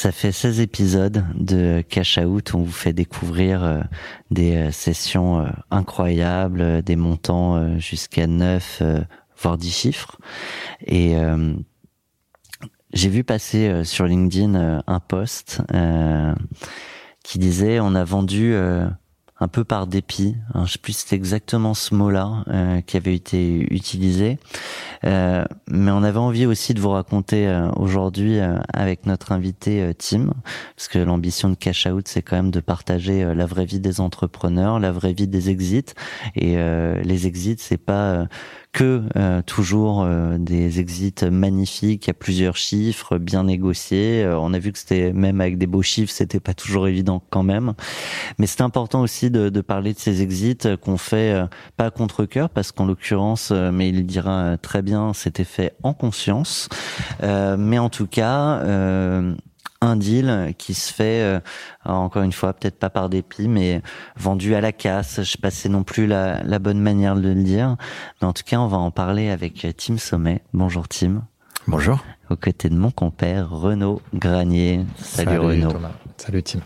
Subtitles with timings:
[0.00, 2.54] Ça fait 16 épisodes de Cash Out.
[2.54, 3.82] On vous fait découvrir euh,
[4.30, 9.00] des euh, sessions euh, incroyables, des montants jusqu'à 9, euh,
[9.36, 10.16] voire 10 chiffres.
[10.86, 11.16] Et
[12.94, 15.60] j'ai vu passer sur LinkedIn un post
[17.22, 18.54] qui disait on a vendu
[19.40, 20.36] un peu par dépit.
[20.54, 24.38] hein, je sais plus c'était exactement ce mot-là euh, qui avait été utilisé.
[25.04, 28.38] Euh, mais on avait envie aussi de vous raconter euh, aujourd'hui
[28.72, 30.32] avec notre invité Tim,
[30.76, 34.00] parce que l'ambition de Cash Out, c'est quand même de partager la vraie vie des
[34.00, 35.94] entrepreneurs, la vraie vie des exits.
[36.36, 38.26] Et les exits, c'est pas
[38.72, 44.22] que euh, toujours euh, des exits magnifiques à plusieurs chiffres, bien négociés.
[44.22, 47.22] Euh, on a vu que c'était même avec des beaux chiffres, c'était pas toujours évident
[47.30, 47.74] quand même.
[48.38, 52.24] Mais c'est important aussi de, de parler de ces exits qu'on fait euh, pas contre
[52.26, 56.68] cœur, parce qu'en l'occurrence, euh, mais il dira euh, très bien, c'était fait en conscience.
[57.22, 58.62] Mais en tout cas.
[59.82, 61.40] Un deal qui se fait euh,
[61.86, 63.80] encore une fois peut-être pas par dépit mais
[64.16, 67.14] vendu à la casse je sais pas si c'est non plus la, la bonne manière
[67.16, 67.76] de le dire
[68.20, 71.22] mais en tout cas on va en parler avec Tim Sommet bonjour Tim
[71.66, 72.04] Bonjour.
[72.28, 75.92] aux côtés de mon compère Renaud Granier salut, Renaud Thomas.
[76.18, 76.58] Salut Tim.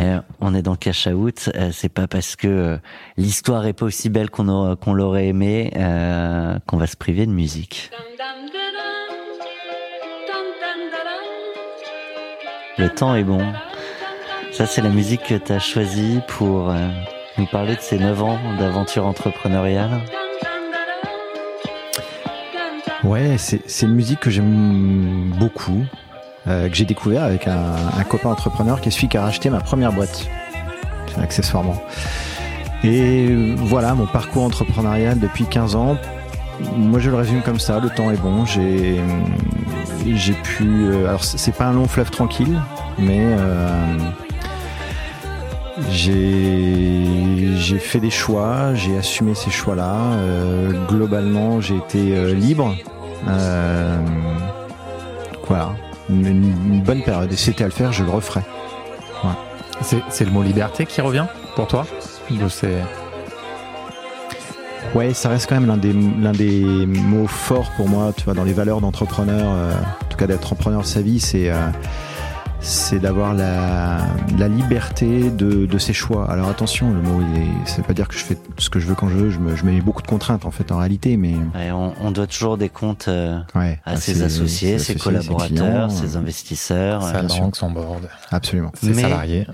[0.00, 2.76] Euh, on est dans Cash Out, euh, c'est pas parce que euh,
[3.16, 7.90] l'histoire est pas aussi belle qu'on l'aurait aimé euh, qu'on va se priver de musique.
[12.78, 13.40] Le temps est bon.
[14.52, 16.88] Ça, c'est la musique que tu as choisie pour euh,
[17.36, 20.00] nous parler de ces 9 ans d'aventure entrepreneuriale.
[23.02, 25.84] Ouais, c'est une musique que j'aime beaucoup,
[26.46, 29.50] euh, que j'ai découvert avec un, un copain entrepreneur qui est celui qui a racheté
[29.50, 30.28] ma première boîte,
[31.20, 31.82] accessoirement.
[32.84, 35.96] Et voilà, mon parcours entrepreneurial depuis 15 ans,
[36.76, 39.00] moi je le résume comme ça, le temps est bon, j'ai
[40.06, 40.64] j'ai pu...
[40.64, 42.60] euh, alors c'est pas un long fleuve tranquille,
[42.98, 43.20] mais...
[43.20, 43.96] euh,
[45.90, 49.94] j'ai fait des choix, j'ai assumé ces choix-là.
[49.94, 52.74] Euh, globalement, j'ai été euh, libre.
[53.28, 53.98] Euh,
[55.46, 55.72] voilà,
[56.10, 57.32] une, bonne période.
[57.32, 58.42] Et c'était à le faire, je le referais.
[59.80, 61.86] C'est c'est le mot liberté qui revient pour toi?
[62.48, 62.82] C'est
[64.94, 68.12] Ouais, ça reste quand même l'un des l'un des mots forts pour moi.
[68.16, 71.50] Tu vois, dans les valeurs d'entrepreneur, euh, en tout cas d'entrepreneur de sa vie, c'est
[71.50, 71.68] euh,
[72.60, 73.98] c'est d'avoir la,
[74.38, 76.28] la liberté de, de ses choix.
[76.30, 78.80] Alors attention, le mot, il est, ça veut pas dire que je fais ce que
[78.80, 79.30] je veux quand je veux.
[79.30, 82.10] Je me, je mets beaucoup de contraintes en fait en réalité, mais Ouais, on, on
[82.10, 83.78] doit toujours des comptes euh, ouais.
[83.84, 88.08] à Ah, ses associés, ses associés, collaborateurs, clients, ses investisseurs, sa euh, banque, son board,
[88.32, 89.46] Absolument, ses Mais- salariés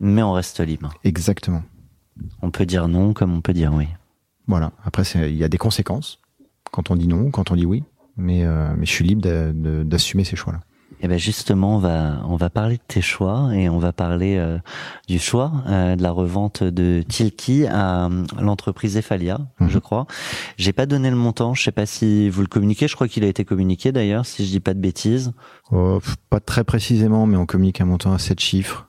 [0.00, 0.90] mais on reste libre.
[1.04, 1.62] exactement.
[2.42, 3.86] On peut dire non comme on peut dire oui.
[4.46, 4.72] Voilà.
[4.84, 6.20] Après, il y a des conséquences
[6.72, 7.84] quand on dit non, quand on dit oui,
[8.16, 9.22] mais euh, mais je suis libre
[9.84, 10.60] d'assumer ces choix-là.
[11.00, 14.36] Et ben justement, on va on va parler de tes choix et on va parler
[14.38, 14.58] euh,
[15.08, 19.68] du choix euh, de la revente de Tilki à euh, l'entreprise Efalia, Mhm.
[19.68, 20.06] je crois.
[20.56, 23.24] J'ai pas donné le montant, je sais pas si vous le communiquez, je crois qu'il
[23.24, 25.32] a été communiqué d'ailleurs, si je dis pas de bêtises.
[25.70, 25.98] Oh,
[26.30, 28.88] pas très précisément, mais on communique un montant à 7 chiffres.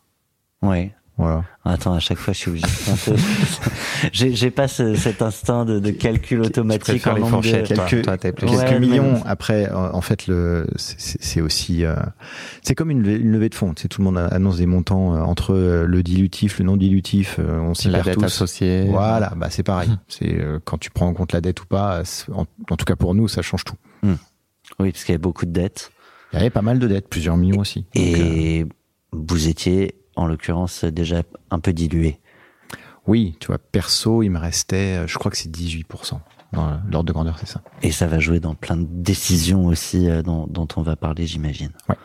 [0.61, 0.93] Ouais.
[1.17, 1.43] Voilà.
[1.65, 3.21] Attends, à chaque fois, je suis obligé de compter.
[4.13, 7.49] j'ai j'ai pas ce- cet instinct de, de calcul automatique préfères en nombre de...
[7.73, 7.85] toi.
[7.87, 9.21] Quelques, toi, plus- quelques Ouais, mais- millions.
[9.25, 11.95] Après, en fait, le c'est- aussi euh,
[12.61, 13.73] c'est comme une, levée- une levée de fonds.
[13.73, 16.77] Tu sais, tout le monde annonce des montants euh, entre euh, le dilutif, le non
[16.77, 17.37] dilutif.
[17.39, 18.25] euh, on s'y la perd dette tous.
[18.25, 18.85] associée.
[18.87, 19.89] Voilà, bah c'est pareil.
[19.89, 19.97] Mhm.
[20.07, 22.03] C'est euh, quand tu prends en compte la dette ou pas.
[22.31, 23.75] En, en tout cas pour nous, ça change tout.
[24.79, 25.89] Oui, parce qu'il y avait beaucoup de dettes.
[26.33, 27.85] Il y avait pas mal de dettes, plusieurs millions aussi.
[27.95, 28.65] Donc, euh, Et
[29.13, 31.21] vous étiez, en l'occurrence, déjà
[31.51, 32.19] un peu dilué.
[33.05, 36.19] oui, tu vois, perso, il me restait, euh, je crois que c'est 18%.
[36.53, 37.61] Dans l'ordre de grandeur, c'est ça.
[37.81, 41.27] Et ça va jouer dans plein de décisions aussi euh, dont, dont on va parler,
[41.27, 41.71] j'imagine.
[41.87, 41.95] Ouais.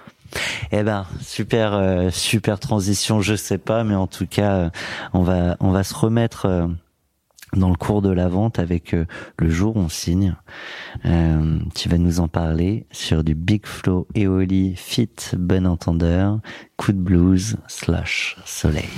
[0.72, 4.70] Eh ben, super, euh, super transition, je sais pas, mais en tout cas,
[5.12, 6.68] on va, on va se remettre
[7.56, 9.06] dans le cours de la vente avec euh,
[9.38, 10.34] le jour on signe.
[11.04, 16.40] Euh, tu vas nous en parler sur du Big Flow Eoli Fit Bon Entendeur,
[16.76, 18.88] coup de blues slash soleil.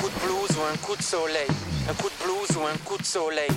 [0.00, 1.48] coup de blues ou un coup de soleil.
[1.88, 3.50] Un coup de blues ou un coup de soleil.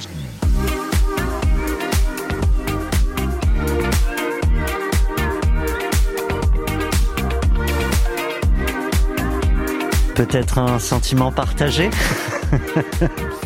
[10.26, 11.90] Peut-être un sentiment partagé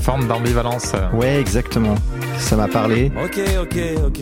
[0.01, 0.93] Forme d'ambivalence.
[1.13, 1.93] Ouais, exactement.
[2.39, 3.11] Ça m'a parlé.
[3.23, 3.77] Ok, ok,
[4.07, 4.19] ok.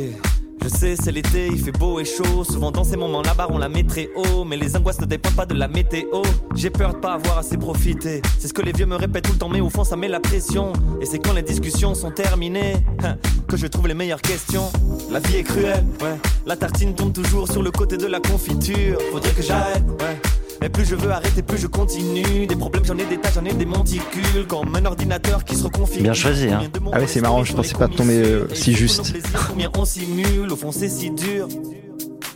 [0.61, 2.43] Je sais, c'est l'été, il fait beau et chaud.
[2.43, 4.43] Souvent dans ces moments-là, on la met très haut.
[4.43, 6.23] Mais les angoisses ne dépendent pas de la météo.
[6.53, 8.21] J'ai peur de pas avoir assez profité.
[8.37, 10.09] C'est ce que les vieux me répètent tout le temps, mais au fond, ça met
[10.09, 10.73] la pression.
[10.99, 13.15] Et c'est quand les discussions sont terminées hein,
[13.47, 14.69] que je trouve les meilleures questions.
[15.09, 16.17] La vie est cruelle, ouais.
[16.45, 18.97] La tartine tombe toujours sur le côté de la confiture.
[19.13, 20.40] Faudrait que j'arrête, ouais.
[20.61, 22.45] Mais plus je veux arrêter, plus je continue.
[22.45, 24.45] Des problèmes, j'en ai des tas, j'en ai des monticules.
[24.47, 26.03] Comme un ordinateur qui se reconfigure.
[26.03, 26.61] Bien choisi, hein.
[26.93, 29.13] Ah ouais, c'est marrant, je pensais pas tomber euh, si juste.
[29.49, 31.47] Combien on simule, au fond c'est si dur.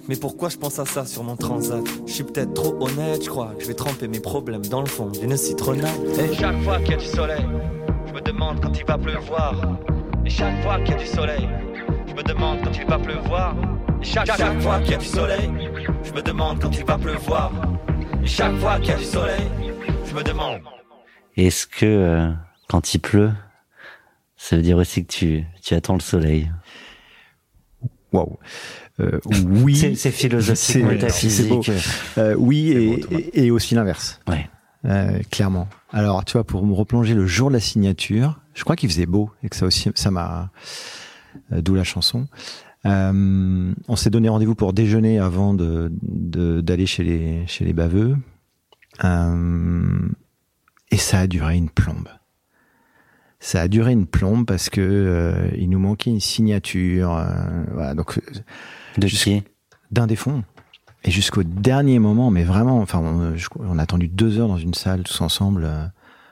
[0.07, 1.83] Mais pourquoi je pense à ça sur mon transat?
[2.05, 4.87] Je suis peut-être trop honnête, je crois que je vais tremper mes problèmes dans le
[4.87, 5.89] fond d'une citronnade.
[6.19, 7.45] Et chaque fois qu'il y a du soleil,
[8.07, 9.55] je me demande quand il va pleuvoir.
[10.25, 11.49] Et chaque fois qu'il y a du soleil,
[12.07, 13.55] je me demande quand il va pleuvoir.
[14.01, 15.49] Et chaque, chaque fois qu'il y a du soleil,
[16.03, 17.51] je me demande quand il va pleuvoir.
[18.25, 19.41] Et chaque fois qu'il y a du soleil,
[20.07, 20.59] je me demande.
[21.37, 22.31] Est-ce que euh,
[22.69, 23.31] quand il pleut,
[24.35, 26.51] ça veut dire aussi que tu, tu attends le soleil?
[28.11, 28.37] Waouh.
[28.99, 31.71] Euh, oui, C'est- c'est philosophique, c'est- métaphysique.
[32.17, 34.19] Euh, oui, et- et aussi l'inverse.
[34.27, 34.49] Ouais.
[34.85, 35.67] Euh, clairement.
[35.91, 39.05] Alors, tu vois, pour me replonger le jour de la signature, je crois qu'il faisait
[39.07, 40.49] beau et que ça aussi, ça m'a,
[41.51, 42.27] euh, d'où la chanson.
[42.85, 47.73] Euh, on s'est donné rendez-vous pour déjeuner avant de de- d'aller chez les chez les
[47.73, 48.15] baveux,
[49.03, 50.07] Euh,
[50.91, 52.07] et ça a duré une plombe.
[53.39, 57.09] Ça a duré une plombe parce que euh, il nous manquait une signature.
[57.73, 58.19] voilà, donc
[58.97, 59.43] De qui
[59.91, 60.43] d'un des fonds.
[61.03, 64.73] Et jusqu'au dernier moment, mais vraiment, enfin, on, on a attendu deux heures dans une
[64.73, 65.67] salle tous ensemble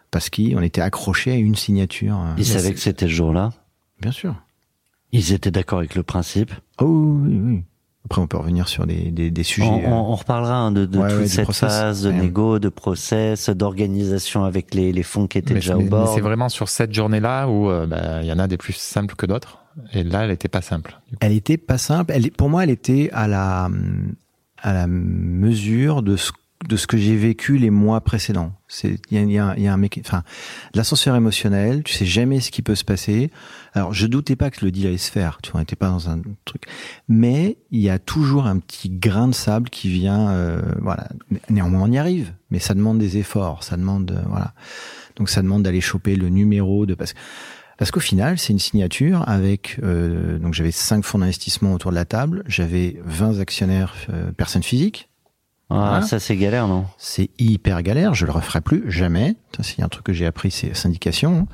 [0.10, 2.20] parce qu'on était accrochés à une signature.
[2.38, 3.52] Ils savaient que c'était ce jour-là.
[4.02, 4.36] Bien sûr.
[5.14, 6.52] Ils étaient d'accord avec le principe.
[6.82, 6.86] Oh
[7.24, 7.64] oui, oui.
[8.06, 9.66] Après, on peut revenir sur des, des, des sujets.
[9.66, 11.72] On, euh, on- on reparlera hein, de, de Ouais, toute ouais, cette process.
[11.72, 12.16] phase de Ouais.
[12.18, 15.90] négo, de process, d'organisation avec les, les fonds qui étaient Mais, déjà mais- au mais
[15.90, 16.14] bord.
[16.14, 19.16] c'est vraiment sur cette journée-là où euh, bah, il y en a des plus simples
[19.16, 19.60] que d'autres.
[19.94, 21.00] Et là, elle était pas simple.
[21.22, 22.12] Elle était pas simple.
[22.14, 23.70] Elle, est- pour moi, elle était à la,
[24.62, 26.32] à la mesure de ce,
[26.68, 28.52] de ce que j'ai vécu les mois précédents.
[28.68, 30.24] C'est, il y a, il y a un- il y a un méca- enfin,
[30.76, 31.84] l'ascenseur émotionnel.
[31.84, 33.32] Tu sais jamais ce qui peut se passer.
[33.74, 35.40] Alors, je doutais pas que le deal allait se faire.
[35.42, 36.66] Tu vois, on n'était pas dans un truc.
[37.08, 40.30] Mais il y a toujours un petit grain de sable qui vient.
[40.32, 41.08] euh, voilà.
[41.50, 42.34] Néanmoins, on y arrive.
[42.52, 43.64] Mais ça demande des efforts.
[43.64, 44.54] Ça demande, euh, voilà.
[45.16, 47.14] Donc, ça demande d'aller choper le numéro de parce
[47.80, 51.96] parce qu'au final, c'est une signature avec euh, donc j'avais cinq fonds d'investissement autour de
[51.96, 55.10] la table, j'avais 20 actionnaires euh, personnes physiques.
[55.72, 56.02] Ah, Voilà.
[56.04, 56.86] ça c'est galère, non?
[57.00, 59.36] C'est hyper galère, je le referai plus jamais.
[59.58, 61.48] Ça, c'est un truc que j'ai appris, c'est syndication.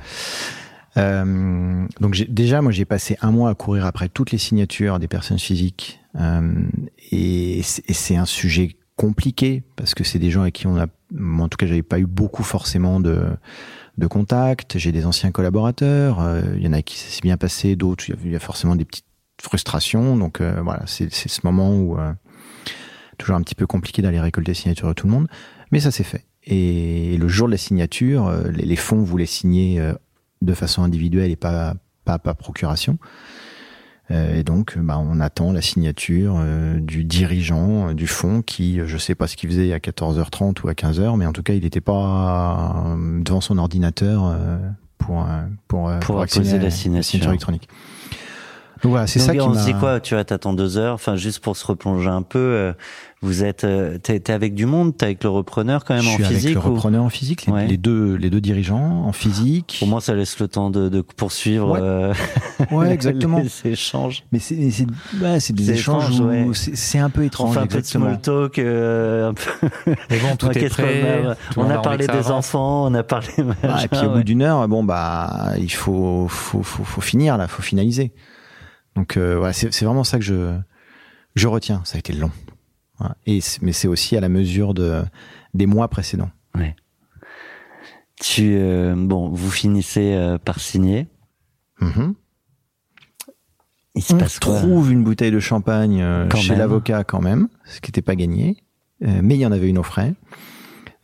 [0.97, 5.07] Euh, donc déjà, moi, j'ai passé un mois à courir après toutes les signatures des
[5.07, 6.63] personnes physiques, euh,
[7.11, 11.45] et c'est un sujet compliqué parce que c'est des gens avec qui on a, moi,
[11.45, 13.25] en tout cas, j'avais pas eu beaucoup forcément de
[13.97, 14.77] de contact.
[14.77, 18.31] J'ai des anciens collaborateurs, euh, il y en a qui s'est bien passé, d'autres il
[18.31, 19.05] y a- forcément des petites
[19.41, 20.15] frustrations.
[20.15, 21.97] Donc euh, voilà, c'est ce moment où
[23.17, 25.27] toujours un petit peu compliqué d'aller récolter les signatures de tout le monde,
[25.71, 26.25] mais ça s'est fait.
[26.45, 29.81] Et le jour de la signature, les, fonds voulaient signer
[30.41, 31.73] de façon individuelle et pas
[32.05, 32.97] pas par procuration.
[34.11, 38.79] Euh, et donc, bah, on attend la signature euh, du dirigeant euh, du fonds qui,
[38.79, 41.43] euh, je sais pas ce qu'il faisait à 14h30 ou à 15h, mais en tout
[41.43, 44.57] cas, il n'était pas devant son ordinateur euh,
[44.97, 45.27] pour
[45.67, 47.27] pour euh, Pour accéder à la signature.
[47.29, 47.67] électronique.
[48.81, 49.99] Donc voilà, c'est ça qui on se dit quoi?
[49.99, 50.93] Tu vois, t'attends deux heures.
[50.95, 52.73] Enfin, juste pour se replonger un peu, euh,
[53.21, 56.13] vous êtes, euh, t'es avec du monde, t'es avec le repreneur quand même Je en
[56.13, 56.53] suis avec physique.
[56.55, 57.67] le ou- repreneur en physique, les, Ouais.
[57.67, 59.79] les deux les deux dirigeants en physique.
[59.81, 61.71] Au moins, ça laisse le temps de, de poursuivre.
[61.73, 61.79] Ouais.
[61.81, 62.13] euh,
[62.71, 63.39] Ouais, exactement.
[63.65, 64.23] les échanges.
[64.31, 64.55] Mais c'est
[65.21, 66.47] ouais, c'est des échanges étrange, ouais.
[66.53, 67.53] c'est c'est un peu étrange.
[67.55, 69.67] fait un peu de small talk, euh, un peu.
[70.09, 71.25] Mais bon, tout Ouais, est prêt.
[71.27, 72.29] a- tout on a parlé des avance.
[72.29, 73.27] enfants, on a parlé.
[73.63, 74.17] Ah, et puis au ouais.
[74.19, 78.13] bout d'une heure, bon bah il faut faut faut, faut finir là, faut finaliser.
[78.95, 80.53] Donc euh, c'est c'est vraiment ça que je
[81.35, 81.81] je retiens.
[81.83, 82.31] Ça a été long.
[83.25, 85.03] Et mais c'est aussi à la mesure de
[85.53, 86.31] des mois précédents.
[88.21, 91.07] Tu, euh, bon, vous finissez euh, par signer.
[91.79, 92.15] Mhm.
[93.95, 97.47] Il se On passe quoi trouve une bouteille de champagne euh, chez l'avocat quand même,
[97.63, 98.57] ce qui n'était pas gagné.
[98.99, 100.13] Mais il y en avait une au frais.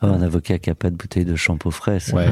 [0.01, 2.27] Oh, un avocat qui a pas de bouteille de shampoing frais, c'est Ouais,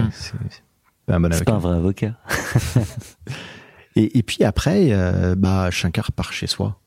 [1.05, 1.45] pas un bon c'est avocat.
[1.45, 2.17] pas un vrai avocat.
[3.95, 4.91] Et, et puis après,
[5.37, 6.79] bah, chacun repart chez soi.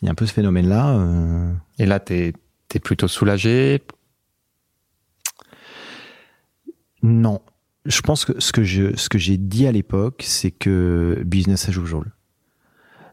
[0.00, 0.96] Il y a un peu ce phénomène-là.
[0.96, 2.32] euh, Et là, t'es
[2.74, 3.82] es plutôt soulagé?
[7.02, 7.40] Non.
[7.84, 11.68] Je pense que ce que je, ce que j'ai dit à l'époque, c'est que business
[11.68, 12.12] as usual.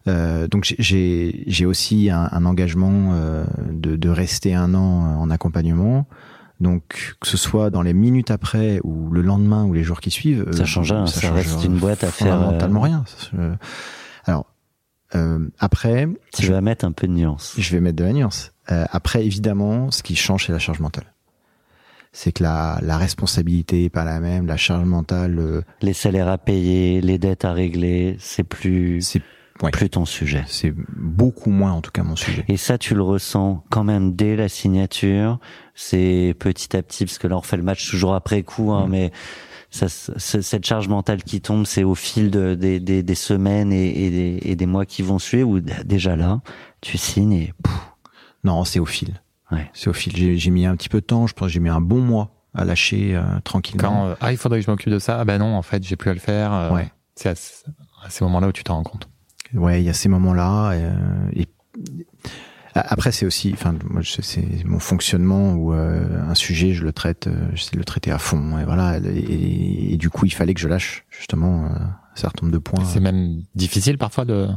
[0.07, 5.29] Euh, donc j'ai- j'ai aussi un, un engagement euh, de, de rester un an en
[5.29, 6.07] accompagnement.
[6.61, 10.11] Donc, que ce soit dans les minutes après ou le lendemain ou les jours qui
[10.11, 11.05] suivent, ça euh, change rien.
[11.07, 12.33] Ça, reste une boîte à faire.
[12.37, 13.03] Fondamentalement rien.
[13.37, 13.55] Euh,
[14.25, 14.45] alors,
[15.15, 17.55] euh, après, tu vas mettre un peu de nuance.
[17.57, 18.53] Je vais mettre de la nuance.
[18.71, 21.05] Euh, après, évidemment, ce qui change, c'est la charge mentale.
[22.11, 25.37] C'est que la, la responsabilité est pas la même, la charge mentale.
[25.39, 29.21] euh, Les salaires à payer, les dettes à régler, c'est plus, c'est
[29.61, 30.43] ouais, plus ton sujet.
[30.47, 32.45] c'est beaucoup moins, en tout cas, mon sujet.
[32.47, 35.39] Et ça, tu le ressens quand même dès la signature.
[35.75, 38.87] C'est petit à petit, parce que là, on fait le match toujours après coup, hein,
[38.87, 38.89] Mm.
[38.91, 39.11] mais
[39.71, 44.05] ça, cette charge mentale qui tombe, c'est au fil de, des, des, des semaines et,
[44.05, 46.41] et, des, et des mois qui vont suivre, d- déjà là,
[46.81, 47.91] tu signes et pouf,
[48.43, 49.21] Non, c'est au fil.
[49.51, 49.69] Ouais.
[49.73, 50.37] C'est au fil.
[50.37, 51.27] J'ai mis un petit peu de temps.
[51.27, 53.87] Je pense que j'ai mis un bon mois à lâcher euh, tranquillement.
[53.89, 55.83] Quand euh, ah il faudrait que je m'occupe de ça, ah ben non en fait
[55.83, 56.53] j'ai plus à le faire.
[56.53, 56.91] euh, Ouais.
[57.15, 57.63] C'est à, ce-
[58.03, 59.07] à ces moments-là où tu t'en rends compte.
[59.53, 60.71] Ouais, il y a ces moments-là.
[60.71, 60.93] euh,
[61.33, 61.47] et
[62.87, 67.27] après, c'est aussi, enfin, moi, c'est mon fonctionnement où euh, un sujet, je le traite,
[67.27, 68.59] euh, j'essaie de le traiter à fond.
[68.59, 68.99] Et voilà.
[68.99, 72.59] Et, et du coup, il fallait que je lâche justement euh, un certain nombre de
[72.59, 72.83] points.
[72.85, 74.47] C'est même difficile parfois de,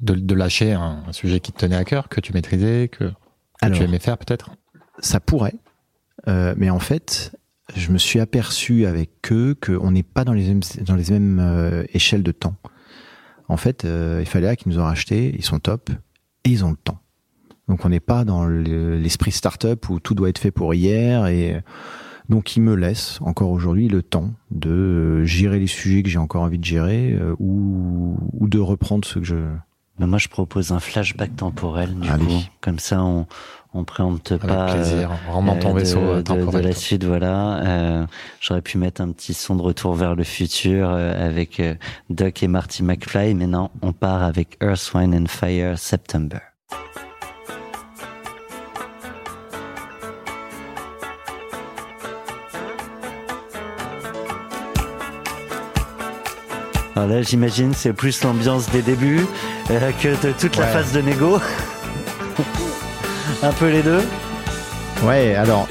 [0.00, 3.04] de, de lâcher un, un sujet qui te tenait à cœur, que tu maîtrisais, que,
[3.04, 3.14] que
[3.60, 4.50] Alors, tu aimais faire peut-être?
[4.98, 5.54] ça pourrait,
[6.28, 7.34] euh, mais en fait,
[7.74, 11.40] je me suis aperçu avec eux qu'on n'est pas dans les mêmes, dans les mêmes
[11.40, 12.56] euh, échelles de temps.
[13.48, 15.90] En fait, il fallait qu'ils nous ont racheté, ils sont top,
[16.44, 17.00] et ils ont le temps.
[17.70, 21.26] Donc on n'est pas dans le- l'esprit startup où tout doit être fait pour hier,
[21.28, 21.62] et
[22.28, 26.18] donc ils me laissent encore aujourd'hui le temps de euh, gérer les sujets que j'ai
[26.18, 29.36] encore envie de gérer, euh, ou, ou de reprendre ce que je...
[30.00, 32.24] Mais moi, je propose un flashback temporel, du Allez.
[32.24, 32.32] coup.
[32.62, 33.26] Comme ça, on,
[33.74, 34.72] on préempte Avec pas.
[34.72, 35.10] plaisir.
[35.30, 37.58] Remonte ton euh, vaisseau de, euh, de- de la suite, voilà.
[37.64, 38.06] Euh,
[38.40, 41.74] J'aurais pu mettre un petit son de retour vers le futur euh, avec euh,
[42.08, 46.38] Doc et Marty McFly, mais non, on part avec Earth, Wine and Fire, September.
[56.96, 59.26] Alors là, j'imagine, c'est plus l'ambiance des débuts
[59.70, 60.72] euh, que de toute la Ouais.
[60.72, 61.38] phase de négo.
[63.42, 64.02] Un peu les deux.
[65.04, 65.66] Ouais, alors...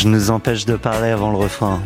[0.00, 1.78] Je nous empêche de parler avant le refrain.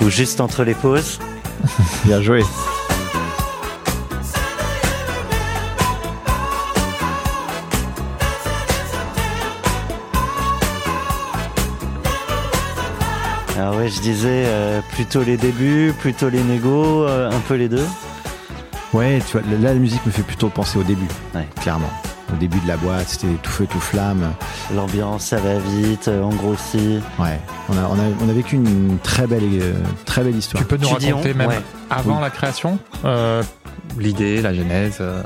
[0.00, 1.18] Ou juste entre les pauses.
[2.06, 2.42] Bien joué.
[13.58, 17.68] Alors ouais, je disais euh, plutôt les débuts, plutôt les négos, euh, un peu les
[17.68, 17.84] deux.
[18.96, 21.46] Ouais, tu vois, là, la musique me fait plutôt penser au début, Ouais.
[21.60, 21.90] clairement.
[22.32, 24.32] Au début de la boîte, c'était tout feu, tout flamme.
[24.74, 27.00] L'ambiance, ça va vite, euh, on grossit.
[27.18, 27.38] Ouais,
[27.68, 29.74] on a, on a, on a vécu une très belle, euh,
[30.06, 30.62] très belle histoire.
[30.62, 31.60] Tu peux nous Tu raconter on même Ouais.
[31.90, 32.22] avant Oui.
[32.22, 33.42] la création euh,
[33.98, 34.96] l'idée, la genèse.
[35.00, 35.22] euh,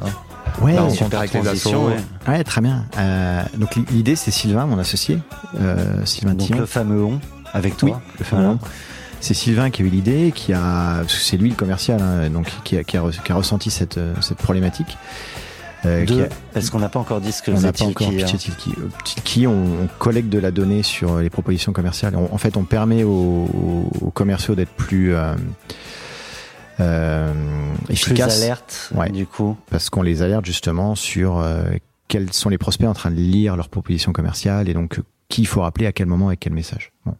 [0.60, 1.96] Ouais, la ouais, rencontre avec les Transition, assos.
[2.28, 2.44] ouais.
[2.44, 2.84] très bien.
[2.98, 5.20] Euh, donc l'i- l'idée, c'est Sylvain, mon associé,
[5.60, 6.58] euh, Sylvain Donc Thion.
[6.58, 7.20] le fameux on
[7.54, 8.02] avec Oui, toi.
[8.18, 8.54] le fameux Voilà.
[8.56, 8.60] nom.
[9.20, 12.30] C'est Sylvain qui a eu l'idée, qui a, parce que c'est lui le commercial, hein,
[12.30, 14.96] donc qui a, qui a, qui a ressenti cette, euh, cette problématique.
[15.86, 17.84] Euh, qui Deux, a- parce qu'on n'a pas encore dit ce que on n'a pas
[17.84, 18.24] encore hein.
[18.24, 18.74] Tilki.
[19.44, 22.16] Euh, on, on collecte de la donnée sur les propositions commerciales.
[22.16, 25.34] On- en fait, on permet aux, aux commerciaux d'être plus euh,
[26.80, 27.32] euh,
[27.86, 29.10] Plus efficaces alerte, Ouais.
[29.10, 29.56] du coup.
[29.70, 31.62] parce qu'on les alerte justement sur euh,
[32.08, 35.46] quels sont les prospects en train de lire leurs propositions commerciales et donc qui il
[35.46, 36.92] faut rappeler à quel moment avec quel message.
[37.06, 37.14] Bon.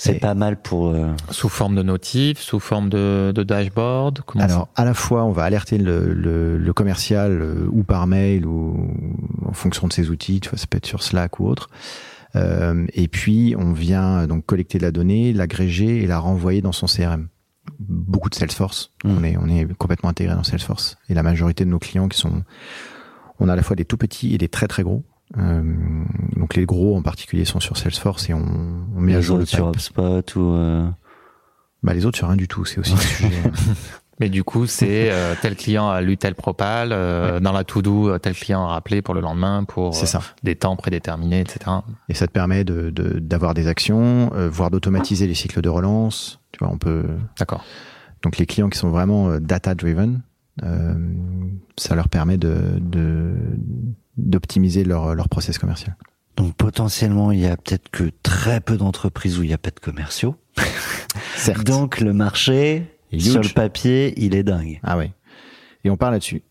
[0.00, 0.88] C'est pas mal pour.
[0.90, 4.20] euh, Sous forme de notifs, sous forme de, de dashboard.
[4.24, 8.06] Comment Alors, à la fois, on va alerter le, le, le commercial euh, ou par
[8.06, 8.94] mail ou
[9.44, 11.68] en fonction de ses outils, tu vois, ça peut être sur Slack ou autre.
[12.36, 16.62] Euh, et puis, on vient euh, donc collecter de la donnée, l'agréger et la renvoyer
[16.62, 17.26] dans son CRM.
[17.80, 18.92] Beaucoup de Salesforce.
[19.04, 19.10] Mm.
[19.18, 20.96] On est on est complètement intégré dans Salesforce.
[21.08, 22.44] Et la majorité de nos clients qui sont,
[23.40, 25.04] on a à la fois des tout petits et des très très gros.
[25.36, 25.62] Euh,
[26.36, 28.46] donc les gros en particulier sont sur Salesforce et on,
[28.96, 29.68] on met à les jour le autres sur.
[29.68, 30.52] HubSpot ou.
[30.54, 30.88] euh,
[31.82, 32.64] Bah, les autres sur rien du tout.
[32.64, 33.30] C'est aussi un sujet.
[34.20, 38.08] Mais du coup, c'est euh, tel client a lu tel propal, euh, dans la to-do,
[38.08, 40.20] euh, tel client a rappelé pour le lendemain pour euh, ça.
[40.42, 41.70] des temps prédéterminés, etc.
[42.08, 45.68] Et ça te permet de de- d'avoir des actions, euh, voire d'automatiser les cycles de
[45.68, 46.40] relance.
[46.50, 47.04] Tu vois, on peut.
[47.38, 47.62] D'accord.
[48.24, 50.22] Donc les clients qui sont vraiment data driven,
[51.76, 53.34] ça leur permet de de-
[54.16, 55.96] d'optimiser leur leur process commercial.
[56.36, 59.70] Donc potentiellement, il y a peut-être que très peu d'entreprises où il n'y a pas
[59.70, 60.36] de commerciaux.
[61.36, 61.64] Certes.
[61.66, 63.22] Donc le marché, Huge.
[63.30, 64.78] sur le papier, il est dingue.
[64.84, 65.12] Ah ouais.
[65.84, 66.42] Et on part là-dessus.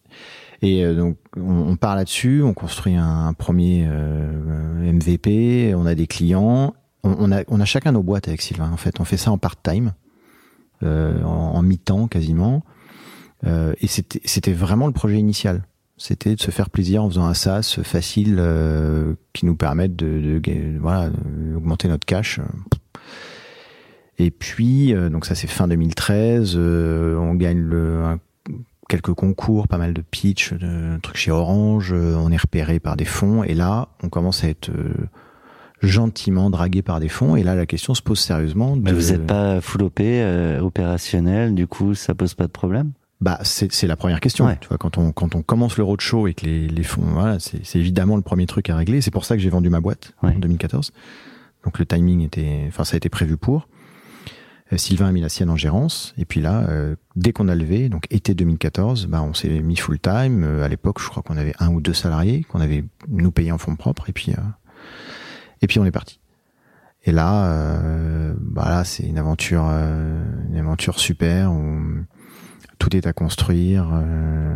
[0.62, 5.86] Et euh, donc on, on part là-dessus, on construit un, un premier euh, MVP, on
[5.86, 6.74] a des clients,
[7.04, 8.72] on, on a on a chacun nos boîtes avec Sylvain.
[8.72, 9.94] En fait, on fait ça en part-time,
[10.84, 12.64] euh, en, en mi-temps quasiment.
[13.46, 15.64] Euh, et c'était c'était vraiment le projet initial.
[15.98, 20.40] C'était de se faire plaisir en faisant un SaaS facile euh, qui nous permette de,
[20.40, 22.40] de, voilà d'augmenter notre cash.
[24.20, 28.20] Et puis euh, donc ça c'est fin 2013, euh, on gagne le un
[28.88, 32.96] quelques concours, pas mal de pitch, de trucs chez Orange, euh, on est repéré par
[32.96, 34.94] des fonds et là, on commence à être euh,
[35.82, 38.76] gentiment dragué par des fonds et là, la question se pose sérieusement.
[38.76, 42.92] Mais vous n'êtes pas full OP, euh, opérationnel, du coup, ça pose pas de problème?
[43.20, 44.46] Bah, c'est c'est la première question.
[44.46, 44.58] Ouais.
[44.62, 47.40] Tu vois, quand on quand on commence le roadshow et que les, les fonds, voilà,
[47.40, 49.02] c'est c'est évidemment le premier truc à régler.
[49.02, 50.36] C'est pour ça que j'ai vendu ma boîte Ouais.
[50.36, 50.92] en 2014.
[51.64, 53.68] Donc le timing était, enfin ça a été prévu pour.
[54.72, 57.56] Euh, Sylvain a mis la sienne en gérance et puis là, euh, dès qu'on a
[57.56, 60.44] levé, donc été 2014, bah on s'est mis full time.
[60.44, 63.52] Euh, à l'époque, je crois qu'on avait un ou deux salariés qu'on avait nous payé
[63.52, 64.42] en fonds propres et puis euh,
[65.62, 66.20] et puis on est parti.
[67.04, 71.80] Et là, euh, bah là c'est une aventure, euh, une aventure super où
[72.80, 73.90] tout est à construire.
[73.94, 74.56] euh,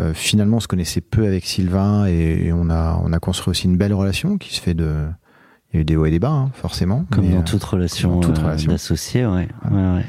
[0.00, 3.50] euh, finalement, on se connaissait peu avec Sylvain et, et on a on a construit
[3.50, 5.08] aussi une belle relation qui se fait de.
[5.72, 7.04] Il y a eu des hauts et des bas, hein, forcément.
[7.10, 8.70] Comme mais, dans euh, toute relation, dans toute euh, relation.
[8.72, 9.48] d'associés, ouais.
[9.70, 10.04] ouais, ouais.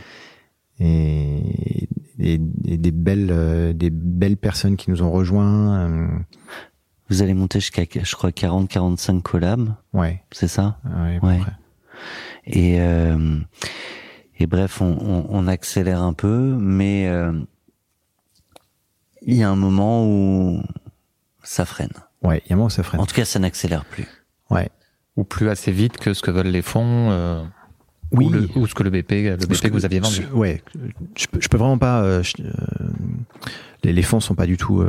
[0.80, 6.08] et, et, et des belles des belles personnes qui nous ont rejoints.
[7.10, 10.78] Vous allez monter jusqu'à, je crois, 40-45 collabs, ouais, c'est ça?
[10.86, 11.40] Ouais, à peu Ouais.
[11.40, 11.52] près.
[12.46, 13.40] Et, euh,
[14.40, 17.32] et bref, on, on, on accélère un peu, mais euh,
[19.22, 20.62] il y a un moment où
[21.44, 21.92] ça freine.
[22.24, 23.02] Ouais, il y a un moment où ça freine.
[23.02, 24.08] En tout cas, ça n'accélère plus.
[24.50, 24.70] Ouais.
[25.18, 27.44] Ou plus assez vite que ce que veulent les fonds, euh,
[28.12, 28.26] Oui.
[28.26, 30.24] ou, le- ou ce que le BP, le BP que vous aviez vendu.
[30.30, 30.64] je- Ouais,
[31.18, 32.02] je peux, je peux vraiment pas.
[32.02, 32.54] euh, je- euh,
[33.84, 34.82] les, les fonds sont pas du tout.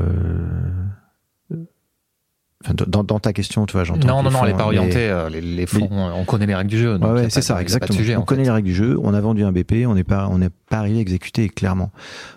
[2.65, 4.07] Enfin, dans, dans ta question, tu vois, j'entends.
[4.09, 5.09] Non, non, les non, elle est fonds, pas orientée.
[5.11, 6.97] euh, Les, les fonds, on connaît les règles du jeu.
[6.99, 7.97] Ouais, c'est ça, exactement.
[7.99, 8.49] sujet, on connaît fait.
[8.49, 10.79] les règles du jeu, on a vendu un BP, on n'est pas, on n'est pas
[10.79, 11.91] arrivé à exécuter clairement.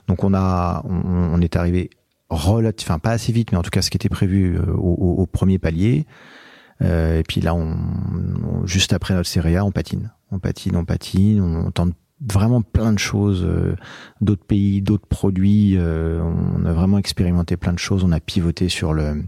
[0.07, 1.89] Donc on a, on, on est arrivé
[2.29, 4.93] relatif, enfin pas assez vite, mais en tout cas ce qui était prévu euh, au,
[4.93, 6.05] au- au premier palier.
[6.81, 10.75] Euh, et puis là, on, on- juste après notre série A, on patine, on patine,
[10.75, 11.93] on patine, on tente
[12.33, 13.75] vraiment plein de choses, euh,
[14.21, 15.75] d'autres pays, d'autres produits.
[15.77, 18.03] euh, on a vraiment expérimenté plein de choses.
[18.03, 19.23] On a pivoté sur le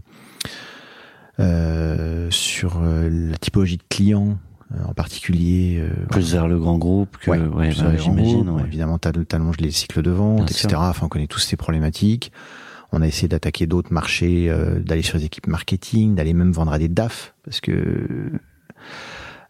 [2.30, 4.38] sur euh, la typologie de clients
[4.74, 5.78] euh, en particulier.
[5.80, 8.48] euh, Plus vers le grand groupe que, Ouais, ouais, bah, j'imagine.
[8.50, 8.62] ouais.
[8.66, 10.68] Évidemment, t'allonges les cycles de vente, Bien etc.
[10.70, 10.80] sûr.
[10.80, 12.32] Enfin, on connaît tous ces problématiques.
[12.92, 16.72] On a essayé d'attaquer d'autres marchés, euh, d'aller sur les équipes marketing, d'aller même vendre
[16.72, 18.30] à des DAF, parce que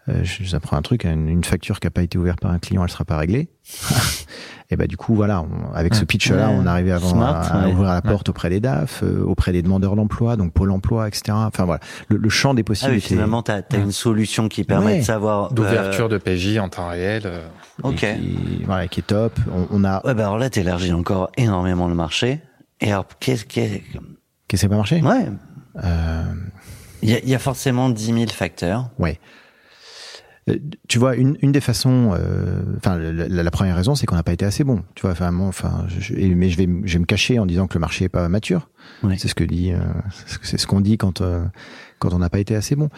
[0.09, 2.51] euh, je vous apprends un truc, une, une facture qui n'a pas été ouverte par
[2.53, 3.49] un client, elle sera pas réglée.
[4.71, 7.37] et bah du coup, voilà, on- avec ce pitch-là, Ouais, on arrivait à, vendre- smart,
[7.53, 7.73] à, à ouais.
[7.73, 11.23] ouvrir la porte auprès des DAF, euh, auprès des demandeurs d'emploi, donc Pôle Emploi, etc.
[11.33, 14.65] Enfin voilà, le, le champ des Ah possibles oui, finalement, t'as as une solution qui
[14.65, 14.99] permet Ouais.
[15.01, 15.53] de savoir.
[15.53, 17.23] D'ouverture euh, de PJ en temps réel.
[17.27, 17.47] euh,
[17.83, 17.97] Ok.
[17.97, 19.39] qui, voilà, qui est top.
[19.53, 22.41] On, on a, Ouais, bah alors là, t'élargis encore énormément le marché.
[22.81, 23.83] Et alors, qu'est-ce qu'est.
[24.49, 25.01] qu'est-ce qui n'a pas marché?
[25.03, 25.27] Ouais.
[25.85, 26.23] Euh,
[27.03, 28.91] Il y y a forcément 10 000 facteurs.
[28.99, 29.19] Ouais.
[30.49, 30.57] Euh,
[30.89, 34.15] Tu vois, une, une des façons, euh, enfin, la, la- la première raison, c'est qu'on
[34.17, 34.83] n'a pas été assez bon.
[34.95, 35.87] Tu vois, moi, enfin,
[36.19, 38.69] mais je vais, je vais me cacher en disant que le marché est pas mature.
[39.03, 39.17] Ouais.
[39.19, 39.79] C'est ce que dit, euh,
[40.15, 41.45] c'est ce que- c'est ce qu'on dit quand euh,
[41.99, 42.89] quand on n'a pas été assez bon.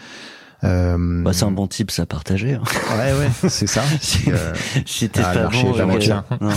[0.63, 2.53] Euh, Bah, c'est un bon type à partager.
[2.55, 2.63] hein.
[2.97, 3.81] ouais, ouais, c'est ça.
[4.01, 4.53] si Euh,
[4.85, 5.93] si t'es ah, le pas marché bon, est pas ok.
[5.93, 6.23] mature.
[6.41, 6.49] Non.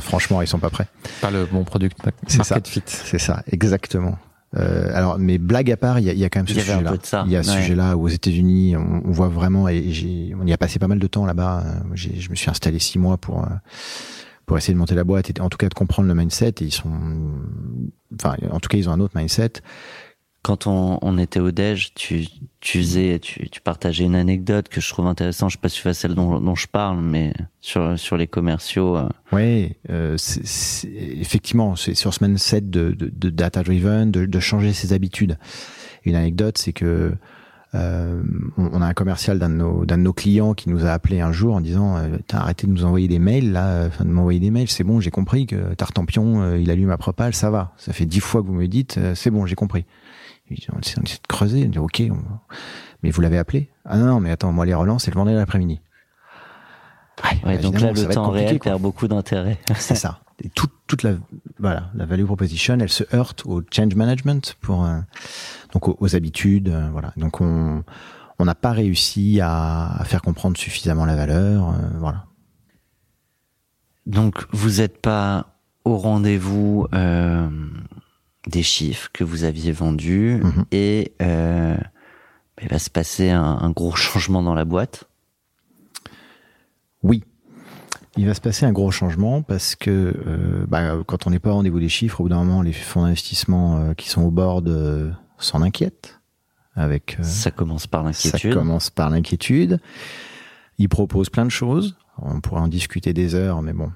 [0.00, 0.86] franchement, ils sont pas prêts.
[1.20, 2.72] Pas le bon product C'est market ça.
[2.72, 2.82] fit.
[2.86, 4.18] C'est ça, exactement.
[4.56, 6.60] Euh, alors, mais blague à part, il y y a quand même ce Il y
[6.60, 6.90] avait un sujet-là.
[6.92, 7.62] peu de ça, Il y a ce ouais.
[7.62, 10.98] sujet-là où aux États-Unis, on, on voit vraiment, et on y a passé pas mal
[10.98, 11.62] de temps là-bas.
[11.64, 13.48] euh, je me suis installé six mois pour euh,
[14.44, 16.54] pour essayer de monter la boîte et en tout cas de comprendre le mindset.
[16.60, 16.90] Et ils sont,
[18.18, 19.52] enfin, en tout cas, ils ont un autre mindset.
[20.42, 22.26] Quand on, on était au déj, tu,
[22.62, 25.50] tu faisais, tu, tu partageais une anecdote que je trouve intéressante.
[25.50, 28.96] Je sais pas si vois celle dont, dont je parle, mais sur, sur les commerciaux.
[28.96, 34.10] euh, Ouais, euh, c'est- c'est- effectivement, c'est sur ce mindset de, de, de data driven,
[34.12, 35.36] de, de changer ses habitudes.
[36.04, 37.14] Une anecdote, c'est que
[37.74, 38.22] euh,
[38.58, 41.32] on, a un commercial d'un de nos de nos clients qui nous a appelé un
[41.32, 44.10] jour en disant euh, T'as arrêté de nous envoyer des mails là, euh, enfin de
[44.10, 47.50] m'envoyer des mails, c'est bon, j'ai compris que Tartampion, euh, il allume ma propale, ça
[47.50, 47.72] va.
[47.78, 49.84] Ça fait dix fois que vous me dites, c'est bon, j'ai compris.
[50.74, 52.54] On essaie de creuser, on dit ok, on-
[53.02, 55.36] mais vous l'avez appelé Ah non, non, mais attends, moi les relances, c'est le vendredi.
[57.24, 58.72] Ouais, Ouais, bah, donc là, le temps réel quoi.
[58.72, 59.58] perd beaucoup d'intérêt.
[59.76, 60.20] C'est ça.
[60.42, 61.12] Et toute, toute la,
[61.60, 64.98] voilà, la value proposition, elle se heurte au change management pour, euh,
[65.72, 67.12] donc aux, aux habitudes, euh, voilà.
[67.16, 67.84] Donc on,
[68.38, 72.24] on n'a pas réussi à, à faire comprendre suffisamment la valeur, euh, voilà.
[74.06, 75.46] donc vous n'êtes pas
[75.84, 76.86] au rendez-vous
[78.46, 80.64] des chiffres que vous aviez vendus Mhm.
[80.72, 81.76] et euh,
[82.60, 85.04] il va se passer un, un gros changement dans la boîte?
[87.02, 87.24] Oui.
[88.16, 89.90] Il va se passer un gros changement parce que
[90.26, 92.72] euh, bah, quand on n'est pas au rendez-vous des chiffres, au bout d'un moment, les
[92.72, 96.18] fonds d'investissement euh, qui sont au board euh, s'en inquiètent.
[96.74, 98.54] Avec, euh, Ça commence par ça l'inquiétude.
[98.54, 99.78] commence par l'inquiétude.
[100.78, 101.96] Ils proposent plein de choses.
[102.18, 103.90] On pourrait en discuter des heures, mais bon.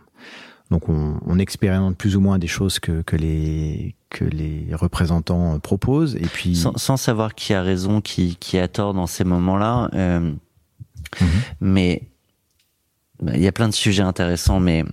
[0.71, 5.55] Donc on, on expérimente plus ou moins des choses que, que les que les représentants
[5.55, 6.17] euh, proposent.
[6.17, 9.91] Et puis Sans, sans savoir qui a raison, qui, qui a tort dans ces moments-là.
[9.95, 10.33] euh,
[11.21, 11.29] Mhm.
[11.61, 12.03] Mais
[13.23, 14.85] bah, il y a plein de sujets intéressants, mais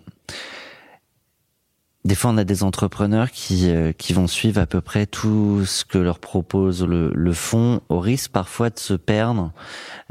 [2.06, 5.64] des fois on a des entrepreneurs qui, euh, qui vont suivre à peu près tout
[5.66, 9.52] ce que leur propose le, le fonds, au risque parfois de se perdre.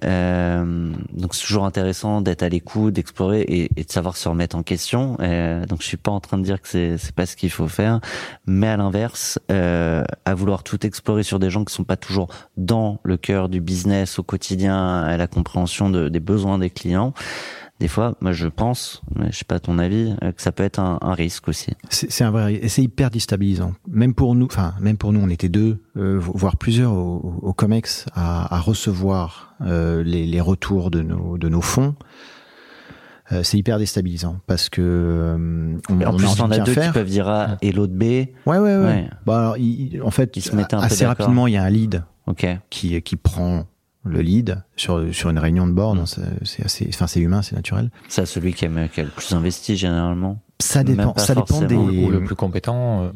[0.04, 4.56] Euh, donc c'est toujours intéressant d'être à l'écoute, d'explorer et, et de savoir se remettre
[4.56, 5.16] en question.
[5.20, 7.50] Euh, donc je suis pas en train de dire que c'est c'est pas ce qu'il
[7.50, 8.00] faut faire,
[8.46, 12.28] mais à l'inverse, euh, à vouloir tout explorer sur des gens qui sont pas toujours
[12.56, 17.12] dans le cœur du business au quotidien, à la compréhension de- des besoins des clients.
[17.82, 20.62] Des fois, moi je pense, mais je sais pas ton avis, euh, que ça peut
[20.62, 21.72] être un, un risque aussi.
[21.90, 23.72] C'est un vrai, et c'est hyper déstabilisant.
[23.88, 27.52] Même pour nous, enfin même pour nous, on était deux, euh, voire plusieurs au, au
[27.52, 31.96] Comex à, à recevoir euh, les, les retours de nos de nos fonds.
[33.32, 35.34] Euh, c'est hyper déstabilisant parce que
[35.88, 36.86] on, en on plus, a as bien deux faire.
[36.92, 38.02] qui peuvent dire A et l'autre B.
[38.02, 38.76] Ouais, ouais, ouais.
[38.78, 39.10] Ouais.
[39.26, 42.04] Bah, alors, il- en fait, Ils se un assez rapidement, il y a un lead
[42.28, 42.46] Ok.
[42.70, 43.64] qui qui prend
[44.04, 46.06] le lead sur sur une réunion de board.
[46.06, 47.90] C'est c'est assez, enfin c'est humain, c'est naturel.
[48.08, 50.40] C'est à celui qui, aime- qui a le plus investi généralement.
[50.60, 51.74] Ça dépend, ça dépend des.
[51.76, 53.02] Ou le plus compétent.
[53.04, 53.10] euh,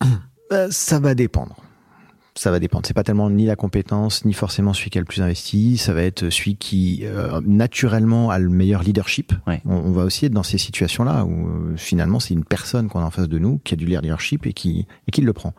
[0.50, 1.56] Euh, ça va dépendre.
[2.34, 2.86] Ça va dépendre.
[2.86, 5.76] C'est pas tellement ni la compétence, ni forcément celui qui a le plus investi.
[5.76, 9.34] Ça va être celui qui euh, naturellement a le meilleur leadership.
[9.46, 9.60] Ouais.
[9.66, 13.00] On, on va aussi être dans ces situations-là où euh, finalement c'est une personne qu'on
[13.00, 15.52] a en face de nous qui a du leadership et qui et qui le prend.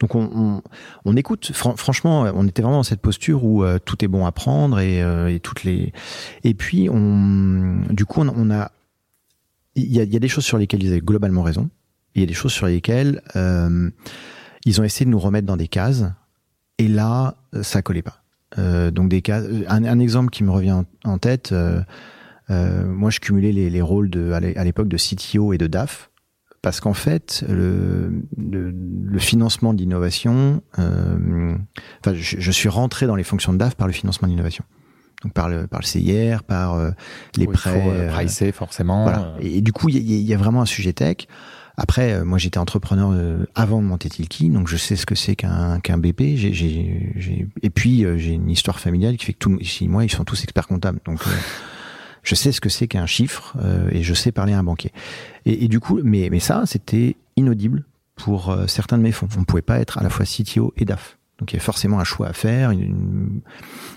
[0.00, 1.52] Donc on, écoute.
[1.52, 4.78] Fran- franchement, on était vraiment dans cette posture où euh, tout est bon à prendre
[4.78, 5.92] et, euh, et toutes les.
[6.44, 8.70] Et puis on, du coup, on, a.
[9.74, 11.70] Il y a, des choses sur lesquelles ils avaient globalement raison.
[12.14, 13.90] Il y a des choses sur lesquelles euh,
[14.64, 16.04] ils ont essayé de nous remettre dans des cases.
[16.78, 18.22] Et là, euh, ça collait pas.
[18.58, 19.44] Euh, donc des cases.
[19.68, 21.52] Un, exemple qui me revient en, tête.
[21.52, 21.82] euh,
[22.50, 26.10] euh, moi, je cumulais les, les rôles de à l'époque de CTO et de DAF
[26.66, 31.54] parce qu'en fait, le, le, le financement de l'innovation, euh,
[32.04, 34.64] enfin, je, je suis rentré dans les fonctions de DAF par le financement de l'innovation.
[35.22, 36.90] Donc par le, par le CIR, par euh,
[37.36, 37.70] les prêts.
[37.80, 39.04] Faut euh, euh, pricer forcément.
[39.04, 39.36] voilà.
[39.40, 41.28] Et, et du coup, il y, a- il y a vraiment un sujet tech.
[41.76, 43.14] Après, moi, j'étais entrepreneur
[43.54, 46.34] avant de monter Tilki, donc je sais ce que c'est qu'un qu'un BP.
[46.34, 50.02] J'ai, j'ai, j'ai- Et puis, j'ai une histoire familiale qui fait que tous, chez moi,
[50.04, 50.98] ils sont tous experts comptables.
[51.06, 51.20] Donc,
[52.26, 54.92] je sais ce que c'est qu'un chiffre euh, et je sais parler à un banquier.
[55.46, 57.84] Et, et du coup, mais, mais ça, c'était inaudible
[58.16, 59.28] pour euh, certains de mes fonds.
[59.36, 61.16] On ne pouvait pas être à la fois CTO et DAF.
[61.38, 62.72] Donc, il y avait forcément un choix à faire.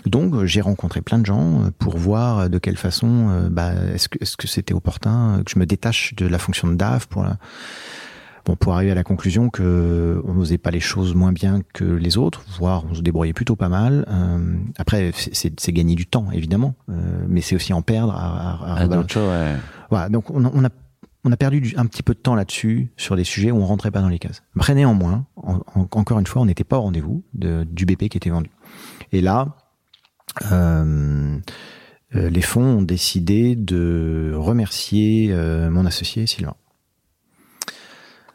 [0.05, 4.09] Donc, j'ai rencontré plein de gens euh, pour voir de quelle façon, euh, bah, est-ce
[4.09, 7.37] que que c'était opportun que je me détache de la fonction de DAF pour la-
[8.49, 11.83] Bon, pour arriver à la conclusion que on n'osait pas les choses moins bien que
[11.83, 14.05] les autres, voire on se débrouillait plutôt pas mal.
[14.09, 18.11] Euh, après, c'est- gagner du temps, évidemment, euh, mais c'est aussi en perdre.
[18.13, 18.87] À, à- à rebalancer.
[18.89, 19.55] d'autres choses, ouais.
[19.91, 20.69] Voilà, donc on a, on a,
[21.25, 23.65] on a perdu du- un petit peu de temps là-dessus sur des sujets où on
[23.67, 24.41] rentrait pas dans les cases.
[24.55, 28.09] Après, néanmoins, en- en- encore une fois, on n'était pas au rendez-vous de- du BP
[28.09, 28.49] qui était vendu.
[29.11, 29.57] Et là,
[30.51, 31.37] euh,
[32.15, 35.31] les fonds ont décidé de remercier
[35.69, 36.55] mon associé Sylvain.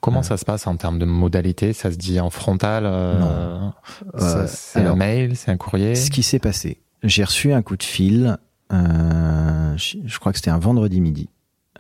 [0.05, 1.73] Comment ça se passe en termes de modalité?
[1.73, 3.71] Ça se dit en frontal euh,
[4.21, 5.95] Euh, C'est un mail, c'est un courrier?
[5.95, 8.37] Ce qui s'est passé, j'ai reçu un coup de fil,
[8.73, 11.31] euh, je, crois que c'était un vendredi midi,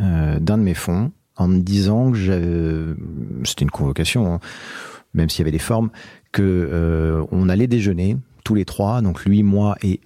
[0.01, 2.95] euh, d'un de mes fonds, en me disant que j'avais,
[3.45, 4.41] c'était une convocation, hein,
[5.13, 5.91] même s'il y avait des formes,
[6.33, 10.01] que euh, on allait déjeuner tous les trois, donc lui, moi et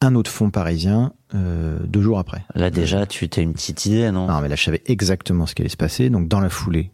[0.00, 2.44] un autre fonds parisien, euh, deux jours après.
[2.54, 4.26] Là déjà, tu t'as une petite idée, non?
[4.26, 6.90] Non, mais là, je savais exactement ce qui allait se passer, donc dans la foulée,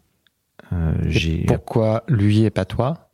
[1.07, 3.09] j'ai Pourquoi lui et pas toi?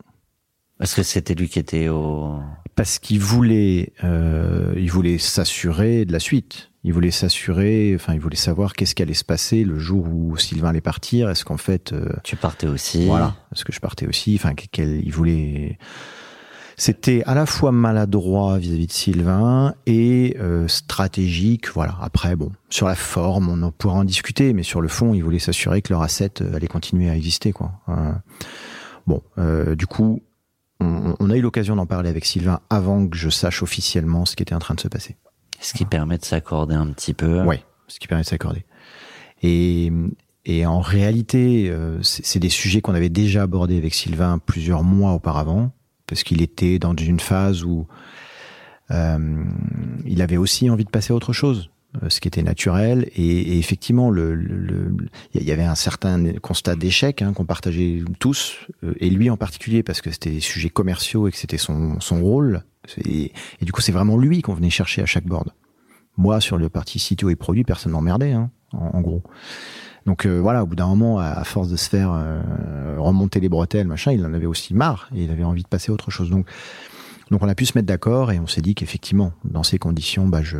[0.77, 2.39] Parce que c'était lui qui était au.
[2.75, 6.71] parce qu'il voulait, euh, il voulait s'assurer de la suite.
[6.83, 10.35] Il voulait s'assurer, enfin, il voulait savoir qu'est-ce qui allait se passer le jour où
[10.37, 11.29] Sylvain allait partir.
[11.29, 13.05] Est-ce qu'en fait, euh, Tu partais aussi.
[13.05, 14.33] voilà, est-ce que je partais aussi?
[14.35, 15.77] Enfin, quel, il voulait.
[16.77, 21.69] C'était à la fois maladroit vis-à-vis de Sylvain et euh, stratégique.
[21.73, 21.97] Voilà.
[22.01, 25.23] Après, bon, sur la forme, on en pourra en discuter, mais sur le fond, il
[25.23, 27.71] voulait s'assurer que leur asset euh, allait continuer à exister, quoi.
[27.89, 28.11] Euh,
[29.07, 30.21] bon, euh, du coup,
[30.79, 34.35] on, on a eu l'occasion d'en parler avec Sylvain avant que je sache officiellement ce
[34.35, 35.17] qui était en train de se passer.
[35.59, 37.43] Ce qui permet de s'accorder un petit peu.
[37.43, 38.65] Ouais, ce qui permet de s'accorder.
[39.43, 39.91] Et,
[40.45, 45.11] et en réalité, euh, c'est des sujets qu'on avait déjà abordés avec Sylvain plusieurs mois
[45.13, 45.71] auparavant,
[46.11, 47.87] parce qu'il était dans une phase où
[48.91, 49.45] euh,
[50.05, 51.71] il avait aussi envie de passer à autre chose,
[52.03, 53.09] euh, ce qui était naturel.
[53.15, 59.09] Et, effectivement, il y avait un certain constat d'échec hein, qu'on partageait tous, euh, et
[59.09, 62.63] lui en particulier, parce que c'était des sujets commerciaux et que c'était son, rôle.
[63.05, 65.53] Et, du coup, c'est vraiment lui qu'on venait chercher à chaque board.
[66.17, 69.23] Moi, sur le parti CTO et produit, personne m'emmerdait, hein, en gros.
[70.05, 73.39] Donc euh, voilà, au bout d'un moment, à, à force de se faire euh, remonter
[73.39, 75.93] les bretelles, machin, il en avait aussi marre et il avait envie de passer à
[75.93, 76.29] autre chose.
[76.29, 76.47] Donc,
[77.29, 80.27] donc on a pu se mettre d'accord et on s'est dit qu'effectivement, dans ces conditions,
[80.27, 80.57] bah, je,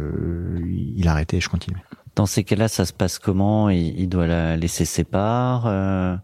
[0.95, 1.81] il arrêtait et je continuais.
[2.15, 3.69] Dans ces cas-là, ça se passe comment?
[3.69, 6.15] Il, il doit la laisser ses parts euh,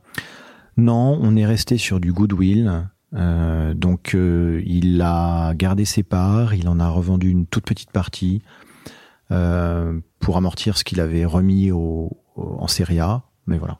[0.77, 2.87] Non, on est resté sur du goodwill.
[3.13, 7.91] Euh, donc euh, il a gardé ses parts, il en a revendu une toute petite
[7.91, 8.41] partie
[9.31, 13.21] euh, pour amortir ce qu'il avait remis au- en Serie A.
[13.47, 13.77] Mais voilà.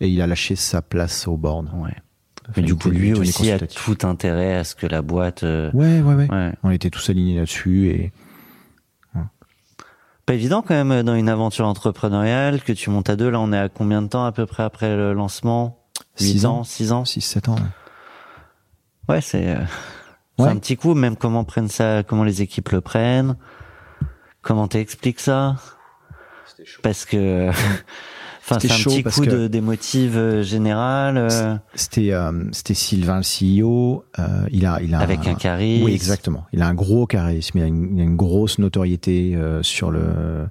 [0.00, 1.66] Et il a lâché sa place au board.
[1.74, 1.94] Ouais.
[2.48, 5.42] Enfin, Mais du coup, lui aussi a tout intérêt à ce que la boîte.
[5.44, 6.52] euh, Ouais, ouais, ouais, ouais.
[6.62, 8.12] On était tous alignés là-dessus et
[10.24, 13.28] Pas évident quand même euh, dans une aventure entrepreneuriale que tu montes à deux.
[13.30, 15.78] Là, on est à combien de temps à peu près après le lancement?
[16.14, 16.58] Six 8 ans.
[16.58, 17.02] ans, 6 ans?
[17.04, 17.56] 6-7 ans.
[19.08, 19.60] Ouais, c'est euh,
[20.38, 20.50] c'est Ouais.
[20.50, 20.94] un petit coup.
[20.94, 23.36] Même comment prennent ça, comment les équipes le prennent.
[24.42, 25.56] Comment t'expliques ça?
[26.82, 27.48] Parce que,
[28.40, 33.20] enfin, c'est un chaud petit coup de d'émotive euh, générale euh, C'était euh, c'était Sylvain
[33.20, 33.22] le
[33.62, 34.04] CEO.
[34.18, 35.84] euh, il a il a avec un charisme.
[35.84, 36.44] Oui, exactement.
[36.52, 39.90] Il a un gros charisme, il a une, il a une grosse notoriété euh, sur
[39.90, 40.46] le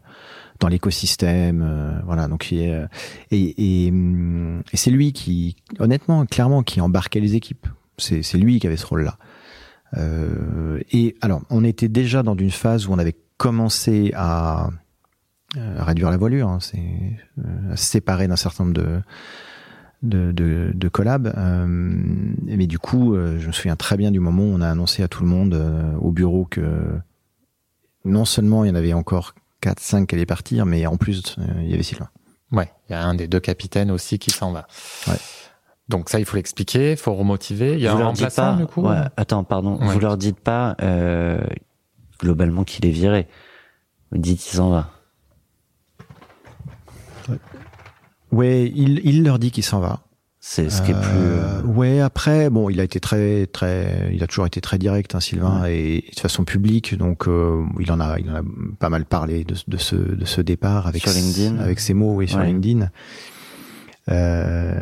[0.59, 2.27] dans l'écosystème, euh, voilà.
[2.27, 2.85] Donc il est, euh,
[3.31, 7.67] et et, et c'est lui qui, honnêtement, clairement, qui embarquait les équipes.
[7.97, 9.17] C'est c'est lui qui avait ce rôle-là.
[9.97, 14.69] Euh, et alors, on était déjà dans une phase où on avait commencé à, euh,
[14.69, 14.69] à
[15.55, 16.79] réduire la voilure, hein, c'est
[17.39, 19.01] euh, séparer d'un certain nombre de
[20.03, 21.31] de, de, de collabs.
[21.37, 24.67] Euh, mais du coup, euh, je me souviens très bien du moment où on a
[24.69, 26.97] annoncé à tout le monde euh, au bureau que
[28.03, 31.35] non seulement il y en avait encore 4, 5 qui allaient partir, mais en plus,
[31.37, 32.09] euh, il y avait Sylvain.
[32.51, 34.65] Ouais, il y a un des deux capitaines aussi qui s'en va.
[35.07, 35.13] Ouais.
[35.87, 37.73] Donc ça, il faut l'expliquer, il faut remotiver.
[37.73, 38.59] Il y a vous un leur dites remplaçant pas.
[38.59, 38.81] du coup.
[38.81, 39.77] ouais, attends, pardon.
[39.79, 39.93] Ouais.
[39.93, 41.39] Vous leur dites pas euh,
[42.19, 43.27] globalement qu'il est viré.
[44.11, 44.89] Vous dites il s'en va.
[48.31, 50.01] Ouais, il, il leur dit qu'il s'en va.
[50.43, 51.01] C'est ce qui est plus.
[51.19, 55.13] Euh, ouais, après, bon, il a été très, très, il a toujours été très direct,
[55.13, 58.41] hein, Sylvain, et, et de façon publique, donc euh, il en a, il en a
[58.79, 61.59] pas mal parlé de, de ce, de ce départ avec Sur LinkedIn.
[61.59, 62.47] avec ses mots, oui, sur Ouais.
[62.47, 62.89] LinkedIn.
[64.09, 64.79] Euh,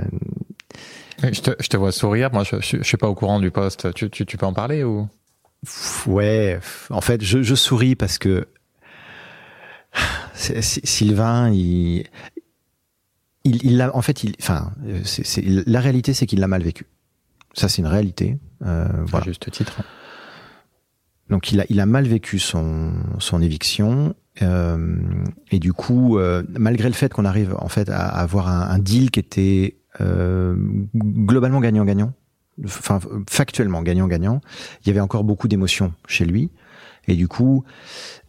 [1.23, 2.29] Je te, je te vois sourire.
[2.31, 3.93] Moi, je, je, je suis pas au courant du poste.
[3.93, 5.09] Tu, tu, tu peux en parler ou?
[6.07, 6.57] Ouais,
[6.89, 8.47] en fait, je, je souris parce que
[10.35, 12.05] Sylvain, il,
[13.43, 16.47] il, il l'a, en fait, il, enfin, euh, c'est, c'est- la réalité, c'est qu'il l'a
[16.47, 16.85] mal vécu.
[17.53, 18.37] Ça, c'est une réalité.
[18.65, 19.25] Euh, à voilà.
[19.25, 19.81] juste titre
[21.29, 24.15] Donc, il a, il a mal vécu son, son éviction.
[24.41, 24.95] euh,
[25.51, 28.79] et du coup, euh, malgré le fait qu'on arrive en fait à avoir un, un
[28.79, 30.55] deal qui était euh,
[30.95, 32.13] globalement gagnant-gagnant,
[32.65, 32.99] enfin
[33.29, 34.41] factuellement gagnant-gagnant,
[34.83, 36.49] il y avait encore beaucoup d'émotions chez lui.
[37.09, 37.63] Et du coup,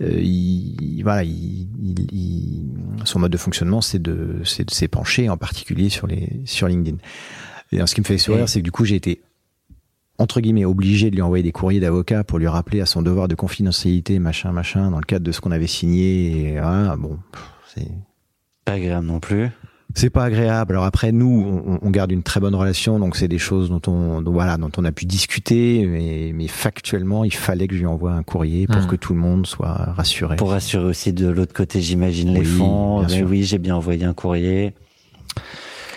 [0.03, 2.67] euh, il, voilà, il, il- il-
[3.05, 6.97] son mode de fonctionnement, c'est de, s'épancher, en particulier sur les, sur LinkedIn.
[7.73, 9.21] Et alors, ce qui me fait sourire, c'est que du coup, j'ai été
[10.19, 13.27] entre guillemets obligé de lui envoyer des courriers d'avocat pour lui rappeler à son devoir
[13.29, 16.49] de confidentialité, machin, machin, dans le cadre de ce qu'on avait signé.
[16.49, 17.19] Et voilà, bon,
[17.75, 17.89] c'est
[18.65, 19.49] Pas agréable non plus.
[19.95, 20.75] C'est pas agréable.
[20.75, 23.81] Alors après, nous, on, on garde une très bonne relation, donc c'est des choses dont
[23.87, 27.81] on, dont, voilà, dont on a pu discuter, mais, mais factuellement, il fallait que je
[27.81, 28.87] lui envoie un courrier pour Mhm.
[28.87, 30.37] que tout le monde soit rassuré.
[30.37, 33.03] Pour rassurer aussi de l'autre côté, j'imagine, les Oui, fonds.
[33.03, 33.29] Mais sûr.
[33.29, 34.75] oui, j'ai bien envoyé un courrier.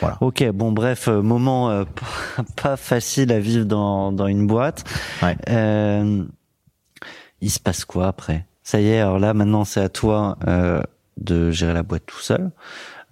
[0.01, 0.17] Voilà.
[0.21, 4.83] Ok, bon, bref, euh, moment euh, pas- pas facile à vivre dans, dans une boîte.
[5.21, 5.37] Ouais.
[5.49, 6.23] Euh,
[7.41, 8.45] il se passe quoi après?
[8.63, 10.81] Ça y est, alors là, maintenant, c'est à toi euh,
[11.17, 12.51] de gérer la boîte tout seul,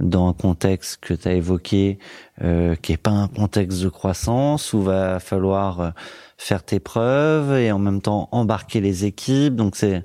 [0.01, 1.99] dans un contexte que tu as évoqué,
[2.43, 5.89] euh, qui est pas un contexte de croissance, où va falloir euh,
[6.37, 9.55] faire tes preuves et en même temps embarquer les équipes.
[9.55, 10.03] Donc c'est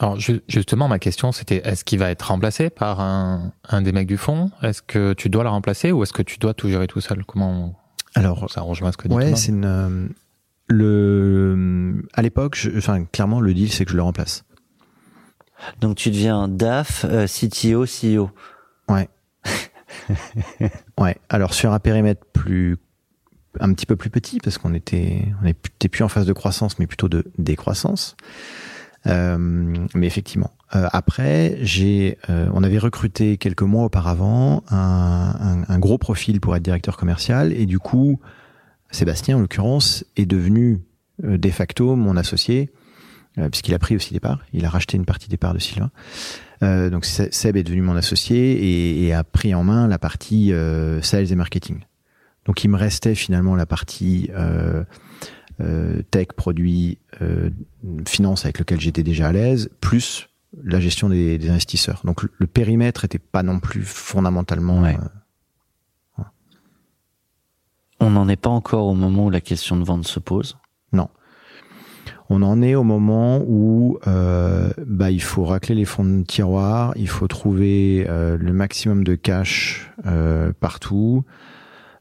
[0.00, 3.92] Alors ju- justement, ma question c'était est-ce qu'il va être remplacé par un, un des
[3.92, 4.50] mecs du fond?
[4.62, 7.24] Est-ce que tu dois le remplacer ou est-ce que tu dois tout gérer tout seul?
[7.24, 7.74] Comment
[8.14, 9.64] Alors, ça rejoint ce que dit ouais, c'est une.
[9.64, 10.08] euh,
[10.68, 14.44] le, à l'époque, enfin, clairement, le deal, c'est que je le remplace.
[15.80, 18.30] donc tu deviens DAF, euh, CTO, CEO.
[20.98, 21.16] Ouais.
[21.28, 22.76] Alors sur un périmètre plus,
[23.60, 26.78] un petit peu plus petit, parce qu'on était, on était plus en phase de croissance,
[26.78, 28.16] mais plutôt de décroissance.
[29.06, 29.36] Euh,
[29.94, 35.78] mais effectivement, euh, après, j'ai, euh, on avait recruté quelques mois auparavant un, un- un
[35.80, 38.20] gros profil pour être directeur commercial, et du coup,
[38.92, 40.80] Sébastien, en l'occurrence, est devenu
[41.24, 42.70] euh, de facto mon associé,
[43.50, 44.40] puisqu'il a pris aussi des parts.
[44.52, 45.90] Il a racheté une partie des parts de Sylvain.
[46.62, 49.98] Euh, donc Se- Seb est devenu mon associé et, et a pris en main la
[49.98, 51.80] partie euh, sales et marketing.
[52.44, 54.84] Donc il me restait finalement la partie euh,
[55.60, 57.50] euh, tech, produit, euh,
[58.06, 60.28] finance avec lequel j'étais déjà à l'aise, plus
[60.62, 62.02] la gestion des, des investisseurs.
[62.04, 64.82] Donc le, le périmètre était pas non plus fondamentalement.
[64.82, 64.96] Ouais.
[66.18, 66.22] euh,
[68.00, 70.58] On n'en est pas encore au moment où la question de vente se pose.
[72.30, 76.92] On en est au moment où euh, bah, il faut racler les fonds de tiroir,
[76.96, 81.24] il faut trouver euh, le maximum de cash euh, partout,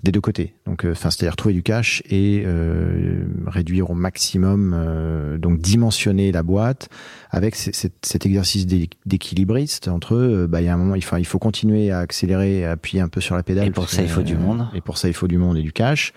[0.03, 0.55] des deux côtés.
[0.65, 6.31] Donc, euh, enfin, c'est-à-dire trouver du cash et euh, réduire au maximum, euh, donc dimensionner
[6.31, 6.89] la boîte
[7.29, 11.25] avec cet, exercice d'é- d'équilibriste entre, bah, il y a un moment, il faut, il
[11.25, 13.67] faut continuer à accélérer, à appuyer un peu sur la pédale.
[13.67, 14.67] Et pour ça, que, il faut du monde.
[14.73, 16.13] Et pour ça, il faut du monde et du cash.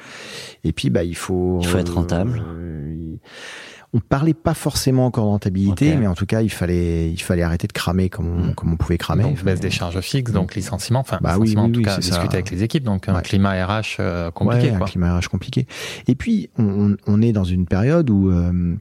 [0.62, 1.58] Et puis, bah, il faut.
[1.60, 2.42] Il faut être rentable.
[2.96, 3.18] il-
[3.96, 7.42] on parlait pas forcément encore de rentabilité, mais en tout cas, il fallait, il fallait
[7.44, 8.54] arrêter de cramer comme on, Mm.
[8.54, 9.22] comme on pouvait cramer.
[9.22, 11.92] Donc baisse des charges fixes, donc licenciement, enfin Bah licenciement oui, en tout oui, cas,
[11.92, 11.98] ça.
[12.00, 14.70] discuter avec les équipes, donc un climat RH euh, compliqué.
[14.72, 14.86] Ouais, quoi.
[14.86, 15.66] un climat RH compliqué.
[16.08, 18.74] Et puis, on, on- on est dans une période où, euh,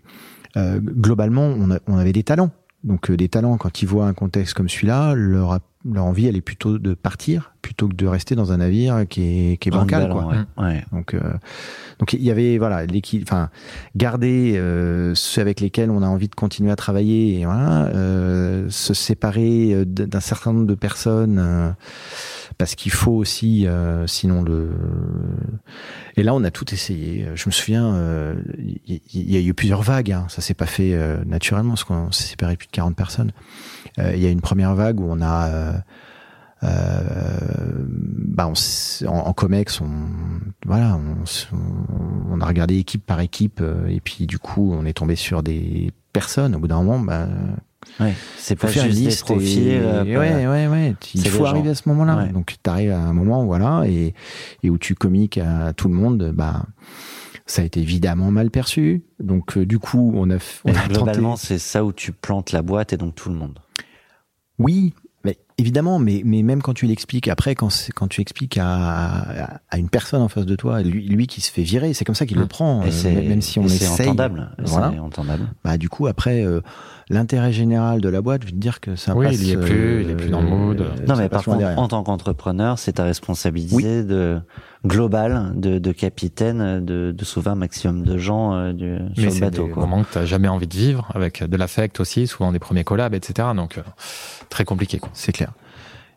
[0.57, 2.49] euh, globalement, on, a- on avait des talents.
[2.83, 6.35] Donc, euh, des talents, quand ils voient un contexte comme celui-là, leur, leur envie, elle
[6.35, 9.71] est plutôt de partir, plutôt que de rester dans un navire qui est, qui est
[9.71, 10.09] bancal.
[10.09, 10.27] Ballon, Quoi.
[10.27, 10.65] ouais.
[10.65, 10.85] Ouais.
[10.91, 11.33] Donc, euh,
[11.99, 13.49] donc il y avait voilà l'équipe, enfin
[13.95, 18.65] garder euh, ceux avec lesquels on a envie de continuer à travailler, et voilà, euh,
[18.69, 21.69] se séparer euh, d'un certain nombre de personnes euh,
[22.57, 24.71] parce qu'il faut aussi, euh, sinon le.
[26.17, 27.27] Et là, on a tout essayé.
[27.35, 30.11] Je me souviens, euh, il y, il y a eu plusieurs vagues.
[30.11, 30.25] Hein.
[30.29, 33.31] Ça s'est pas fait euh, naturellement parce qu'on s'est séparé plus de 40 personnes.
[33.99, 35.73] Euh, il y a une première vague où on a euh,
[36.63, 39.89] euh, bah on, en, en comex, on,
[40.65, 41.23] voilà, on,
[42.31, 45.43] on- a regardé équipe par équipe euh, et puis du coup, on est tombé sur
[45.43, 46.55] des personnes.
[46.55, 47.27] Au bout d'un moment, bah,
[47.99, 48.13] Ouais.
[48.37, 49.23] C'est pas faire une juste des liste.
[49.25, 49.67] profils.
[49.67, 50.95] et, euh, ouais, ouais, ouais.
[51.13, 51.71] Il faut des arriver gens.
[51.71, 52.15] à ce moment-là.
[52.17, 52.29] Ouais.
[52.29, 54.13] Donc, tu arrives à un moment, voilà, et,
[54.63, 56.65] et où tu communiques à tout le monde, bah,
[57.45, 59.03] ça a été évidemment mal perçu.
[59.19, 60.93] Donc, euh, du coup, on a, on a tenté.
[60.93, 63.59] globalement, c'est ça où tu plantes la boîte et donc tout le monde.
[64.59, 64.93] Oui,
[65.25, 69.59] mais évidemment, mais, mais même quand tu l'expliques, après, quand, quand tu expliques à, à,
[69.69, 72.15] à une personne en face de toi, lui, lui qui se fait virer, c'est comme
[72.15, 72.49] ça qu'il le Mm.
[72.49, 74.07] prend, euh, c'est même si on et c'est essaye.
[74.07, 74.55] entendable.
[74.59, 74.89] Voilà.
[75.01, 75.47] Entendable.
[75.63, 76.61] Bah, du coup, après, euh,
[77.09, 79.35] l'intérêt général de la boîte, je veux te dire que ça Oui, passe.
[79.41, 80.85] il y est plus, il est plus dans le mood.
[81.07, 81.79] Non, mais par contre, derrière.
[81.79, 84.39] en tant qu'entrepreneur, c'est ta responsabilité de
[84.85, 89.23] globale, de, de capitaine, de, de sauver un maximum de gens euh, du, sur Mais
[89.25, 89.65] le c'est bateau.
[89.67, 89.83] des Quoi.
[89.85, 93.13] moments que tu jamais envie de vivre, avec de l'affect aussi, souvent des premiers collabs,
[93.13, 93.49] etc.
[93.55, 93.81] Donc, euh,
[94.49, 94.99] très compliqué.
[94.99, 95.09] Quoi.
[95.13, 95.51] C'est clair.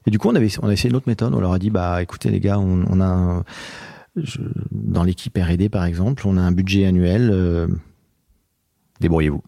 [0.07, 1.35] Et du coup, on avait, on a essayé une autre méthode.
[1.35, 3.45] On leur a dit, bah, écoutez, les gars, on, on a, un-
[4.17, 4.39] je-
[4.71, 7.67] dans l'équipe R&D, par exemple, on a un budget annuel, euh,
[9.01, 9.43] débrouillez-vous.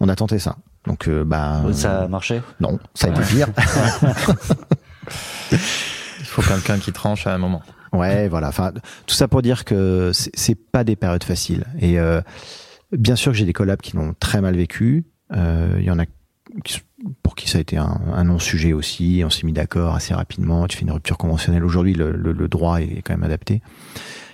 [0.00, 0.56] On a tenté ça.
[0.86, 3.48] Donc, euh, bah, Ça a marché non, ça a été pire.
[5.52, 7.62] Il faut quelqu'un qui tranche à un moment.
[7.92, 8.48] Ouais, voilà.
[8.48, 8.72] Enfin,
[9.06, 11.64] tout ça pour dire que c'est pas des périodes faciles.
[11.80, 12.20] Et euh,
[12.92, 15.06] bien sûr que j'ai des collabs qui l'ont très mal vécu.
[15.34, 16.04] Euh, Il y en a
[17.22, 19.22] pour qui ça a été un, un non-sujet aussi.
[19.24, 20.66] On s'est mis d'accord assez rapidement.
[20.68, 21.64] Tu fais une rupture conventionnelle.
[21.64, 23.62] Aujourd'hui, le, le- le droit est quand même adapté.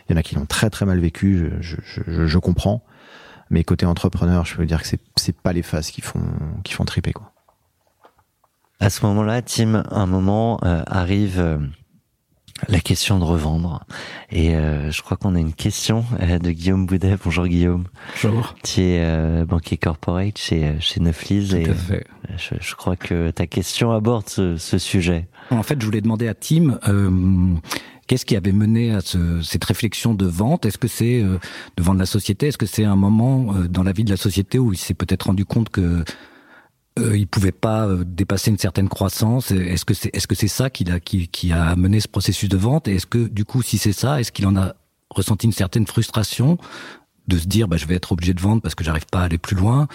[0.09, 1.51] Il y en a qui l'ont très très mal vécu.
[1.61, 2.85] Je, je, je, je comprends.
[3.51, 6.23] Mais côté entrepreneur, je peux dire que c'est c'est pas les phases qui font
[6.65, 7.33] qui font triper quoi.
[8.81, 11.59] À ce moment-là, Tim, un moment euh, arrive euh,
[12.69, 13.85] la question de revendre.
[14.31, 17.17] Et euh, je crois qu'on a une question euh, de Guillaume Boudet.
[17.23, 17.85] Bonjour Guillaume.
[18.23, 18.55] Bonjour.
[18.65, 22.07] Tu es euh, banquier corporate chez, euh, chez Neuflis et Tout à fait.
[22.37, 25.29] je, je crois que ta question aborde ce, ce sujet.
[25.51, 27.55] En fait, je voulais demander à Tim, euh,
[28.07, 30.67] qu'est-ce qui avait mené à ce- cette réflexion de vente?
[30.67, 31.39] Est-ce que c'est euh,
[31.77, 32.49] de vendre la société?
[32.49, 34.95] Est-ce que c'est un moment euh, dans la vie de la société où il s'est
[34.95, 36.05] peut-être rendu compte que
[36.99, 39.51] euh, il pouvait pas euh, dépasser une certaine croissance?
[39.51, 42.49] Est-ce que c'est est-ce que c'est ça qui a qui, qui a mené ce processus
[42.49, 42.89] de vente?
[42.89, 44.75] Et est-ce que du coup, si c'est ça, est-ce qu'il en a
[45.11, 46.59] ressenti une certaine frustration
[47.29, 49.25] de se dire bah, je vais être obligé de vendre parce que j'arrive pas à
[49.25, 49.89] aller plus loin?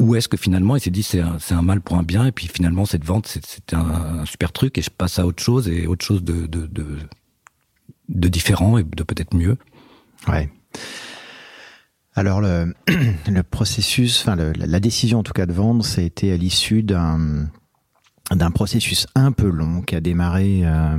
[0.00, 2.32] Ou est-ce que finalement il s'est dit c'est un, un mal pour un bien et
[2.32, 5.40] puis finalement cette vente c'est- c'était un, un super truc et je passe à autre
[5.40, 6.98] chose et autre chose de, de, de,
[8.08, 9.56] de différent et de peut-être mieux.
[10.28, 10.50] Ouais.
[12.14, 12.74] Alors le,
[13.28, 16.36] le processus, enfin le- la décision en tout cas de vendre, ça a été à
[16.36, 17.48] l'issue d'un
[18.30, 20.96] d'un processus un peu long qui a démarré euh,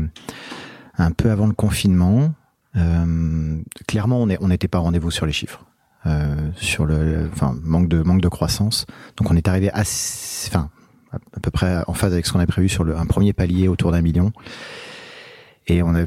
[0.97, 2.33] un peu avant le confinement.
[2.75, 5.65] Euh, clairement, on n'était pas au rendez-vous sur les chiffres.
[6.05, 8.85] euh, sur le, enfin manque de manque de croissance.
[9.17, 10.69] Donc on est arrivé assez, enfin
[11.11, 13.31] à à peu près en phase avec ce qu'on avait prévu sur le, un premier
[13.33, 14.33] palier autour d'un million,
[15.67, 16.03] et on a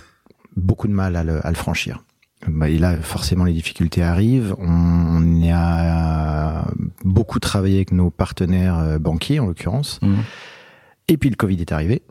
[0.57, 2.03] beaucoup de mal à le, à le franchir.
[2.47, 4.55] Bah, et là, forcément, les difficultés arrivent.
[4.59, 6.67] On, a
[7.05, 9.99] beaucoup travaillé avec nos partenaires euh, banquiers, en l'occurrence.
[10.03, 10.19] Mhm.
[11.09, 12.03] Et puis le Covid est arrivé.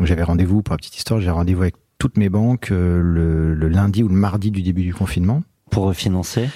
[0.00, 3.68] J'avais rendez-vous, pour la petite histoire, j'ai rendez-vous avec toutes mes banques euh, le, le
[3.68, 5.42] lundi ou le mardi du début du confinement.
[5.70, 6.48] Pour refinancer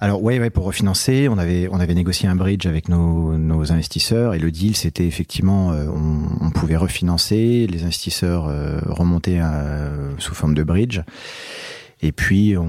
[0.00, 3.72] Alors ouais, ouais, pour refinancer, on avait on avait négocié un bridge avec nos, nos
[3.72, 9.40] investisseurs et le deal c'était effectivement euh, on, on pouvait refinancer, les investisseurs euh, remontaient
[9.40, 11.00] euh, sous forme de bridge
[12.02, 12.66] et puis on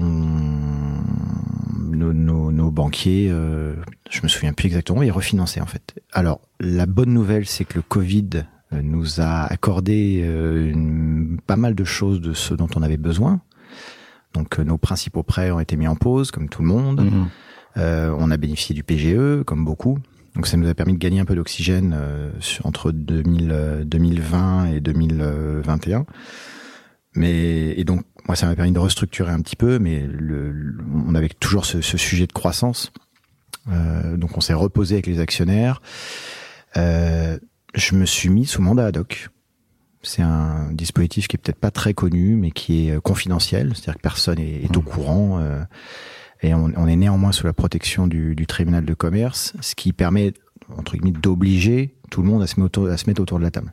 [1.90, 3.74] nos, nos, nos banquiers, euh,
[4.08, 6.00] je me souviens plus exactement, ils refinançaient en fait.
[6.12, 8.30] Alors la bonne nouvelle c'est que le Covid
[8.72, 12.96] euh, nous a accordé euh, une- pas mal de choses de ce dont on avait
[12.98, 13.40] besoin.
[14.34, 17.00] Donc euh, nos principaux prêts ont été mis en pause, comme tout le monde.
[17.02, 17.28] Mhm.
[17.76, 19.98] Euh, on a bénéficié du PGE, comme beaucoup.
[20.34, 22.30] Donc ça nous a permis de gagner un peu d'oxygène euh,
[22.64, 26.06] entre 2000, euh, 2020 et 2021.
[27.14, 30.78] Mais et donc moi ça m'a permis de restructurer un petit peu, mais le, le-
[31.06, 32.92] on avait toujours ce, ce sujet de croissance.
[33.70, 35.80] Euh, donc on s'est reposé avec les actionnaires.
[36.76, 37.38] Euh,
[37.74, 39.28] je me suis mis sous mandat ad hoc.
[40.02, 43.96] C'est un dispositif qui est peut-être pas très connu, mais qui est euh, confidentiel, c'est-à-dire
[43.96, 45.38] que personne est, est au courant.
[45.40, 45.62] euh,
[46.42, 49.92] et on, on est néanmoins sous la protection du, du tribunal de commerce, ce qui
[49.92, 50.34] permet
[50.76, 53.44] entre guillemets d'obliger tout le monde à se, mettre autour, à se mettre autour de
[53.44, 53.72] la table.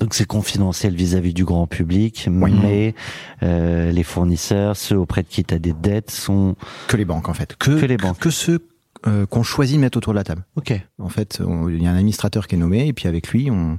[0.00, 2.52] Donc c'est confidentiel vis-à-vis du grand public, Oui.
[2.62, 2.94] mais
[3.42, 6.56] euh, les fournisseurs, ceux auprès de qui tu as des dettes, sont...
[6.88, 8.18] Que les banques en fait, que, Que les banques.
[8.18, 8.66] que ceux
[9.06, 10.44] euh, qu'on choisit de mettre autour de la table.
[10.56, 10.72] Ok.
[10.98, 13.78] En fait, il y a un administrateur qui est nommé et puis avec lui, on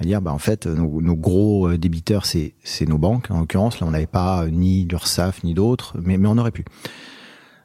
[0.00, 2.54] va dire, bah en fait, nos, nos gros euh, débiteurs, c'est
[2.88, 3.30] nos banques.
[3.30, 6.50] En l'occurrence, là, on n'avait pas euh, ni l'URSSAF ni d'autres, mais mais on aurait
[6.50, 6.64] pu.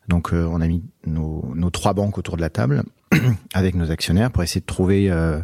[0.08, 2.84] Donc, euh, on a mis nos, trois banques autour de la table
[3.54, 5.40] avec nos actionnaires pour essayer de trouver euh,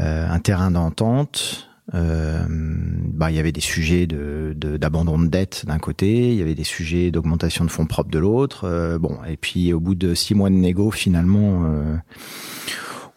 [0.00, 1.68] euh, un terrain d'entente.
[1.94, 6.36] Euh, bah, il y avait des sujets de de- d'abandon de, dette d'un côté, il
[6.38, 8.64] y avait des sujets d'augmentation de fonds propres de l'autre.
[8.68, 11.96] Euh, bon, et puis au bout de six mois de négo, finalement, euh,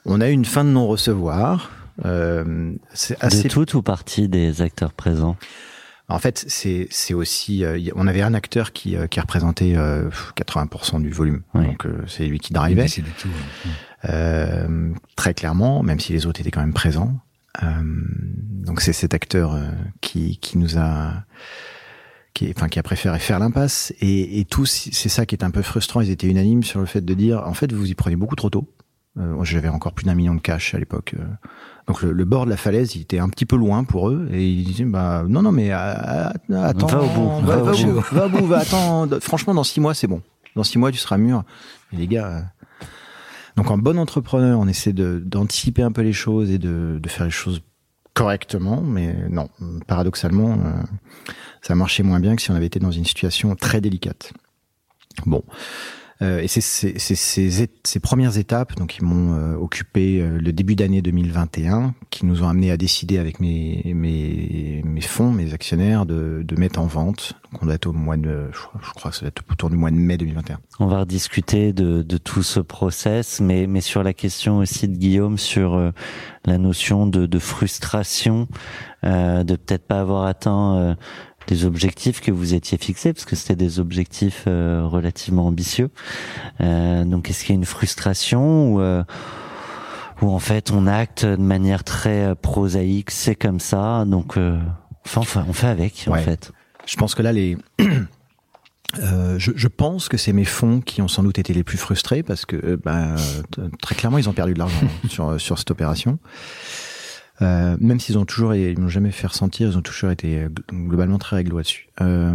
[0.06, 1.70] on a eu une fin de non recevoir.
[2.04, 5.38] Euh, c'est assez De toute ou partie des acteurs présents
[6.08, 10.10] en fait, c'est c'est aussi euh, on avait un acteur qui euh, qui représentait euh,
[10.38, 11.42] 80% du volume.
[11.56, 11.66] Oui.
[11.66, 13.72] Donc euh, c'est lui qui drivait de tout, ouais.
[14.12, 17.20] euh, très clairement, même si les autres étaient quand même présents.
[17.64, 19.64] Euh, donc c'est cet acteur euh,
[20.02, 21.24] qui qui nous a
[22.36, 25.52] qui, enfin, qui a préféré faire l'impasse et, et tous, c'est ça qui est un
[25.52, 26.02] peu frustrant.
[26.02, 28.50] Ils étaient unanimes sur le fait de dire, en fait, vous y prenez beaucoup trop
[28.50, 28.70] tôt.
[29.18, 31.16] Euh, J'avais encore plus d'un million de cash à l'époque.
[31.88, 34.28] Donc le, le bord de la falaise, il était un petit peu loin pour eux
[34.32, 36.30] et ils disaient, bah non, non, mais euh,
[36.64, 39.08] attends, Va au bout, va, va va au bout, va au bout, va, attends.
[39.22, 40.22] Franchement, dans six mois, c'est bon.
[40.56, 41.44] Dans six mois, tu seras mûr.
[41.94, 42.28] Et les gars.
[42.28, 42.86] euh,
[43.56, 47.10] Donc en bon entrepreneur, on essaie de d'anticiper un peu les choses et de, de
[47.10, 47.62] faire les choses
[48.14, 49.50] correctement, mais non,
[49.88, 50.72] paradoxalement, euh,
[51.62, 54.32] ça marchait moins bien que si on avait été dans une situation très délicate.
[55.26, 55.44] Bon.
[56.22, 61.02] Euh, et c'est ces, premières étapes donc qui m'ont euh, occupé euh, le début d'année
[61.02, 66.42] 2021, qui nous ont amené à décider avec mes, mes, mes fonds, mes actionnaires, de,
[66.44, 67.34] de mettre en vente.
[67.52, 69.76] Donc on doit être au mois de, je crois, que ça doit être autour du
[69.76, 70.60] mois de mai 2021.
[70.80, 74.96] On va rediscuter de, de tout ce process, mais, mais sur la question aussi de
[74.96, 75.92] Guillaume sur euh,
[76.46, 78.48] la notion de, de frustration,
[79.04, 80.96] euh, de peut-être pas avoir atteint
[81.50, 85.90] les objectifs que vous étiez fixés, parce que c'était des objectifs euh, relativement ambitieux.
[86.62, 89.04] Euh, donc est-ce qu'il y a une frustration ou euh,
[90.22, 94.58] où en fait on acte de manière très euh, prosaïque, c'est comme ça, donc euh,
[95.06, 96.52] enfin, on fait, avec en fait.
[96.86, 97.58] Je pense que là, les.
[99.00, 101.78] Euh, je, je pense que c'est mes fonds qui ont sans doute été les plus
[101.78, 103.16] frustrés parce que, euh, ben,
[103.82, 106.18] très clairement, ils ont perdu de l'argent hein, sur sur cette opération.
[107.42, 110.50] Euh, même s'ils ont toujours, ils m'ont jamais fait ressentir, ils ont toujours été euh,
[110.50, 111.90] gl- globalement très réglo là-dessus.
[112.02, 112.34] Euh,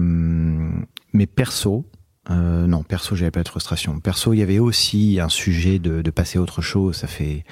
[1.12, 1.86] mais perso,
[2.30, 3.98] euh, non, perso, j'avais pas de frustration.
[4.00, 6.96] Perso, il y avait aussi un sujet de, de passer à autre chose.
[6.96, 7.44] Ça fait,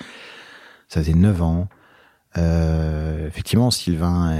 [0.89, 1.69] ça faisait neuf ans.
[2.37, 4.37] Euh, effectivement, Sylvain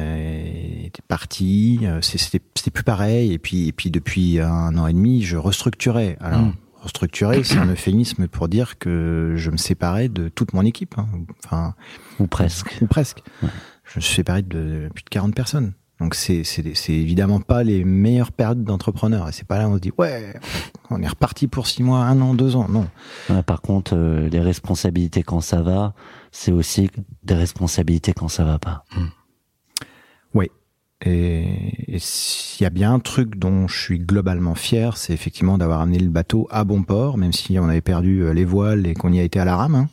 [0.85, 2.41] était parti, euh, c'était
[2.71, 3.33] plus pareil.
[3.33, 6.17] Et puis, et puis depuis un an et demi, je restructurais.
[6.21, 6.55] Alors, Mm.
[6.81, 10.95] Restructurer, c'est un euphémisme pour dire que je me séparais de toute mon équipe.
[10.99, 11.07] hein.
[11.45, 11.75] Enfin,
[12.21, 12.77] Ou presque.
[12.81, 13.23] ou presque.
[13.43, 13.49] Ouais.
[13.85, 15.73] Je me suis séparé de plus de 40 personnes.
[16.01, 19.29] Donc c'est c'est c'est évidemment pas les meilleures périodes d'entrepreneur.
[19.29, 20.33] Et c'est pas là où on se dit ouais,
[20.91, 22.69] on est reparti pour six mois, un an, deux ans.
[22.69, 22.87] Non.
[23.31, 25.95] Ouais, par contre, euh, les responsabilités quand ça va,
[26.31, 26.89] c'est aussi
[27.25, 28.85] des responsabilités quand ça va pas.
[31.05, 35.81] Et s'il y a bien un truc dont je suis globalement fier, c'est effectivement d'avoir
[35.81, 38.95] amené le bateau à bon port, même si on avait perdu euh, les voiles et
[38.95, 39.75] qu'on y a été à la rame.
[39.77, 39.89] hein.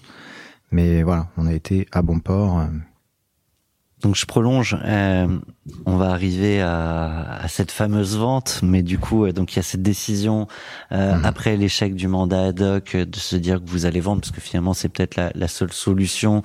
[0.71, 2.59] Mais voilà, on a été à bon port.
[2.59, 2.67] euh.
[4.01, 4.77] Donc je prolonge.
[4.83, 5.27] euh,
[5.87, 9.59] on va arriver à, à cette fameuse vente, mais du coup, euh, donc il y
[9.59, 10.47] a cette décision
[10.91, 11.25] euh, Mhm.
[11.25, 14.31] après l'échec du mandat ad hoc euh, de se dire que vous allez vendre, parce
[14.31, 16.43] que finalement c'est peut-être la, la seule solution,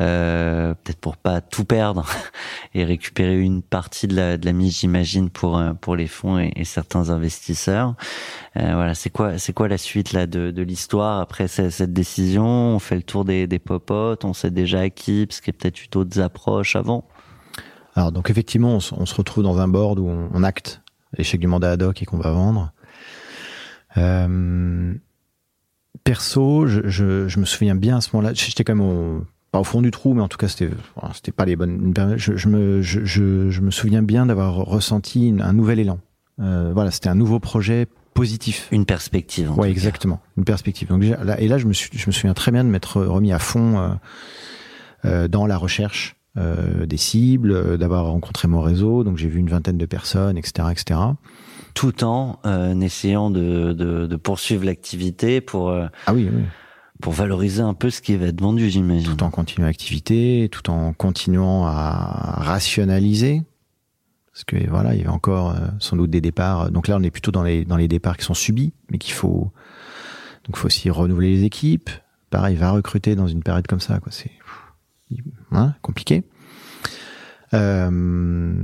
[0.00, 2.06] euh, peut-être pour pas tout perdre
[2.74, 6.38] et récupérer une partie de la, de la mise, j'imagine, pour euh, pour les fonds
[6.38, 7.94] et, et certains investisseurs.
[8.56, 11.92] Euh, voilà, c'est quoi c'est quoi la suite là de, de l'histoire après ce- cette
[11.92, 12.44] décision?
[12.46, 15.56] On fait le tour des, des popotes, on sait déjà à qui, parce qu'il y
[15.56, 17.04] a peut-être eu d'autres approches avant.
[17.94, 20.80] Alors donc effectivement, on, se- on se retrouve dans un board où on, on acte
[21.18, 22.72] l'échec du mandat ad hoc et qu'on va vendre.
[23.98, 24.94] Euh,
[26.04, 29.60] perso, je, je, je me souviens bien à ce moment-là, j'étais quand même au, pas
[29.60, 30.70] au fond du trou, mais en tout cas c'était
[31.14, 31.92] c'était pas les bonnes.
[32.16, 35.98] Je, je me je, me souviens bien d'avoir ressenti une- un nouvel élan.
[36.40, 38.68] Euh, voilà, c'était un nouveau projet positif.
[38.72, 39.50] Une perspective.
[39.50, 39.72] en Ouais, cas.
[39.72, 40.88] exactement, une perspective.
[40.88, 43.32] Donc là, et là, je me suis, je me souviens très bien de m'être remis
[43.32, 43.88] à fond euh,
[45.04, 49.04] euh, dans la recherche euh, des cibles, euh, d'avoir rencontré mon réseau.
[49.04, 51.00] Donc j'ai vu une vingtaine de personnes, etc., etc.
[51.74, 56.42] Tout en euh, essayant de, de, de poursuivre l'activité pour euh, Ah oui, oui.
[57.00, 59.16] pour valoriser un peu ce qui va être vendu, j'imagine.
[59.16, 63.42] Tout en continuant l'activité, tout en continuant à rationaliser.
[64.32, 66.70] Parce que voilà, il y avait encore euh, sans doute des départs.
[66.70, 69.12] Donc là, on est plutôt dans les dans les départs qui sont subis, mais qu'il
[69.12, 69.52] faut
[70.46, 71.90] donc faut aussi renouveler les équipes.
[72.30, 74.10] Pareil, va recruter dans une période comme ça, quoi.
[74.10, 74.30] C'est
[75.52, 76.22] hein, compliqué.
[77.54, 78.54] Euh,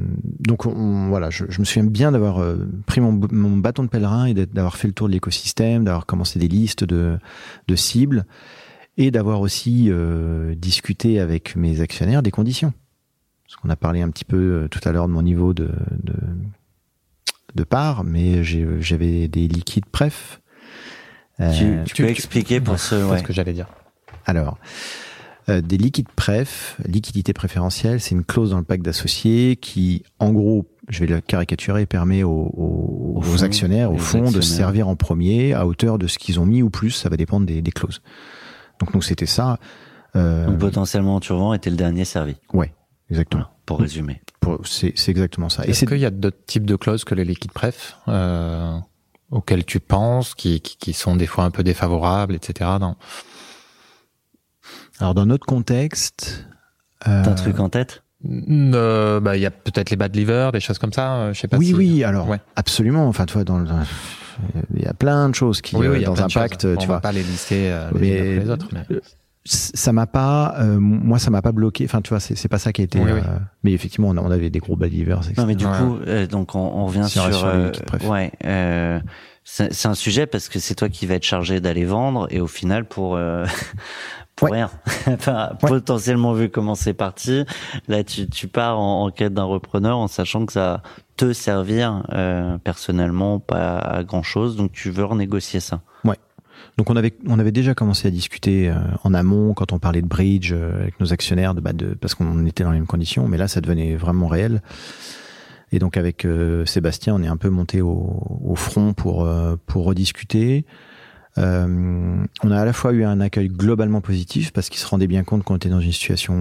[0.40, 3.88] donc on- voilà, je, je me souviens bien d'avoir euh, pris mon, mon bâton de
[3.88, 7.18] pèlerin et d'avoir fait le tour de l'écosystème, d'avoir commencé des listes de,
[7.68, 8.24] de cibles
[8.96, 12.72] et d'avoir aussi euh, discuté avec mes actionnaires des conditions.
[13.44, 15.70] Parce qu'on a parlé un petit peu tout à l'heure de mon niveau de,
[16.02, 16.14] de,
[17.54, 20.40] de part, mais j'avais des liquides pref.
[21.38, 21.44] Tu,
[21.76, 23.18] peux tu- expliquer pour ce ouais.
[23.18, 23.68] ce que j'allais dire.
[24.26, 24.58] Alors,
[25.48, 30.32] euh, des liquides préf, liquidité préférentielle, c'est une clause dans le pacte d'associés qui, en
[30.32, 34.42] gros, je vais le caricaturer, permet aux, aux- Au aux fond, actionnaires, de se actionnaires.
[34.42, 37.46] servir en premier à hauteur de ce qu'ils ont mis ou plus, ça va dépendre
[37.46, 38.00] des, des clauses.
[38.80, 39.58] Donc, nous, c'était ça.
[40.16, 42.36] Euh, Donc potentiellement tu revends était le dernier servi.
[42.54, 42.72] ouais,
[43.10, 43.42] exactement.
[43.42, 44.22] Voilà, pour résumer.
[44.64, 45.66] C'est c'est exactement ça.
[45.66, 48.78] Et Est-ce c'est qu'il y a d'autres types de clauses que les liquides pref euh,
[49.30, 52.70] auxquelles tu penses, qui, qui, qui sont des fois un peu défavorables, etc.
[55.00, 56.46] alors dans notre contexte.
[57.06, 58.02] euh, T'as un truc en tête?
[58.28, 61.14] Euh, bah, il y a peut-être les bad liver, des choses comme ça.
[61.16, 61.56] euh, Je sais pas.
[61.56, 62.40] oui, si- oui, alors Ouais.
[62.56, 63.06] absolument.
[63.06, 63.82] Enfin, toi, dans, dans-
[64.74, 66.64] il y a plein de choses qui, Oui, oui, euh, il dans un de pacte,
[66.64, 67.00] On tu va vois.
[67.00, 68.68] pas les lister euh, les autres.
[68.72, 68.84] Mais...
[69.44, 72.70] ça m'a pas euh, moi ça m'a pas bloqué enfin tu vois c'est pas ça
[72.72, 73.20] qui a été Oui, oui.
[73.64, 75.34] mais effectivement on, on avait des gros believers etc.
[75.38, 75.72] Non mais du Ouais.
[75.78, 77.70] coup euh, donc on, on revient on sur, sur euh,
[78.04, 79.00] ouais euh,
[79.44, 82.40] c'est c'est un sujet parce que c'est toi qui va être chargé d'aller vendre et
[82.40, 83.46] au final pour euh,
[84.38, 84.56] pour Ouais.
[84.56, 84.70] rien
[85.06, 85.68] enfin Ouais.
[85.68, 87.44] potentiellement vu comment c'est parti.
[87.88, 90.82] Là tu tu pars en, en quête d'un repreneur en sachant que ça va
[91.16, 95.80] te servir euh, personnellement pas à grand chose donc tu veux renégocier ça.
[96.76, 100.02] Donc on avait on avait déjà commencé à discuter euh, en amont quand on parlait
[100.02, 102.86] de bridge euh, avec nos actionnaires de, bah, de parce qu'on était dans les mêmes
[102.86, 103.26] conditions.
[103.26, 104.62] Mais là ça devenait vraiment réel.
[105.72, 109.56] Et donc avec euh, Sébastien on est un peu monté au, au front pour euh,
[109.66, 110.66] pour rediscuter
[111.38, 115.06] Euh, on a à la fois eu un accueil globalement positif parce qu'ils se rendaient
[115.06, 116.34] bien compte qu'on était dans une situation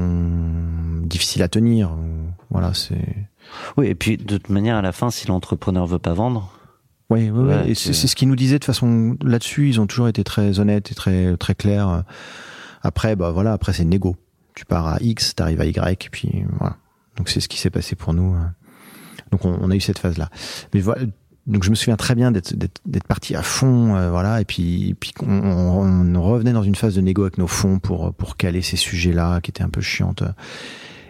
[1.04, 1.92] difficile à tenir.
[2.50, 3.06] Voilà, c'est
[3.78, 6.52] oui et puis de toute manière à la fin si l'entrepreneur veut pas vendre
[7.10, 7.54] Oui, oui, oui.
[7.54, 9.70] Ouais, c'est ce qu'ils nous disaient de façon là-dessus.
[9.70, 12.04] Ils ont toujours été très honnêtes et très très clairs.
[12.82, 14.16] Après, bah voilà, après c'est négo.
[14.56, 16.78] Tu pars à X, t'arrives à Y, et puis voilà.
[17.18, 18.36] Donc c'est ce qui s'est passé pour nous.
[19.32, 20.30] Donc on, on a eu cette phase-là.
[20.74, 21.04] Mais voilà.
[21.48, 24.42] Donc je me souviens très bien d'être parti à fond, euh, voilà.
[24.42, 27.80] Et puis puis on, on, on revenait dans une phase de négo avec nos fonds
[27.80, 30.24] pour pour caler ces sujets-là qui étaient un peu chiantes.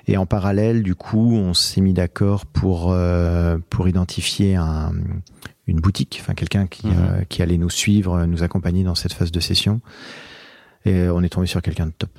[0.09, 4.93] Et en parallèle, du coup, on s'est mis d'accord pour euh, pour identifier un
[5.65, 6.93] une boutique, enfin quelqu'un qui, Mhm.
[6.97, 9.81] euh, qui allait nous suivre, nous accompagner dans cette phase de session.
[10.85, 12.11] Et on est tombé sur quelqu'un de top.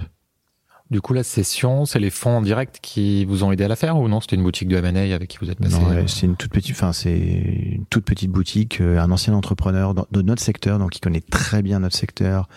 [0.91, 3.77] Du coup, la session, c'est les fonds en direct qui vous ont aidé à la
[3.77, 4.23] faire ou non?
[4.23, 6.37] C'était une boutique de M&A avec qui vous êtes passé Non, euh, ouais, c'est une
[6.37, 10.79] toute petite, enfin c'est une toute petite boutique, euh, un ancien entrepreneur de notre secteur,
[10.79, 12.49] donc qui connaît très bien notre secteur,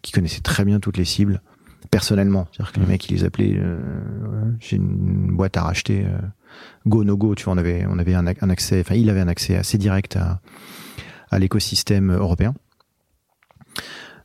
[0.00, 1.42] qui connaissait très bien toutes les cibles
[1.90, 2.48] personnellement.
[2.52, 2.92] C'est-à-dire que les Mhm.
[2.92, 3.78] mecs, ils les appelaient, euh,
[4.60, 6.18] j'ai une boîte à racheter, euh,
[6.86, 7.34] go no go.
[7.34, 9.76] Tu vois, on avait on avait un, un accès, enfin il avait un accès assez
[9.76, 10.40] direct à
[11.30, 12.54] à l'écosystème européen.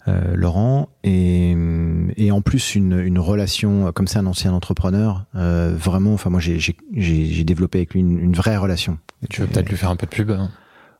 [0.10, 1.56] Euh, Laurent, et,
[2.18, 6.40] et en plus une, une relation, comme c'est un ancien entrepreneur, euh, vraiment, enfin moi
[6.40, 8.98] j'ai développé avec lui une, une vraie relation.
[9.30, 10.50] Tu veux peut-être lui faire un peu de pub hein?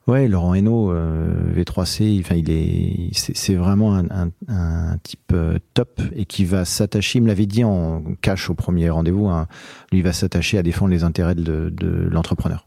[0.06, 5.58] Ouais, Laurent Hainaut, euh, V3C, enfin il est, c'est vraiment un, un, un type euh,
[5.74, 7.18] top et qui va s'attacher.
[7.18, 9.28] Il me l'avait dit en cash au premier rendez-vous.
[9.28, 9.46] Hein,
[9.92, 12.66] lui va s'attacher à défendre les intérêts de, de l'entrepreneur.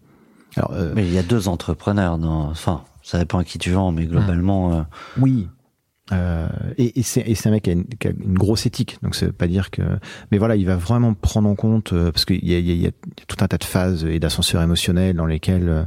[0.55, 2.17] Alors euh, Mais il y a deux entrepreneurs.
[2.17, 2.49] Dans...
[2.49, 4.81] Enfin, ça dépend à qui tu vends, mais globalement, euh,
[5.19, 5.49] oui.
[6.11, 6.47] Euh,
[6.77, 9.25] et et c'est un mec qui a, une, qui a une grosse éthique, donc ça
[9.27, 9.81] veut pas dire que.
[10.31, 12.91] Mais voilà, il va vraiment prendre en compte euh, parce qu'il y y, y a
[13.27, 15.83] tout un tas de phases et d'ascenseurs émotionnels dans lesquels euh,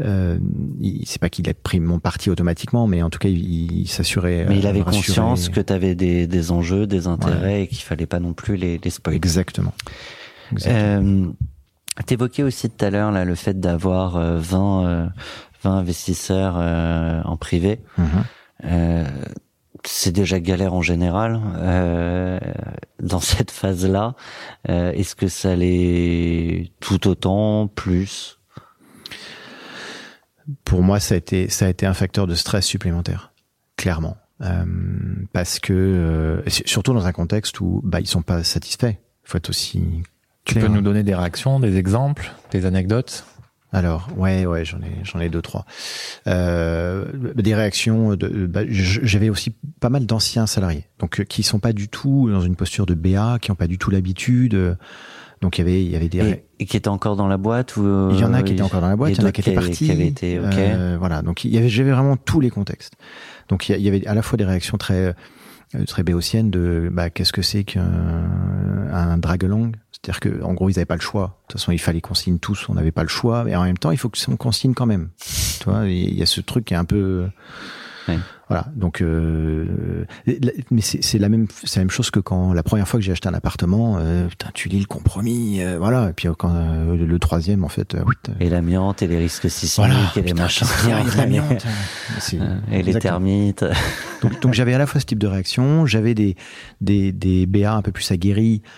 [0.00, 0.38] euh,
[0.80, 3.86] il- c'est pas qu'il a pris mon parti automatiquement, mais en tout cas il, il
[3.88, 4.44] s'assurait.
[4.48, 5.06] mais il euh, avait rassurer.
[5.06, 8.56] conscience que tu avais des, des enjeux, des intérêts et qu'il fallait pas non plus
[8.56, 9.16] les, les spoiler.
[9.16, 9.72] Exactement.
[10.50, 11.32] Exactement.
[12.06, 15.06] T'évoquais aussi tout à l'heure là le fait d'avoir euh, 20, euh,
[15.62, 16.56] 20 investisseurs
[17.24, 17.80] en privé.
[17.98, 18.04] Mhm.
[18.06, 18.20] Euh,
[19.84, 22.38] c'est déjà galère en général euh,
[23.00, 24.14] dans cette phase-là.
[24.68, 28.38] Euh, Est-ce que ça l'est tout autant, plus?
[30.64, 33.32] Pour moi, ça a été ça a été un facteur de stress supplémentaire,
[33.76, 34.64] clairement, Euh,
[35.32, 38.94] parce que euh, surtout dans un contexte où bah ils sont pas satisfaits.
[39.24, 40.02] Il faut être aussi
[40.44, 40.66] Tu clair.
[40.66, 43.26] peux nous donner des réactions, des exemples, des anecdotes?
[43.72, 45.66] Alors, ouais, ouais, j'en ai, j'en ai deux, trois.
[46.26, 47.04] Euh,
[47.34, 48.14] des réactions.
[48.16, 52.30] De, bah, j'avais aussi pas mal d'anciens salariés, donc euh, qui sont pas du tout
[52.30, 54.54] dans une posture de BA, qui ont pas du tout l'habitude.
[54.54, 54.74] euh,
[55.42, 56.18] Donc il y avait, il y avait des.
[56.18, 58.54] et, et qui étaient encore dans la boîte ou euh, il y en a qui
[58.54, 59.84] étaient encore dans la boîte, il y en a qui étaient partis.
[59.86, 60.46] qui avaient été, ok.
[60.56, 62.94] Euh, voilà, donc il y avait, j'avais vraiment tous les contextes.
[63.48, 65.14] Donc il y avait à la fois des réactions très
[65.86, 68.24] très béotiennes de bah, qu'est-ce que c'est qu'un
[68.90, 69.72] un drag along
[70.02, 71.38] c'est-à-dire que en gros ils n'avaient pas le choix.
[71.48, 73.64] De toute façon il fallait qu'on signe tous on n'avait pas le choix mais en
[73.64, 75.10] même temps il faut qu'on signe quand même.
[75.60, 77.26] Tu vois il y a ce truc qui est un peu
[78.08, 78.18] Ouais.
[78.48, 78.66] voilà.
[78.74, 80.06] Donc euh,
[80.70, 83.12] mais c'est la même c'est la même chose que quand la première fois que j'ai
[83.12, 86.08] acheté un appartement euh, putain tu lis le compromis euh, voilà.
[86.08, 88.04] Et puis quand euh, le troisième en fait euh,
[88.40, 90.66] Et l'amiante et les risques sismiques voilà et les machins.
[92.34, 93.64] Euh, et les termites.
[94.22, 96.36] Donc, donc j'avais à la fois ce type de réaction, j'avais des,
[96.80, 98.68] des, des BA un peu plus aguerris euh,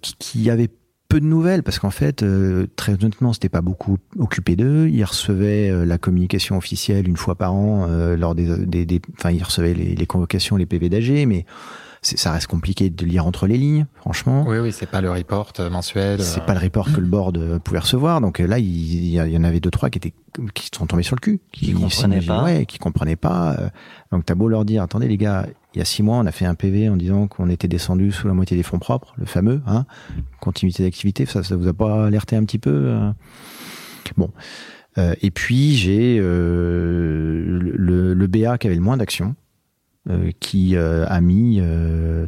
[0.00, 0.68] qui, qui avaient
[1.08, 4.88] peu de nouvelles parce qu'en fait, euh, très honnêtement, c'était pas beaucoup occupé d'eux.
[4.88, 9.00] Ils recevaient euh, la communication officielle une fois par an euh, lors des, des, des-
[9.18, 11.46] enfin, ils recevaient les, les convocations, les PV d'AG, mais
[12.00, 14.44] c'est- ça reste compliqué de lire entre les lignes, franchement.
[14.46, 16.22] Oui, oui, c'est pas le report euh, mensuel.
[16.22, 18.20] C'est euh, pas le report que le board euh, pouvait recevoir.
[18.20, 20.14] Donc euh, là, il, il y en avait deux trois qui étaient
[20.54, 21.90] qui sont tombés sur le cul, Qui comprenaient
[22.20, 22.44] s'imaginaient- pas.
[22.44, 23.56] ouais, qui comprenaient pas.
[23.58, 23.68] euh.
[24.12, 25.44] Donc t'as beau leur dire, attendez les gars,
[25.74, 28.10] il y a six mois, on a fait un PV en disant qu'on était descendu
[28.12, 29.86] sous la moitié des fonds propres, le fameux, hein,
[30.40, 31.26] continuité d'activité.
[31.26, 33.10] Ça, ça vous a pas alerté un petit peu euh?
[34.16, 34.32] Bon.
[34.98, 39.36] Euh, et puis j'ai euh, le, le- BA qui avait le moins d'actions,
[40.08, 42.26] euh, qui euh, a mis euh,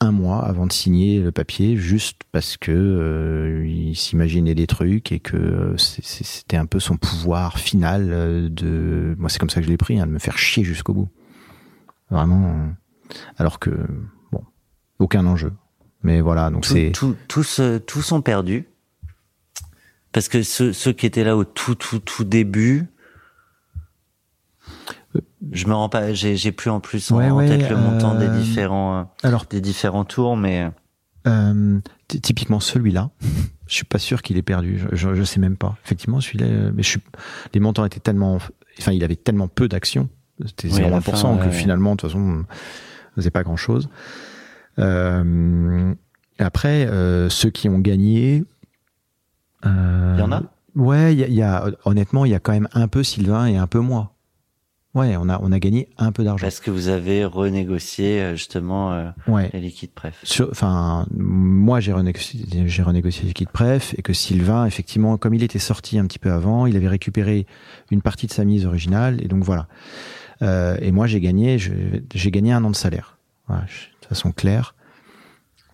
[0.00, 5.20] un mois avant de signer le papier, juste parce que il s'imaginait des trucs et
[5.20, 9.14] que c'était un peu son pouvoir final de.
[9.18, 11.08] Moi, c'est comme ça que je l'ai pris, hein, de me faire chier jusqu'au bout.
[12.10, 12.72] Vraiment.
[13.10, 13.70] Euh, Alors que
[14.30, 14.42] bon,
[14.98, 15.52] aucun enjeu.
[16.02, 16.90] Mais voilà, donc c'est.
[16.92, 18.66] tout- tous, euh, tous sont perdus.
[20.12, 22.86] Parce que ceux, ceux qui étaient là au tout, tout, tout début,
[25.52, 28.14] je me rends pas, j'ai, plus en plus en, Ouais, en ouais, tête le montant
[28.14, 30.70] des euh, différents, euh, Alors des différents tours, mais
[31.26, 31.78] Euh,
[32.08, 33.10] ty- typiquement celui-là,
[33.68, 34.78] je suis pas sûr qu'il ait perdu.
[34.78, 35.76] Je, je, je sais même pas.
[35.84, 37.00] Effectivement, celui-là, euh, mais je suis,
[37.54, 38.38] les montants étaient tellement,
[38.78, 40.08] enfin, il avait tellement peu d'actions,
[40.46, 41.52] c'était Oui, à la 0,1% fin, que ouais.
[41.52, 42.44] finalement, de toute façon, on
[43.14, 43.88] faisait pas grand-chose.
[44.78, 45.94] Euh,
[46.38, 48.44] après, euh, ceux qui ont gagné,
[49.66, 50.42] euh, il y en a?
[50.74, 53.46] Ouais, il y a, y a- honnêtement, il y a quand même un peu Sylvain
[53.46, 54.08] et un peu moi.
[54.94, 56.44] Ouais, on a, on a gagné un peu d'argent.
[56.44, 59.48] Parce que vous avez renégocié euh, justement euh, Ouais.
[59.54, 60.22] les liquides préf.
[60.50, 65.42] Enfin, moi j'ai renégocié, j'ai renégocié le kit pref et que Sylvain, effectivement, comme il
[65.42, 67.46] était sorti un petit peu avant, il avait récupéré
[67.90, 69.66] une partie de sa mise originale et donc voilà.
[70.42, 73.16] Euh, et moi j'ai gagné, j'ai gagné un an de salaire,
[73.46, 73.62] voilà,
[74.02, 74.74] de façon claire.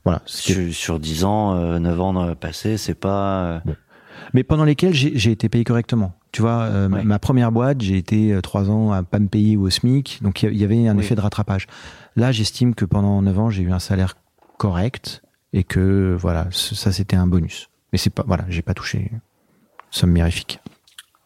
[0.04, 0.22] Voilà.
[0.26, 3.44] Sur, sur 10 ans, euh, 9 ans passés, c'est pas.
[3.44, 3.60] euh,
[4.34, 6.14] Mais pendant lesquels j'ai été payé correctement.
[6.32, 7.04] Tu vois, euh, ma- Ouais.
[7.04, 10.42] ma première boîte, j'ai été euh, trois ans à pas me payer au SMIC, donc
[10.42, 11.02] il y avait un Oui.
[11.04, 11.66] effet de rattrapage.
[12.16, 14.16] Là, j'estime que pendant neuf ans, j'ai eu un salaire
[14.58, 15.22] correct
[15.54, 17.70] et que voilà, ça c'était un bonus.
[17.92, 19.10] Mais c'est pas, voilà, j'ai pas touché
[19.90, 20.60] somme mirifique.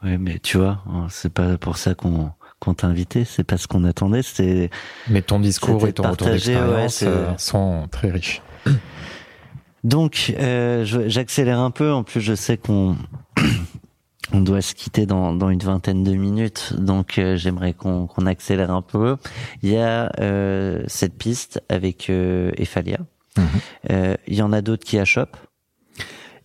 [0.04, 2.30] Ouais, mais tu vois, hein, c'est pas pour ça qu'on
[2.62, 4.70] qu'on t'a invité, c'est pas ce qu'on attendait, c'est
[5.08, 8.40] Mais ton discours C'était et ton retour partagé, ouais, d'expérience euh, sont très riches.
[9.84, 11.92] Donc, euh, j'accélère un peu.
[11.92, 12.96] En plus, je sais qu'on
[14.34, 18.24] On doit se quitter dans, dans une vingtaine de minutes, donc euh, j'aimerais qu'on qu'on
[18.24, 19.16] accélère un peu.
[19.62, 22.98] Il y a euh, cette piste avec euh, Ephalia.
[23.36, 23.46] Mhm.
[23.90, 25.36] Euh, il y en a d'autres qui achoppent.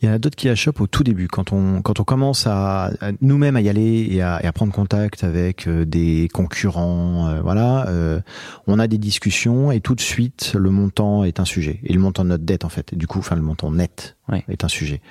[0.02, 2.46] Il y en a d'autres qui achoppent au tout début, quand on, quand on commence
[2.46, 6.30] à, à nous-mêmes à y aller et à, et à prendre contact avec euh, des
[6.32, 8.20] concurrents, euh, voilà, euh,
[8.68, 12.00] on a des discussions et tout de suite le montant est un sujet et le
[12.00, 14.44] montant de notre dette en fait, et du coup, enfin le montant net Ouais.
[14.50, 15.02] est un sujet.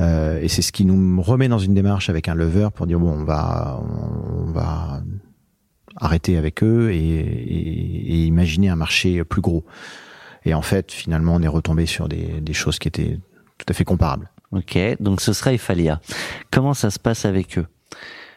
[0.00, 2.98] Euh, et c'est ce qui nous remet dans une démarche avec un lever pour dire
[2.98, 5.02] bon, on va, on va
[5.96, 9.64] arrêter avec eux et, et- et imaginer un marché plus gros.
[10.44, 13.18] Et en fait, finalement, on est retombé sur des, des choses qui étaient
[13.64, 14.30] tout à fait comparables.
[14.52, 16.00] Ok, donc ce sera Ephalia.
[16.50, 17.66] Comment ça se passe avec eux?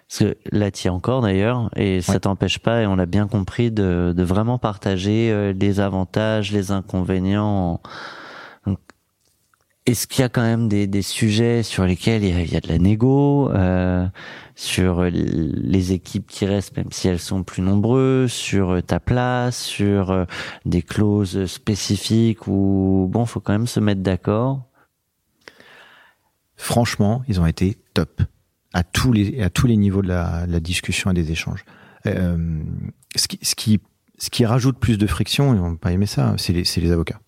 [0.08, 2.20] Parce que là, tu y es encore d'ailleurs, et ça Ouais.
[2.20, 6.70] t'empêche pas, et on l'a bien compris, de, de vraiment partager euh, les avantages, les
[6.72, 7.82] inconvénients.
[9.86, 12.54] Est-ce qu'il y a quand même des, des sujets sur lesquels il y a, il
[12.54, 14.08] y a de la négo, euh,
[14.56, 20.12] sur les équipes qui restent, même si elles sont plus nombreuses, sur ta place, sur
[20.12, 20.24] euh,
[20.66, 24.62] des clauses spécifiques où bon, faut quand même se mettre d'accord.
[26.64, 28.22] Franchement, ils ont été top
[28.74, 31.66] à tous les à tous les niveaux de la, de la discussion et des échanges.
[32.06, 32.64] Euh,
[33.18, 33.82] ce qui ce qui
[34.18, 36.94] ce qui rajoute plus de friction, ils n'ont pas aimé ça, c'est les c'est les
[36.94, 37.20] avocats.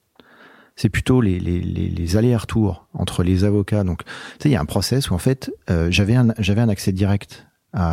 [0.78, 3.84] C'est plutôt les les les, les allers-retours entre les avocats.
[3.84, 6.62] Donc, tu sais, il y a un process où en fait, euh, j'avais un j'avais
[6.62, 7.92] un accès direct à,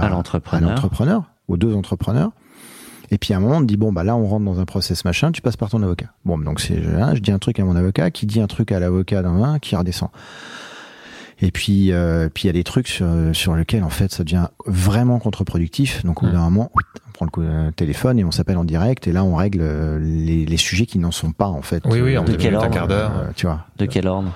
[0.62, 1.24] À l'entrepreneur.
[1.48, 2.30] aux deux entrepreneurs.
[3.10, 5.04] Et puis à un moment, on dit bon bah là on rentre dans un process
[5.04, 6.14] machin, tu passes par ton avocat.
[6.24, 8.70] Bon donc c'est hein, je dis un truc à mon avocat, qui dit un truc
[8.70, 10.10] à l'avocat d'un un, qui redescend.
[11.44, 14.22] Et puis euh, puis il y a des trucs sur, sur lesquels en fait ça
[14.24, 16.04] devient vraiment contre-productif.
[16.04, 19.08] Donc au bout d'un moment, on prend le euh, téléphone et on s'appelle en direct
[19.08, 21.82] et là on règle euh, les, les sujets qui n'en sont pas en fait.
[21.86, 23.12] Oui, oui, en Euh, deux minutes, un quart d'heure.
[23.18, 23.66] euh, tu vois.
[23.76, 24.32] De quel ordre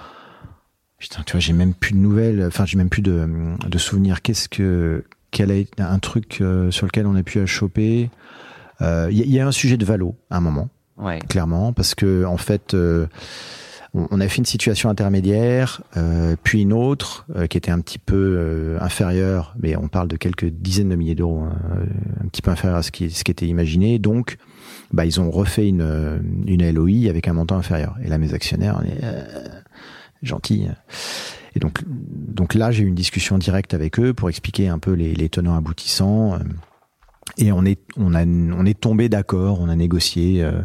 [0.99, 2.43] Putain, tu vois, j'ai même plus de nouvelles.
[2.47, 3.29] Enfin, j'ai même plus de,
[3.69, 4.23] de souvenirs.
[4.23, 8.09] Qu'est-ce que quel a été un truc euh, sur lequel on a pu choper?
[8.81, 11.19] Euh, Il y, a- il y a un sujet de valo à un moment, Ouais.
[11.29, 13.07] clairement, parce que en fait, euh,
[13.95, 17.99] on, a fait une situation intermédiaire, euh, puis une autre euh, qui était un petit
[17.99, 21.85] peu euh, inférieure, mais on parle de quelques dizaines de milliers d'euros, hein, euh,
[22.25, 23.99] un petit peu inférieur à ce qui, ce qui était imaginé.
[23.99, 24.37] Donc,
[24.93, 27.97] bah, ils ont refait une, euh, une LOI avec un montant inférieur.
[28.05, 29.01] Et là, mes actionnaires, on est
[30.23, 30.69] gentils.
[31.55, 34.93] Et donc, donc là, j'ai eu une discussion directe avec eux pour expliquer un peu
[34.93, 36.39] les, les tenants aboutissants.
[37.39, 40.43] Et on est, on a, on est tombé d'accord, on a négocié.
[40.43, 40.63] euh,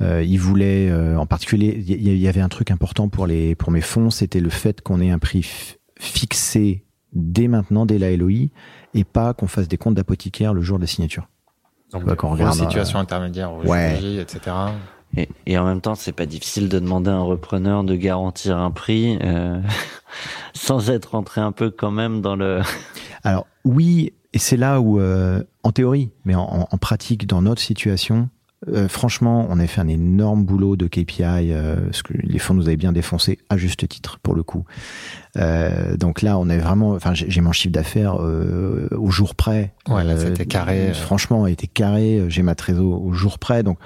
[0.00, 3.80] ils voulaient, euh, en particulier, il y, avait un truc important pour les, pour mes
[3.80, 5.46] fonds, c'était le fait qu'on ait un prix
[5.98, 8.48] fixé dès maintenant, dès la LOI,
[8.94, 11.28] et pas qu'on fasse des comptes d'apothicaire le jour de la signature.
[11.92, 13.98] Donc, Ouais, quand on regarde, situation intermédiaire, au ouais.
[14.20, 14.40] Etc.
[15.16, 18.58] Et, et en même temps, c'est pas difficile de demander à un repreneur de garantir
[18.58, 19.60] un prix euh,
[20.52, 22.60] sans être rentré un peu quand même dans le.
[23.24, 27.40] Alors oui, et c'est là où, euh, en théorie, mais en, en- en pratique, dans
[27.40, 28.28] notre situation,
[28.68, 32.54] euh, franchement, on a fait un énorme boulot de KPI, euh, parce que les fonds
[32.54, 34.64] nous avaient bien défoncé à juste titre pour le coup.
[35.36, 39.34] Euh, donc là, on est vraiment, enfin, j'ai j'ai mon chiffre d'affaires euh, au jour
[39.34, 39.74] près.
[39.88, 40.94] Ouais, là, c'était carré, euh.
[40.94, 42.24] Franchement, il était carré.
[42.28, 43.78] J'ai ma trésor au jour près, donc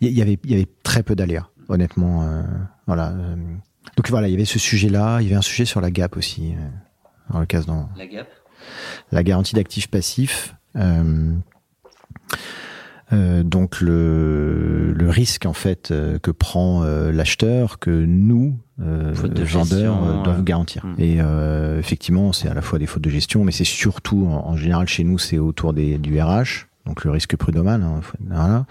[0.00, 2.22] il y, y avait, il y avait très peu d'aléas, honnêtement.
[2.22, 2.42] euh,
[2.86, 3.08] voilà.
[3.10, 3.34] euh.
[3.96, 5.18] Donc voilà, il y avait ce sujet-là.
[5.20, 8.06] Il y avait un sujet sur la gap aussi, euh, dans le cas dans La
[8.06, 8.28] gap?
[9.10, 10.54] la garantie d'actifs passifs.
[10.76, 11.34] Euh,
[13.12, 19.10] euh, donc le, le risque en fait euh, que prend euh, l'acheteur que nous euh,
[19.12, 20.84] de vendeurs gestion, euh, doivent garantir.
[20.86, 20.94] hmm.
[20.98, 24.48] Et euh, effectivement, c'est à la fois des fautes de gestion, mais c'est surtout en,
[24.48, 28.64] en général chez nous, c'est autour des, du RH, donc le risque prud'homal, hein, voilà,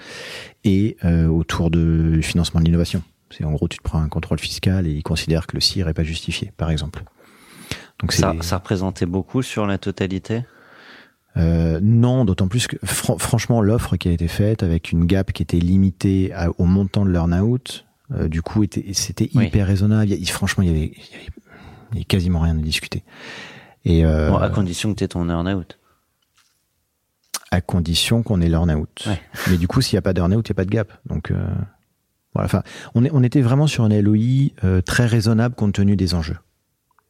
[0.63, 3.01] et euh, autour de- du financement de l'innovation.
[3.31, 5.87] C'est en gros, tu te prends un contrôle fiscal et ils considèrent que le CIR
[5.87, 7.03] est pas justifié, par exemple.
[7.99, 10.43] Donc Ça, des- ça représentait beaucoup sur la totalité?
[11.37, 15.31] Euh, non, d'autant plus que fran- franchement l'offre qui a été faite avec une gap
[15.31, 19.45] qui était limitée à- au montant de l'earn-out, euh, du coup était c'était Oui.
[19.47, 20.11] hyper raisonnable.
[20.11, 21.27] Il franchement, il y, avait, il y avait-
[21.91, 23.03] il y avait quasiment rien à discuter.
[23.85, 25.77] Et euh, Bon, à condition que tu aies ton earn-out.
[27.51, 29.05] à condition qu'on ait l'earn-out.
[29.07, 29.19] Ouais.
[29.49, 30.91] Mais du coup, s'il n'y a pas d'earn-out, il n'y a pas de gap.
[31.07, 31.47] Donc euh,
[32.35, 32.45] voilà.
[32.45, 32.61] Enfin,
[32.93, 36.37] on, est, on était vraiment sur un LOI euh, très raisonnable compte tenu des enjeux.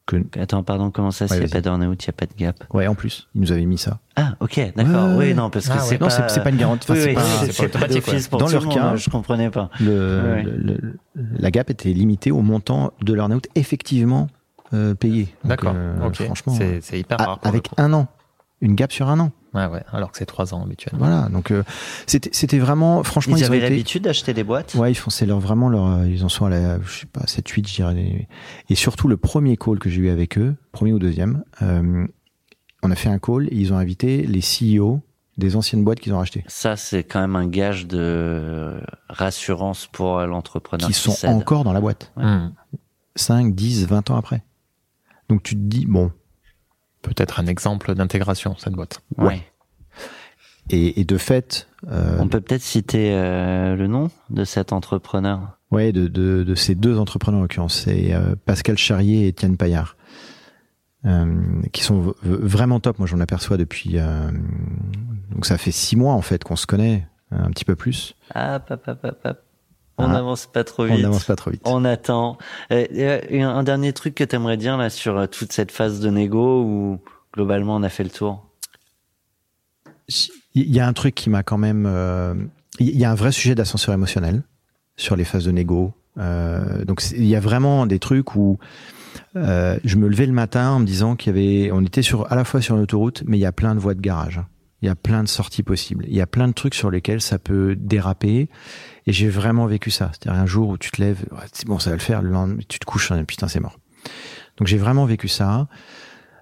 [0.09, 2.33] Que, Attends, pardon, comment ça, s'il n'y a pas d'earn-out, il n'y a pas de
[2.35, 3.99] gap ouais, en plus, ils nous avaient mis ça.
[4.15, 5.09] Ah, ok, d'accord.
[5.09, 5.97] Ouais, ouais, oui, non, parce que Ah, c'est ouais.
[5.99, 6.05] pas...
[6.05, 6.91] Non, c'est c'est pas une garantie.
[6.91, 7.15] enfin, Oui,
[7.51, 9.69] c'est pas- pas pas Dans tout leur le monde, cas- je comprenais pas.
[9.79, 9.85] le,
[10.23, 10.43] Ouais.
[10.43, 10.97] le- le-
[11.37, 14.27] la gap était limitée au montant de l'earn-out effectivement
[14.73, 15.27] euh, payé.
[15.43, 15.73] D'accord.
[15.75, 16.23] euh, ok.
[16.25, 17.39] Franchement, C'est hyper rare.
[17.43, 18.07] avec un an
[18.61, 19.31] une gap sur un an.
[19.53, 20.99] Ouais, ouais, alors que c'est trois ans habituellement.
[20.99, 21.63] Voilà, donc euh,
[22.05, 24.75] c'était c'était vraiment, franchement, Ils avaient été- l'habitude d'acheter des boîtes?
[24.75, 27.05] Ouais, ils font, c'est leur, vraiment leur, euh, ils en sont à la, je sais
[27.07, 28.27] pas, 7, 8, je dirais.
[28.69, 32.05] Et surtout, le premier call que j'ai eu avec eux, premier ou deuxième, euh,
[32.83, 35.01] on a fait un call et ils ont invité les CEO
[35.37, 36.43] des anciennes boîtes qu'ils ont rachetées.
[36.47, 38.79] Ça, c'est quand même un gage de
[39.09, 41.29] rassurance pour l'entrepreneur Qui qui, sont cède.
[41.31, 42.11] encore dans la boîte.
[42.17, 42.49] Hmm.
[43.15, 44.43] 5, 10, 20 ans après.
[45.29, 46.11] Donc tu te dis, bon,
[47.01, 49.01] Peut-être un exemple d'intégration, cette boîte.
[49.17, 49.41] Ouais.
[50.69, 55.57] et, et de fait, euh, On peut peut-être citer euh, le nom de cet entrepreneur.
[55.71, 59.57] ouais, de, de, de ces deux entrepreneurs en l'occurrence, c'est euh, Pascal Charrier et Étienne
[59.57, 59.95] Paillard.
[61.05, 61.41] Euh,
[61.71, 62.99] qui sont vraiment top.
[62.99, 63.91] Moi, j'en aperçois depuis.
[63.95, 64.29] euh,
[65.31, 68.15] donc, ça fait six mois en fait qu'on se connaît, un petit peu plus.
[68.35, 68.59] Ah.
[69.99, 70.13] On Ah.
[70.13, 71.01] n'avance pas trop On vite.
[71.03, 71.61] n'avance pas trop vite.
[71.65, 72.37] On attend.
[72.71, 76.09] Et un dernier truc que tu aimerais dire là sur euh, toute cette phase de
[76.09, 76.99] négo où
[77.33, 78.45] globalement on a fait le tour?
[80.55, 81.85] Il y a un truc qui m'a quand même.
[81.87, 82.33] euh,
[82.79, 84.43] Il y a un vrai sujet d'ascenseur émotionnel
[84.95, 85.93] sur les phases de négo.
[86.17, 88.57] Euh, donc il y a vraiment des trucs où
[89.35, 92.31] euh, je me levais le matin en me disant qu'il y avait, on était sur
[92.31, 94.41] à la fois sur une autoroute, mais il y a plein de voies de garage.
[94.81, 96.05] Il y a plein de sorties possibles.
[96.07, 98.49] Il y a plein de trucs sur lesquels ça peut déraper.
[99.09, 100.11] Et j'ai vraiment vécu ça.
[100.13, 102.21] C'est-à-dire un jour où tu te lèves, c'est bon, ça va le faire.
[102.21, 103.79] Le lendemain, tu te couches, hein, putain, c'est mort.
[104.57, 105.67] Donc j'ai vraiment vécu ça.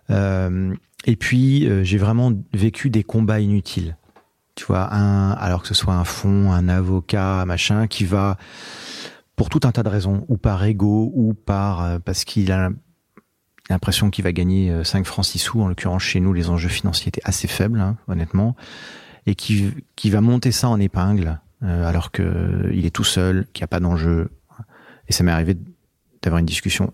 [0.09, 3.95] Euh, et puis euh, j'ai vraiment vécu des combats inutiles.
[4.55, 8.35] Tu vois, un, alors que ce soit un fond, un avocat, machin, qui va
[9.37, 12.69] pour tout un tas de raisons, ou par ego, ou par euh, parce qu'il a
[13.69, 15.61] l'impression qu'il va gagner euh, 5 francs 6 sous.
[15.61, 18.57] En l'occurrence, chez nous, les enjeux financiers étaient assez faibles, hein, honnêtement,
[19.25, 23.45] et qui, qui va monter ça en épingle, euh, alors que il est tout seul,
[23.53, 24.29] qu'il n'y a pas d'enjeu.
[25.07, 25.55] Et ça m'est arrivé
[26.21, 26.91] d'avoir une discussion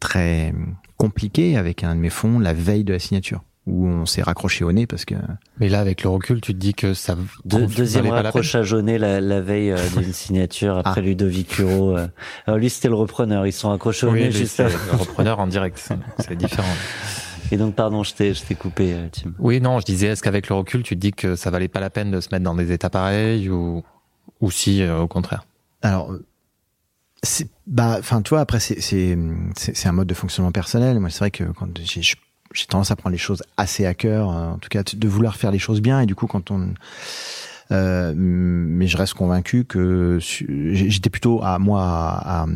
[0.00, 0.52] très
[0.96, 4.64] compliquée avec un de mes fonds la veille de la signature, où on s'est raccroché
[4.64, 5.14] au nez parce que
[5.60, 8.98] Mais là, avec le recul, tu te dis que ça De- deuxième raccrochage au nez
[8.98, 11.04] la, la veille euh, d'une signature après Ah.
[11.04, 11.96] Ludovic Huro.
[11.96, 12.08] euh.
[12.46, 15.46] Alors lui c'était le repreneur, ils sont accrochés au Oui, nez juste le repreneur en
[15.46, 15.78] direct,
[16.18, 16.66] c'est différent.
[17.52, 19.32] Et donc pardon, je t'ai je t'ai coupé euh, Tim.
[19.38, 21.80] Oui, non, je disais, est-ce qu'avec le recul, tu te dis que ça valait pas
[21.80, 23.82] la peine de se mettre dans des états pareils ou,
[24.40, 25.44] ou si, euh, au contraire?
[25.82, 26.12] Alors,
[27.22, 29.16] c'est, bah, enfin, tu vois, après, c'est, c'est,
[29.56, 30.98] c'est, c'est un mode de fonctionnement personnel.
[31.00, 34.30] Moi, c'est vrai que quand j'ai, j'ai tendance à prendre les choses assez à cœur,
[34.30, 36.00] euh, en tout cas, de vouloir faire les choses bien.
[36.00, 36.74] Et du coup, quand on,
[37.72, 42.46] euh, mais je reste convaincu que su- j'étais plutôt à moi à, à,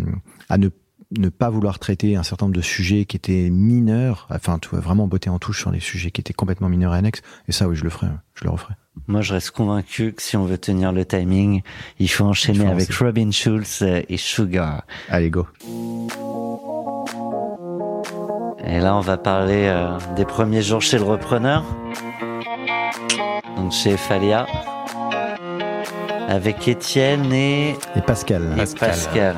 [0.48, 0.68] à ne
[1.16, 4.80] ne pas vouloir traiter un certain nombre de sujets qui étaient mineurs, enfin, tu vois,
[4.80, 7.22] vraiment botter en touche sur les sujets qui étaient complètement mineurs et annexes.
[7.48, 8.74] Et ça, oui, je le ferai, je le referai.
[9.06, 11.62] Moi je reste convaincu que si on veut tenir le timing,
[11.98, 12.92] il faut enchaîner avec.
[12.92, 14.82] Robin Schulz et Sugar.
[15.08, 15.46] Allez, go.
[18.64, 21.64] Et là, on va parler euh, des premiers jours chez le repreneur.
[23.56, 24.46] Donc chez Falia.
[26.28, 28.52] Avec Étienne et, Et Pascal.
[28.54, 28.90] et Pascal.
[28.90, 29.36] Pascal.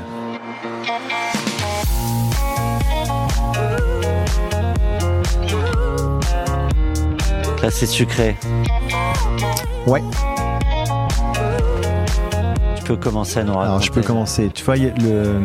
[7.73, 8.37] C'est sucré.
[9.87, 10.03] Ouais.
[12.77, 13.69] Tu peux commencer à nous raconter.
[13.69, 14.51] Alors je peux commencer.
[14.55, 15.41] Tu vois, le,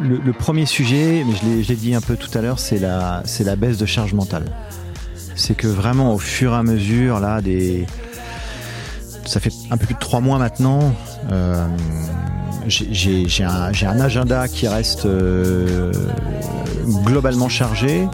[0.00, 3.22] le, le premier sujet, mais je l'ai, dit un peu tout à l'heure, c'est la,
[3.56, 4.44] baisse de charge mentale.
[5.34, 7.86] C'est que vraiment au fur et à mesure, là, des,
[9.26, 10.94] ça fait un peu plus de trois mois maintenant.
[11.30, 11.66] euh,
[12.66, 15.92] j'ai, un, agenda qui reste euh,
[17.04, 18.06] globalement chargé,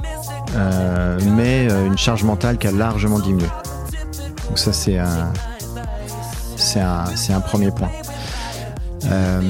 [0.57, 3.47] euh, mais une charge mentale qui a largement diminué.
[4.59, 5.33] Donc ça c'est un,
[6.57, 7.91] c'est un, c'est un premier point.
[9.09, 9.41] Euh,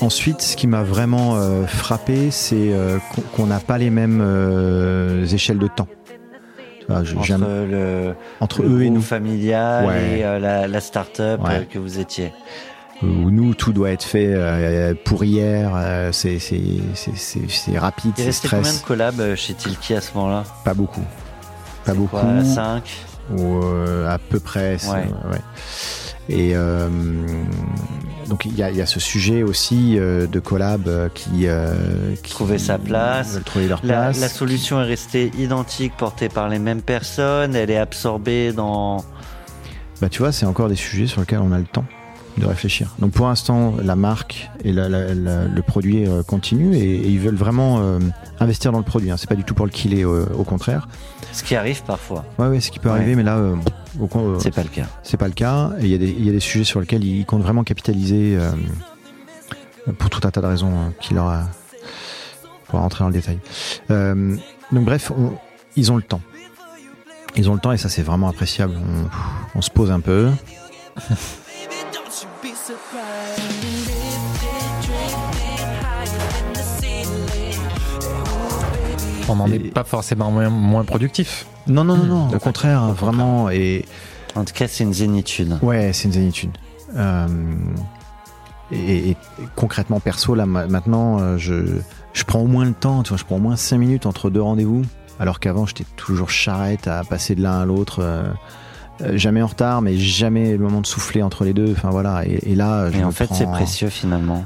[0.00, 2.98] ensuite, ce qui m'a vraiment euh, frappé, c'est euh,
[3.34, 4.20] qu'on- n'a pas les mêmes
[5.32, 5.88] échelles de temps.
[6.88, 9.02] Je- entre j'aime- le, entre le eux et nous.
[9.02, 10.18] familial Ouais.
[10.20, 11.54] et euh, la, la start-up Ouais.
[11.54, 12.32] euh, que vous étiez.
[13.02, 15.72] Où nous, tout doit être fait euh, pour hier.
[16.12, 18.82] c'est c'est rapide, c'est restait combien de stress.
[18.86, 20.44] collabs chez Tilki à ce moment-là?
[20.64, 21.02] Pas beaucoup.
[21.84, 22.16] Pas beaucoup.
[22.18, 22.82] Quoi, 5
[23.36, 24.76] ou euh, à peu près.
[24.88, 25.40] Ouais.
[26.30, 26.88] Et euh,
[28.28, 31.46] donc il y a, il y a ce sujet aussi euh, de collab euh, qui,
[32.22, 33.38] qui Trouver sa place.
[33.46, 34.20] trouver leur la, place.
[34.20, 39.04] la solution est restée identique, portée par les mêmes personnes, elle est absorbée dans...
[40.02, 41.84] Bah tu vois, c'est encore des sujets sur lesquels on a le temps
[42.38, 42.94] de réfléchir.
[42.98, 47.08] Donc pour l'instant, la marque et la- la- la- le produit euh, continuent et, et
[47.08, 47.98] ils veulent vraiment euh,
[48.40, 49.10] investir dans le produit.
[49.10, 49.16] Hein.
[49.16, 50.88] C'est pas du tout pour le killer, euh, au contraire.
[51.32, 52.94] Ce qui arrive parfois, Ouais, ouais, ce qui peut Ouais.
[52.96, 53.56] arriver, mais là, euh,
[54.00, 54.86] euh, c'est pas le cas.
[55.02, 55.70] c'est pas le cas.
[55.80, 58.38] Il y, a des- il y a des sujets sur lesquels ils comptent vraiment capitaliser
[59.98, 61.42] pour tout un tas de raisons hein, qui leur a,
[62.68, 63.38] pour rentrer dans le détail.
[63.88, 65.32] Donc bref, on-
[65.76, 66.20] ils ont le temps.
[67.36, 68.74] Ils ont le temps et ça c'est vraiment appréciable.
[68.76, 70.28] On, on se pose un peu.
[79.28, 81.46] On n'en est pas forcément moins, moins productif.
[81.66, 82.28] Non, non, non, non.
[82.34, 83.50] Au contraire, vraiment.
[83.50, 83.84] Et
[84.34, 85.58] En tout cas, c'est une zénitude.
[85.62, 86.50] ouais, c'est une zénitude.
[86.96, 87.26] Euh,
[88.70, 89.16] et,
[89.56, 91.78] concrètement, perso, là, ma- maintenant, euh, je,
[92.12, 93.02] je prends au moins le temps.
[93.02, 94.82] Tu vois, je prends au moins 5 minutes entre deux rendez-vous.
[95.20, 98.00] Alors qu'avant, j'étais toujours charrette à passer de l'un à l'autre.
[98.02, 98.24] euh,
[99.14, 101.72] jamais en retard, mais jamais le moment de souffler entre les deux.
[101.72, 102.26] Enfin voilà.
[102.26, 104.44] Et, et là, je Et en fait, prends- c'est précieux finalement.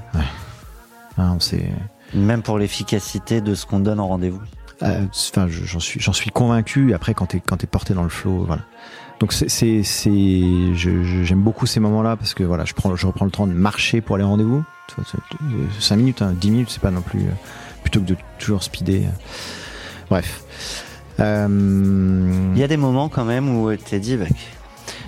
[1.19, 1.69] Ah, c'est.
[2.15, 4.41] Même pour l'efficacité de ce qu'on donne en rendez-vous.
[4.83, 6.93] Euh, Enfin, je- j'en suis, convaincu.
[6.95, 8.63] Après, quand t'es, quand porté dans le flow, voilà.
[9.21, 9.83] Donc c'est,
[10.75, 14.01] j'aime beaucoup ces moments-là parce que voilà, je prends, je reprends le temps de marcher
[14.01, 14.65] pour rendez-vous.
[14.97, 17.33] Vois, c'est- euh, Cinq minutes, hein, dix minutes, c'est pas non plus euh,
[17.83, 19.05] plutôt que de toujours speeder.
[19.07, 19.11] euh.
[20.11, 20.43] Bref.
[21.19, 24.25] Il y a des moments quand même où tu t'es dit, bah,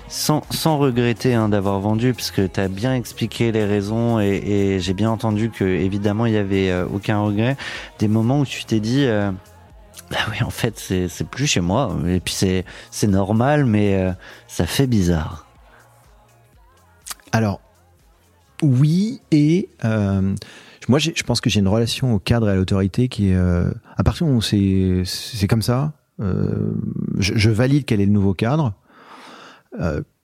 [0.07, 0.43] sans,
[0.77, 5.09] regretter hein, d'avoir vendu, parce que tu as bien expliqué les raisons et, j'ai bien
[5.09, 7.57] entendu que évidemment il y avait aucun regret.
[7.99, 9.05] Des moments où tu t'es dit,
[10.11, 12.33] bah oui, en fait c'est plus chez moi et puis
[12.91, 14.11] c'est normal, mais euh,
[14.47, 15.47] ça fait bizarre.
[17.31, 17.59] Alors,
[18.61, 20.35] oui, et euh,
[20.87, 23.35] moi, je pense que j'ai une relation au cadre et à l'autorité qui est.
[23.35, 28.73] euh, à partir moment où c'est comme ça, je, valide quel est le nouveau cadre.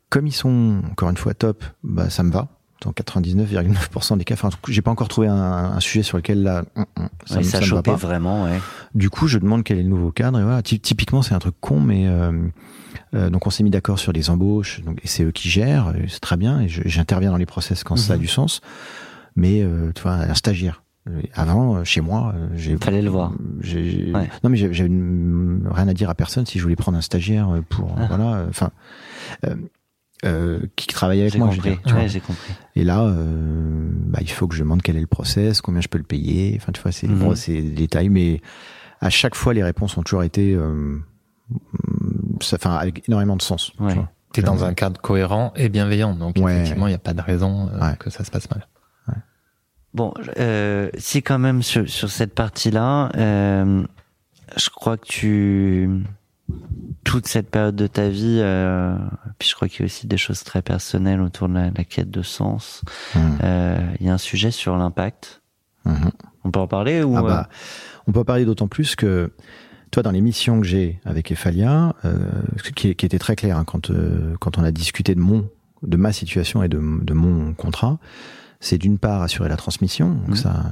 [0.10, 2.48] Comme ils sont, encore une fois, top, bah, ça me va.
[2.82, 6.64] Dans 99,9% des cas, enfin, j'ai pas encore trouvé un, un sujet sur lequel là,
[6.76, 7.98] hum, hum, ça, Ouais, me- ça ça me va chopait pas.
[7.98, 8.60] vraiment, ouais.
[8.96, 10.40] Du coup, je demande quel est le nouveau cadre.
[10.40, 12.32] Et voilà, Ty- typiquement, c'est un truc con, mais euh,
[13.14, 14.82] euh, donc on s'est mis d'accord sur les embauches.
[14.84, 16.60] Donc et c'est eux qui gèrent, c'est très bien.
[16.62, 18.22] Et j'interviens dans les process quand ça a Mhm.
[18.22, 18.62] du sens.
[19.36, 20.82] Mais euh, tu vois, un stagiaire.
[21.10, 22.78] Euh, Avant, euh, chez moi, j'ai.
[22.78, 23.32] Fallait le voir.
[23.64, 24.30] Ouais.
[24.44, 27.96] Non, mais j'avais rien à dire à personne si je voulais prendre un stagiaire pour
[28.00, 28.06] Ah.
[28.08, 28.46] voilà.
[28.50, 28.72] Enfin.
[30.26, 31.80] Euh, qui travaille avec moi, compris.
[31.94, 32.54] Ouais, j'ai compris.
[32.76, 35.88] Et là, euh, bah, il faut que je demande quel est le process, combien je
[35.88, 36.54] peux le payer.
[36.58, 37.18] Enfin, tu vois, c'est Mhm.
[37.20, 38.42] bon, c'est des détails, mais
[39.00, 40.98] à chaque fois, les réponses ont toujours été, euh,
[42.42, 43.72] ça, enfin, avec énormément de sens.
[43.78, 43.96] tu Ouais.
[44.34, 46.54] T'es dans un cadre cohérent et bienveillant, donc Ouais.
[46.54, 47.98] effectivement, il n'y a pas de raison euh, Ouais.
[48.00, 48.66] que ça se passe mal.
[49.94, 53.84] Bon, euh, si quand même sur, sur cette partie-là, euh,
[54.56, 55.90] je crois que tu
[57.04, 58.96] toute cette période de ta vie, euh,
[59.40, 61.84] puis je crois qu'il y a aussi des choses très personnelles autour de la, la
[61.84, 62.82] quête de sens.
[63.16, 63.22] Mhm.
[63.44, 65.42] Euh, Il y a un sujet sur l'impact.
[65.86, 66.12] Mhm.
[66.44, 67.50] On peut en parler ou Ah euh, bah,
[68.08, 69.32] on peut en parler d'autant plus que,
[69.90, 72.18] toi, dans les missions que j'ai avec Efalia, euh,
[72.64, 73.92] ce qui, qui était très clair hein, quand
[74.40, 75.50] quand on a discuté de mon,
[75.84, 77.98] de ma situation et de, de mon contrat,
[78.60, 80.36] c'est d'une part assurer la transmission, donc Mhm.
[80.36, 80.66] ça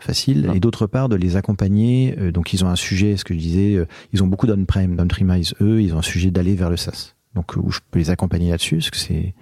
[0.00, 0.56] facile, Ouais.
[0.56, 2.16] et d'autre part de les accompagner.
[2.18, 4.96] euh, donc ils ont un sujet, ce que je disais, euh, ils ont beaucoup d'on-prem,
[4.96, 5.54] d'on-premise.
[5.60, 7.14] Eux, ils ont un sujet d'aller vers le SaaS.
[7.34, 9.34] Donc euh, où je peux les accompagner là-dessus, parce que c'est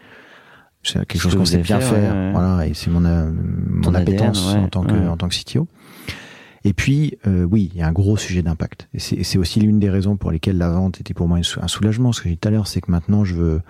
[0.82, 2.14] c'est quelque chose qu'on sait bien faire.
[2.14, 2.32] ouais.
[2.32, 5.06] Voilà, et c'est mon mon ADN, appétence ouais, en tant que ouais.
[5.09, 5.66] en tant que CTO.
[6.64, 8.88] Et puis, euh, oui, il y a un gros sujet d'impact.
[8.92, 12.12] Et c'est aussi l'une des raisons pour lesquelles la vente était pour moi un soulagement.
[12.12, 13.61] Ce que j'ai dit tout à l'heure, c'est que maintenant, je veux,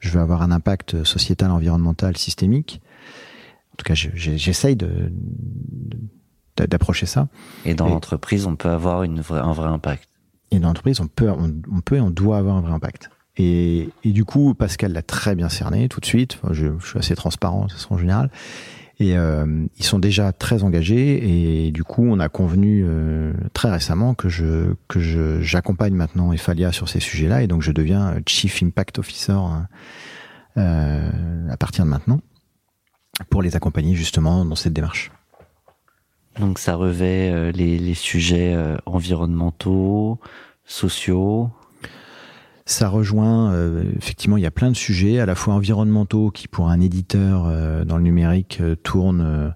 [0.00, 2.80] je veux avoir un impact sociétal, environnemental, systémique.
[3.78, 5.12] En tout cas, je- je- j'essaye de,
[6.56, 7.28] d'approcher ça.
[7.64, 10.08] et dans l'entreprise, on peut avoir une vraie, un vrai impact.
[10.50, 13.10] Et dans l'entreprise, on peut, on, on peut et on doit avoir un vrai impact.
[13.36, 16.38] Et, et du coup, Pascal l'a très bien cerné tout de suite.
[16.42, 18.30] Enfin, je, je suis assez transparent de façon générale.
[18.98, 21.66] Et euh, ils sont déjà très engagés.
[21.66, 26.32] Et du coup, on a convenu euh, très récemment que je que je j'accompagne maintenant
[26.32, 27.42] Efalia sur ces sujets-là.
[27.44, 29.68] Et donc, je deviens euh, Chief Impact Officer hein,
[30.56, 32.20] euh, à partir de maintenant
[33.30, 35.10] pour les accompagner justement dans cette démarche.
[36.38, 40.20] Donc ça revêt euh, les, les sujets euh, environnementaux,
[40.64, 41.50] sociaux.
[42.64, 46.46] Ça rejoint, euh, effectivement, il y a plein de sujets, à la fois environnementaux, qui
[46.48, 49.54] pour un éditeur euh, dans le numérique euh, tournent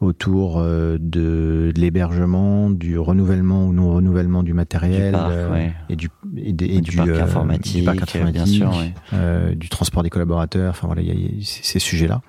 [0.00, 5.74] autour de, de l'hébergement, du renouvellement ou non renouvellement du matériel, Du parc, ouais.
[5.90, 8.72] et du et, des- et Et du parc informatique, du parc informatique, bien sûr,
[9.12, 9.54] ouais.
[9.56, 10.70] du transport des collaborateurs.
[10.70, 12.22] Enfin voilà, il y a, il y a ces, ces sujets-là.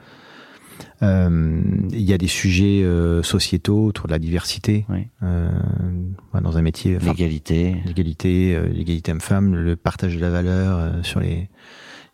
[1.03, 5.07] Euh, Il y a des sujets euh, sociétaux autour de la diversité Oui.
[5.23, 5.49] euh,
[6.41, 6.97] dans un métier.
[6.97, 7.75] enfin, L'égalité.
[7.85, 11.49] l'égalité, euh, l'égalité homme-femme, le partage de la valeur euh, sur les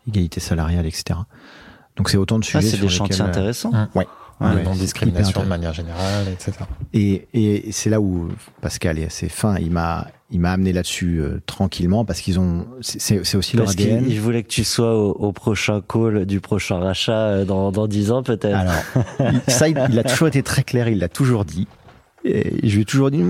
[0.06, 1.18] égalités salariales, etc.
[1.96, 3.72] Donc c'est autant de Ah, sujets c'est des chantiers lesquels, intéressants.
[3.74, 3.88] Hum.
[3.94, 4.06] Ouais.
[4.40, 6.52] Ouais, ouais, non-discrimination de manière générale, etc.
[6.92, 8.28] Et, et c'est là où
[8.60, 9.56] Pascal est assez fin.
[9.58, 13.66] Il m'a, il m'a amené là-dessus euh, tranquillement parce qu'ils ont, c'est, c'est aussi leur
[13.66, 14.04] Parce ADN.
[14.08, 17.86] il voulait que tu sois au, au prochain call du prochain rachat euh, dans, dans
[17.86, 18.54] 10 ans peut-être.
[18.56, 18.74] Alors,
[19.48, 20.88] ça, il, il a toujours été très clair.
[20.88, 21.66] Il l'a toujours dit.
[22.24, 23.22] Et je lui ai toujours dit,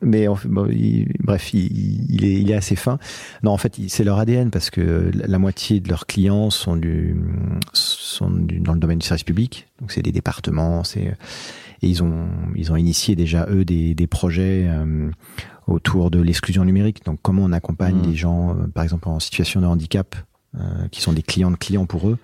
[0.00, 2.98] mais en fait, bon, il- bref, il, il est, il est assez fin.
[3.42, 6.76] Non, en fait, c'est leur ADN parce que la, la moitié de leurs clients sont
[6.76, 7.16] du,
[7.72, 9.66] sont du- dans le domaine du service public.
[9.80, 11.14] Donc c'est des départements, c'est
[11.84, 15.10] et ils ont, ils ont initié déjà eux des, des projets euh,
[15.66, 17.04] autour de l'exclusion numérique.
[17.04, 18.02] Donc comment on accompagne Mhm.
[18.02, 20.14] des gens, euh, par exemple en situation de handicap,
[20.54, 22.18] euh, qui sont des clients de clients pour eux,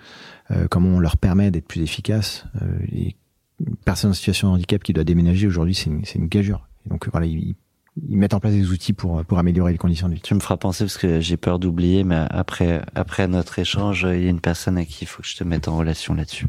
[0.50, 2.44] euh, comment on leur permet d'être plus efficaces.
[2.60, 3.16] Euh, et
[3.66, 6.68] une personne en situation de handicap qui doit déménager aujourd'hui, c'est une, c'est une gageure.
[6.86, 7.56] Et donc voilà, ils,
[8.08, 10.20] ils mettent en place des outils pour, pour améliorer les conditions de vie.
[10.20, 14.22] Tu me feras penser parce que j'ai peur d'oublier, mais après, après notre échange, il
[14.22, 16.46] y a une personne à qui il faut que je te mette en relation là-dessus.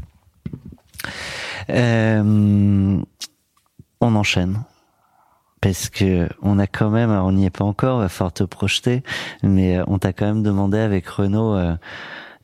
[1.70, 3.00] Euh,
[4.00, 4.62] on enchaîne.
[5.60, 8.44] Parce que on a quand même, alors on n'y est pas encore, va falloir te
[8.44, 9.02] projeter,
[9.42, 11.74] mais euh, on t'a quand même demandé avec Renaud euh,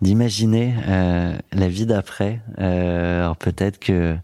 [0.02, 2.40] d'imaginer euh, la vie d'après.
[2.58, 4.16] Euh, alors peut-être que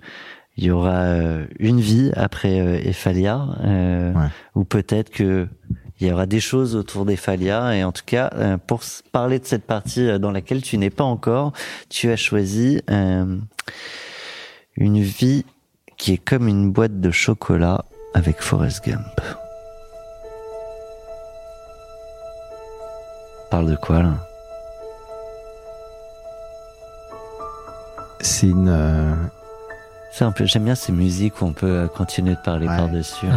[0.58, 4.28] il y aura euh, une vie après euh, Ephalia, euh, Ouais.
[4.54, 5.48] ou peut-être que
[6.00, 7.74] il y aura des choses autour d'Ephalia.
[7.76, 8.28] Et en tout cas,
[8.66, 8.80] pour
[9.12, 11.52] parler de cette partie dans laquelle tu n'es pas encore,
[11.88, 13.38] tu as choisi euh,
[14.76, 15.44] une vie
[15.96, 17.84] qui est comme une boîte de chocolat
[18.14, 19.20] avec Forrest Gump.
[23.50, 24.12] Parle de quoi là?
[28.20, 29.14] C'est une, euh,
[30.12, 30.44] C'est un peu.
[30.46, 32.76] J'aime bien ces musiques où on peut euh, continuer de parler Ouais.
[32.76, 33.26] par-dessus.
[33.26, 33.32] Ouais.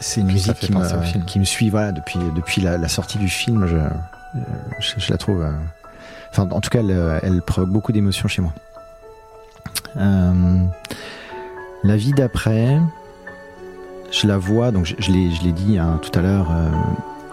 [0.00, 1.24] c'est une Puis ça musique qui me, film.
[1.24, 3.66] qui me suit voilà, depuis, depuis la, la sortie du film.
[3.66, 3.88] Je, euh,
[4.80, 5.42] je, je la trouve.
[5.42, 5.52] euh,
[6.30, 8.52] Enfin, en tout cas, elle, elle provoque beaucoup d'émotions chez moi.
[9.96, 10.58] Euh,
[11.84, 12.78] la vie d'après,
[14.10, 16.68] je la vois, donc je, je l'ai dit hein, tout à l'heure, euh,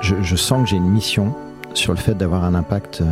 [0.01, 1.33] je, sens que j'ai une mission
[1.73, 3.05] sur le fait d'avoir un impact euh,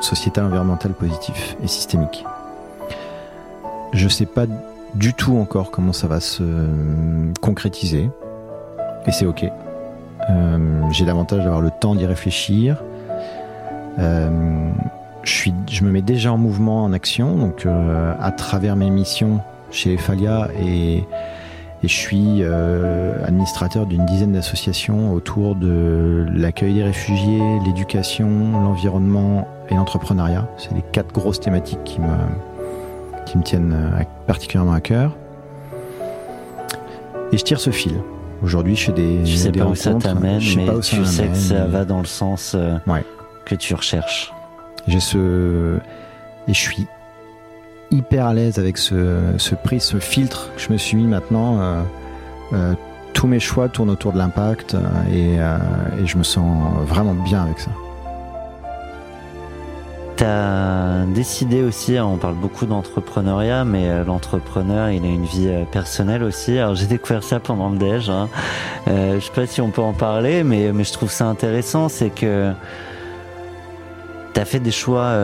[0.00, 2.24] sociétal, environnemental positif et systémique.
[3.92, 4.46] Je sais pas
[4.94, 8.08] du tout encore comment ça va se euh, concrétiser,
[9.06, 9.44] et c'est ok.
[10.28, 12.82] Euh, j'ai l'avantage d'avoir le temps d'y réfléchir.
[13.98, 19.40] Je, suis, je me mets déjà en mouvement, en action, donc à travers mes missions
[19.70, 21.04] chez Ephalia et,
[21.82, 29.48] et je suis euh, administrateur d'une dizaine d'associations autour de l'accueil des réfugiés, l'éducation, l'environnement
[29.70, 30.46] et l'entrepreneuriat.
[30.58, 32.08] C'est les quatre grosses thématiques qui me,
[33.24, 35.16] qui me tiennent euh, particulièrement à cœur.
[37.32, 37.94] Et je tire ce fil.
[38.42, 40.82] Aujourd'hui, je fais des, Tu sais des pas où ça t'amène, Je mais pas où
[40.82, 43.04] ça tu sais que ça va dans le sens euh, Ouais.
[43.44, 44.32] que tu recherches.
[44.88, 45.76] J'ai ce.
[46.48, 46.86] Et je suis
[47.90, 51.60] hyper à l'aise avec ce, ce prix, ce filtre que je me suis mis maintenant.
[51.60, 51.82] Euh,
[52.52, 52.74] euh,
[53.12, 56.46] tous mes choix tournent autour de l'impact euh, et, je me sens
[56.86, 57.70] vraiment bien avec ça.
[60.16, 66.58] T'as décidé aussi, on parle beaucoup d'entrepreneuriat, mais l'entrepreneur, il a une vie personnelle aussi.
[66.58, 68.10] Alors j'ai découvert ça pendant le déj.
[68.10, 68.28] Hein.
[68.88, 71.88] Euh, je sais pas si on peut en parler, mais, mais je trouve ça intéressant,
[71.88, 72.52] c'est que
[74.34, 75.14] t'as fait des choix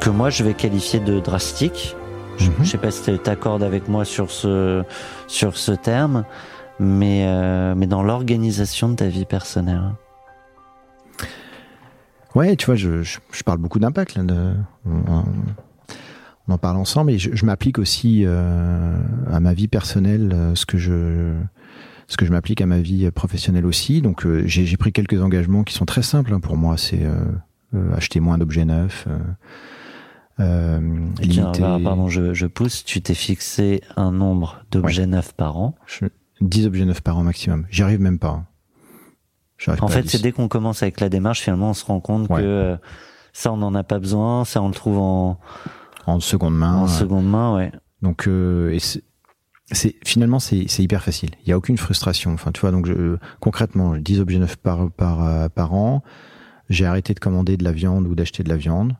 [0.00, 1.96] que moi je vais qualifier de drastiques.
[2.36, 2.54] Je, Mhm.
[2.62, 4.82] je sais pas si tu t'accordes avec moi sur ce
[5.28, 6.24] sur ce terme,
[6.80, 9.92] mais euh, mais dans l'organisation de ta vie personnelle.
[12.34, 14.16] Ouais, tu vois, je, je, je parle beaucoup d'impact.
[14.16, 14.54] là, de-
[14.86, 15.22] on,
[16.48, 18.96] on en parle ensemble et je, je m'applique aussi euh,
[19.30, 21.32] à ma vie personnelle euh, ce que je
[22.08, 24.02] ce que je m'applique à ma vie professionnelle aussi.
[24.02, 26.76] Donc euh, j'ai j'ai pris quelques engagements qui sont très simples hein, pour moi.
[26.76, 27.02] C'est
[27.96, 29.06] acheter moins d'objets neufs,
[30.40, 30.80] euh,
[31.22, 32.84] Tiens, bah, pardon, je, je pousse.
[32.84, 35.74] Tu t'es fixé un nombre d'objets neufs par an.
[35.86, 36.06] je-
[36.40, 37.66] 10 objets neufs par an maximum.
[37.70, 38.28] J'y arrive même pas.
[38.30, 38.46] hein.
[39.68, 40.08] En pas fait, 10.
[40.10, 42.42] c'est dès qu'on commence avec la démarche, finalement, on se rend compte Ouais.
[42.42, 42.76] que euh,
[43.32, 44.44] ça, on n'en a pas besoin.
[44.44, 45.38] Ça, on le trouve en,
[46.06, 46.76] en seconde main.
[46.76, 47.72] en seconde main, ouais.
[48.02, 48.76] Donc, euh,
[49.70, 51.30] c'est, finalement, c'est, hyper facile.
[51.44, 52.32] Il y a aucune frustration.
[52.34, 56.02] Enfin, tu vois, donc je, concrètement, 10 objets neufs par, par, euh, par an.
[56.68, 58.94] J'ai arrêté de commander de la viande ou d'acheter de la viande.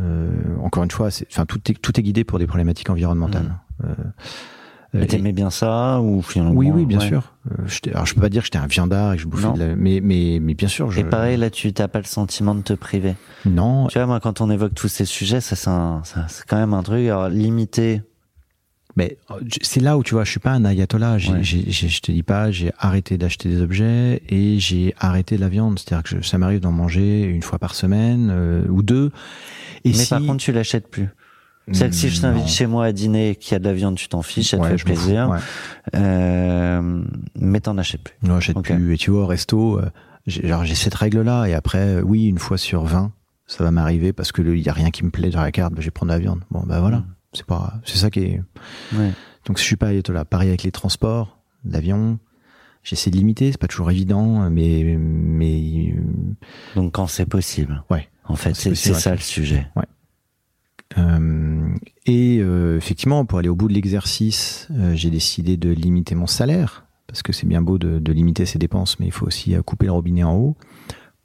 [0.00, 0.30] Euh,
[0.62, 3.56] encore une fois, enfin, tout est, tout est guidé pour des problématiques environnementales.
[3.84, 3.94] Euh,
[4.94, 7.06] Mais et- t'aimais bien ça ou finalement oui, oui, bien ouais.
[7.06, 7.34] sûr.
[7.50, 9.58] Euh, alors, je peux pas dire que j'étais un viandard et que je bouffais de
[9.58, 12.54] la, mais, mais, mais bien sûr, je, Et pareil, là, tu t'as pas le sentiment
[12.54, 13.14] de te priver.
[13.44, 16.44] non, Tu vois, moi, quand on évoque tous ces sujets, ça, c'est, un- ça, c'est
[16.46, 17.04] quand même un truc.
[17.06, 18.02] Alors, limité.
[18.96, 21.18] Mais euh, c'est là où tu vois, je suis pas un ayatollah.
[21.18, 21.42] J'ai, Ouais.
[21.42, 25.78] j'ai- je te dis pas, j'ai arrêté d'acheter des objets et j'ai arrêté la viande.
[25.78, 29.12] C'est-à-dire que je- ça m'arrive d'en manger une fois par semaine euh, ou deux.
[29.84, 30.08] Et mais si...
[30.10, 31.08] par contre, tu l'achètes plus.
[31.72, 33.74] C'est-à-dire que si je t'invite chez moi à dîner et qu'il y a de la
[33.74, 35.28] viande, tu t'en fiches, ça te fait m'en fous, plaisir.
[35.28, 35.38] ouais.
[35.94, 37.02] Euh,
[37.38, 38.14] mais t'en achètes plus.
[38.22, 38.72] Non, j'achète Ok.
[38.74, 38.94] plus.
[38.94, 39.90] Et tu vois, au resto, euh,
[40.26, 41.46] j'ai, cette règle-là.
[41.46, 43.12] Et après, euh, oui, une fois sur 20,
[43.46, 45.74] ça va m'arriver parce que il y a rien qui me plaît dans la carte.
[45.74, 46.40] bah, je vais prendre la viande.
[46.50, 46.98] Bon, bah voilà.
[46.98, 47.06] Mm.
[47.34, 48.42] C'est pas, c'est ça qui est.
[48.94, 49.12] Ouais.
[49.46, 52.18] Donc, si je suis pas là, pareil avec les transports, l'avion,
[52.82, 53.52] j'essaie de limiter.
[53.52, 55.94] C'est pas toujours évident, mais mais
[56.76, 57.84] Donc quand c'est possible.
[57.90, 58.08] Ouais.
[58.28, 59.66] En fait, c'est ça le sujet.
[60.96, 61.68] Euh,
[62.06, 66.26] et euh, effectivement, pour aller au bout de l'exercice, euh, j'ai décidé de limiter mon
[66.26, 69.54] salaire parce que c'est bien beau de, de limiter ses dépenses, mais il faut aussi
[69.54, 70.56] euh, couper le robinet en haut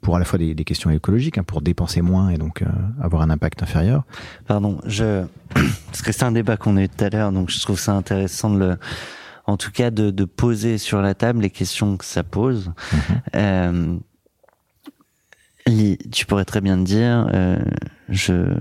[0.00, 2.66] pour à la fois des, des questions écologiques, hein, pour dépenser moins et donc euh,
[3.00, 4.04] avoir un impact inférieur.
[4.46, 5.24] Pardon, je
[5.86, 7.92] parce que c'est un débat qu'on a eu tout à l'heure, donc je trouve ça
[7.94, 8.76] intéressant de le,
[9.46, 12.72] en tout cas de, de poser sur la table les questions que ça pose.
[13.34, 14.00] Euh, Li-
[16.10, 17.58] tu pourrais très bien te dire, euh,
[18.08, 18.52] je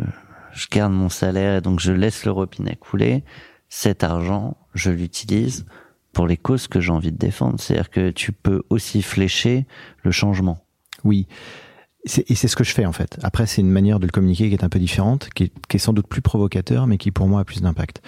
[0.53, 3.23] je garde mon salaire et donc je laisse le robinet couler.
[3.69, 5.65] Cet argent, je l'utilise
[6.13, 7.59] pour les causes que j'ai envie de défendre.
[7.59, 9.65] C'est-à-dire que tu peux aussi flécher
[10.03, 10.63] le changement.
[11.03, 11.27] Oui.
[12.05, 13.17] Et c'est ce que je fais en fait.
[13.23, 15.77] Après, c'est une manière de le communiquer qui est un peu différente, qui est, qui
[15.77, 18.01] est sans doute plus provocateur, mais qui pour moi a plus d'impact.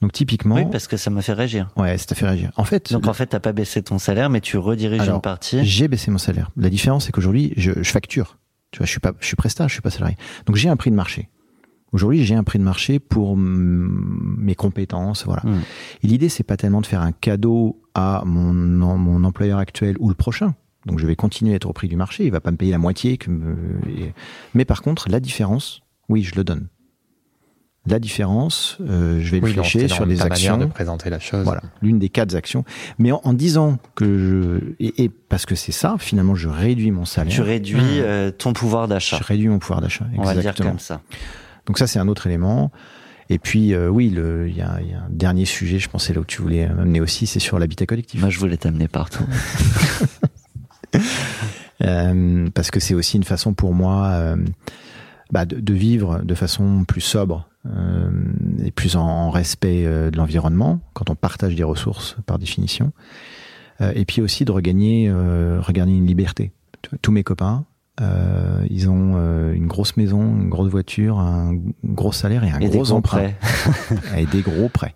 [0.00, 1.70] Donc typiquement, Oui, parce que ça m'a fait réagir.
[1.76, 2.52] ouais, ça t'a fait réagir.
[2.56, 5.20] En fait, Donc en fait, t'as pas baissé ton salaire, mais tu rediriges Alors, une
[5.20, 5.62] partie.
[5.64, 6.50] J'ai baissé mon salaire.
[6.56, 8.38] La différence, c'est qu'aujourd'hui, je, je facture.
[8.70, 10.16] Tu vois, je suis pas, je suis prestat, je suis pas salarié.
[10.46, 11.28] Donc j'ai un prix de marché.
[11.92, 15.42] Aujourd'hui, j'ai un prix de marché pour mes compétences, voilà.
[15.44, 15.60] Mm.
[16.02, 20.08] Et l'idée, c'est pas tellement de faire un cadeau à mon, mon employeur actuel ou
[20.08, 20.54] le prochain.
[20.86, 22.24] Donc je vais continuer à être au prix du marché.
[22.24, 23.16] Il va pas me payer la moitié.
[23.16, 23.56] Que me-
[23.88, 24.12] et-
[24.54, 26.68] Mais par contre, la différence, oui, je le donne.
[27.86, 30.56] La différence, euh, je vais le Oui, donc, flécher sur des actions.
[30.56, 31.44] de présenter la chose.
[31.44, 32.64] Voilà, l'une des quatre actions.
[32.98, 36.90] Mais en, en disant que je et, et parce que c'est ça, finalement, je réduis
[36.90, 37.30] mon salaire.
[37.32, 38.02] Tu réduis Mmh.
[38.04, 39.18] euh, ton pouvoir d'achat.
[39.18, 40.06] Je réduis mon pouvoir d'achat.
[40.16, 41.02] On va dire comme ça.
[41.66, 42.72] Donc ça, c'est un autre élément.
[43.30, 46.14] Et puis, euh, oui, le- il y y a un dernier sujet, je pense, c'est
[46.14, 48.20] là où tu voulais m'amener aussi, c'est sur l'habitat collectif.
[48.20, 49.24] Moi, je voulais t'amener partout.
[51.82, 54.36] Euh, parce que c'est aussi une façon pour moi euh,
[55.32, 58.10] bah, de, de vivre de façon plus sobre euh,
[58.64, 62.92] et plus en, en respect euh, de l'environnement, quand on partage des ressources par définition.
[63.80, 66.52] Euh, et puis aussi de regagner, euh, regagner une liberté.
[67.02, 67.64] Tous mes copains,
[68.00, 72.60] euh, ils ont euh, une grosse maison, une grosse voiture, un gros salaire et un
[72.60, 73.30] Et gros emprunt.
[74.16, 74.94] et des gros prêts.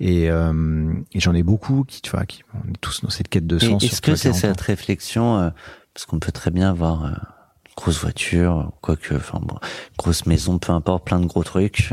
[0.00, 3.28] Et, euh, et j'en ai beaucoup qui, tu vois, qui on est tous dans cette
[3.28, 3.82] quête de sens.
[3.82, 4.48] Est-ce que c'est 40 ans.
[4.48, 5.50] cette réflexion, euh,
[5.92, 9.56] parce qu'on peut très bien avoir euh, une grosse voiture, quoique, enfin bon,
[9.96, 11.92] grosse maison, peu importe, plein de gros trucs.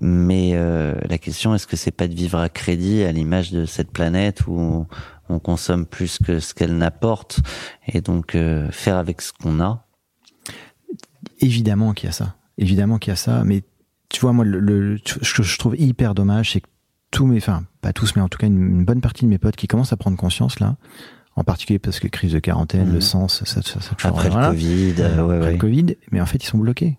[0.00, 3.90] mais la question, est-ce que c'est pas de vivre à crédit à l'image de cette
[3.90, 4.86] planète où
[5.28, 7.40] on consomme plus que ce qu'elle n'apporte
[7.86, 8.36] et donc
[8.70, 9.84] faire avec ce qu'on a?
[11.40, 12.34] Évidemment qu'il y a ça.
[12.58, 13.42] Évidemment qu'il y a ça.
[13.44, 13.62] Mais
[14.14, 16.68] tu vois, moi, le, le- ce que je trouve hyper dommage, c'est que
[17.10, 19.38] tous mes, enfin, pas tous, mais en tout cas, une, une bonne partie de mes
[19.38, 20.76] potes qui commencent à prendre conscience, là,
[21.36, 22.94] en particulier parce que crise de quarantaine, Mhm.
[22.94, 24.94] le sens, ça, ça, après le Covid.
[25.00, 25.52] euh, ouais, Après ouais.
[25.52, 26.96] le Covid, mais en fait, ils sont bloqués.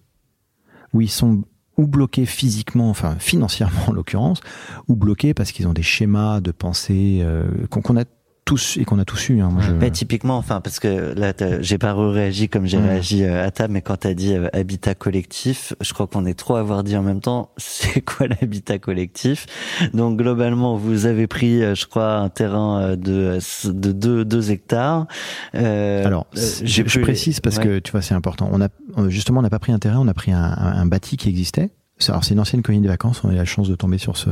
[0.93, 1.43] Ou ils sont
[1.77, 4.39] ou bloqués physiquement, enfin financièrement en l'occurrence,
[4.87, 8.03] ou bloqués parce qu'ils ont des schémas de pensée euh, qu'on a
[8.45, 9.41] tous et qu'on a tous eu.
[9.41, 9.49] Hein.
[9.51, 12.85] Moi, je- Mais typiquement, enfin, parce que là, j'ai pas réagi comme j'ai Mm.
[12.85, 16.35] réagi euh, à table, mais quand t'as dit euh, habitat collectif, je crois qu'on est
[16.35, 19.47] trop à avoir dit en même temps, c'est quoi l'habitat collectif?
[19.95, 25.07] Donc globalement, vous avez pris, euh, je crois, un terrain de de deux, deux hectares.
[25.55, 27.63] Euh, Alors, je, je précise parce ouais.
[27.63, 28.47] que tu vois, c'est important.
[28.51, 28.69] On a
[29.09, 31.29] justement, on n'a pas pris un terrain, on a pris un, un- un bâti qui
[31.29, 31.71] existait.
[32.09, 33.23] Alors, c'est une ancienne colonie de vacances.
[33.23, 34.29] On a eu la chance de tomber sur ce,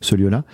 [0.00, 0.44] ce lieu-là,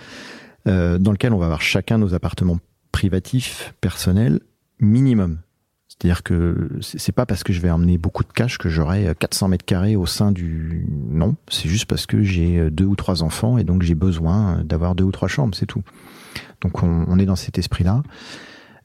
[0.67, 2.57] euh, dans lequel on va avoir chacun nos appartements
[2.99, 4.41] privatifs, personnels,
[4.79, 5.39] minimum.
[5.87, 9.47] C'est-à-dire que c'est pas parce que je vais emmener beaucoup de cash que j'aurai 400
[9.49, 10.85] mètres carrés au sein du.
[10.89, 14.95] Non, c'est juste parce que j'ai deux ou trois enfants et donc j'ai besoin d'avoir
[14.95, 15.81] deux ou trois chambres, c'est tout.
[16.61, 18.03] Donc on, on est dans cet esprit-là.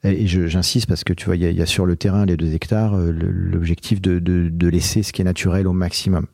[0.03, 2.25] Et j'insiste parce que tu vois, il y, a- il y a sur le terrain
[2.25, 6.27] les deux hectares euh, l'objectif de, de, de laisser ce qui est naturel au maximum.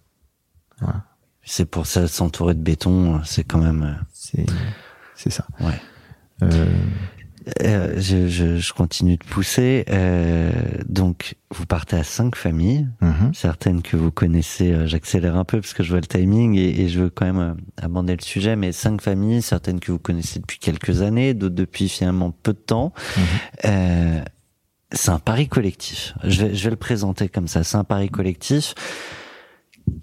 [1.44, 3.84] C'est pour ça s'entourer de béton, c'est quand même.
[3.84, 4.46] euh, C'est
[5.16, 5.46] c'est ça.
[5.60, 5.80] Ouais.
[6.44, 6.66] Euh,
[7.64, 9.84] Euh, je, je, je continue de pousser.
[9.90, 10.52] Euh,
[10.88, 12.88] donc, vous partez à cinq familles.
[13.02, 13.34] mhm.
[13.34, 14.72] certaines que vous connaissez.
[14.72, 17.26] euh, J'accélère un peu parce que je vois le timing et, et je veux quand
[17.26, 17.54] même euh,
[17.84, 18.56] aborder le sujet.
[18.56, 22.60] Mais cinq familles, certaines que vous connaissez depuis quelques années, d'autres depuis finalement peu de
[22.60, 22.94] temps.
[23.66, 24.22] Euh,
[24.92, 26.14] c'est un pari collectif.
[26.24, 27.64] Je vais, je vais le présenter comme ça.
[27.64, 28.76] C'est un pari collectif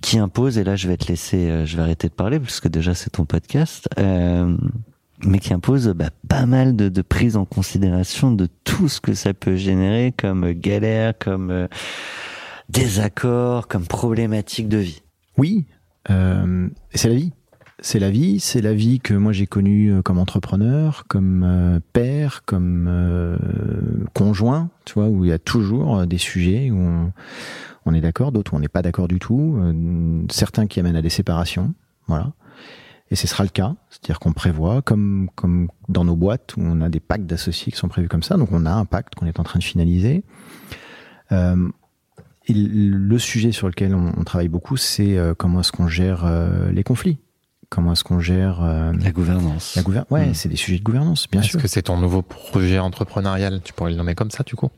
[0.02, 2.69] qui impose, et là je vais te laisser, je vais arrêter de parler parce que
[2.69, 4.56] déjà c'est ton podcast, euh,
[5.24, 9.15] mais qui impose bah, pas mal de, de prise en considération de tout ce que
[9.15, 11.69] ça peut générer comme galère, comme euh,
[12.69, 15.03] désaccord, comme problématique de vie.
[15.36, 15.65] Oui,
[16.11, 17.32] euh, c'est la vie.
[17.81, 21.78] C'est la vie, c'est la vie que moi j'ai connue euh, comme entrepreneur, comme euh,
[21.93, 23.36] père, comme euh,
[24.15, 27.12] conjoint, tu vois, où il y a toujours euh, des sujets où on,
[27.86, 30.97] on est d'accord, d'autres où on n'est pas d'accord du tout, euh, certains qui amènent
[30.97, 31.73] à des séparations,
[32.09, 32.32] voilà.
[33.10, 36.80] Et ce sera le cas, c'est-à-dire qu'on prévoit, comme, comme dans nos boîtes où on
[36.82, 39.24] a des pactes d'associés qui sont prévus comme ça, donc on a un pacte qu'on
[39.26, 40.24] est en train de finaliser.
[41.32, 41.68] Euh,
[42.47, 46.24] et le sujet sur lequel on, on travaille beaucoup, c'est euh, comment est-ce qu'on gère
[46.24, 47.18] euh, les conflits,
[47.68, 49.74] comment est-ce qu'on gère euh, La gouvernance.
[49.76, 50.10] la gouvernance.
[50.10, 50.35] Ouais, Mm.
[50.35, 51.62] c'est des sujets de gouvernance, bien Est-ce sûr.
[51.62, 53.60] que c'est ton nouveau projet entrepreneurial?
[53.64, 54.68] Tu pourrais le nommer comme ça, du coup?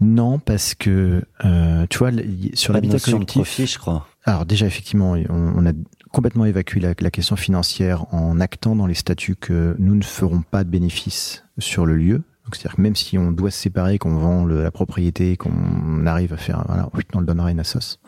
[0.00, 2.10] Non, parce que euh, tu vois,
[2.54, 3.42] sur l'habitat notion de collectif.
[3.42, 4.06] profit, je crois.
[4.24, 5.72] Alors déjà, effectivement, on, on a
[6.16, 10.64] complètement évacué la, question financière en actant dans les statuts que nous ne ferons pas
[10.64, 12.22] de bénéfices sur le lieu.
[12.50, 16.38] C'est-à-dire que même si on doit se séparer, qu'on vend la propriété, qu'on arrive à
[16.38, 17.98] faire, voilà, on le donnera à une assos.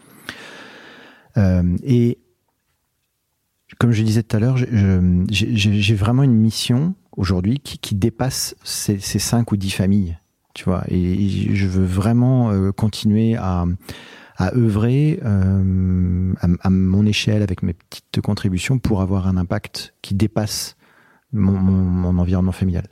[1.36, 2.16] Euh, et
[3.78, 8.98] comme je disais tout à l'heure, j'ai vraiment une mission aujourd'hui qui, qui dépasse ces,
[9.01, 10.16] ces cinq ou dix familles,
[10.55, 10.82] tu vois.
[10.89, 13.66] Et je veux vraiment euh, continuer à
[14.39, 19.94] à œuvrer euh, à, à mon échelle avec mes petites contributions pour avoir un impact
[20.01, 20.77] qui dépasse
[21.32, 22.86] mon, mon, mon environnement familial.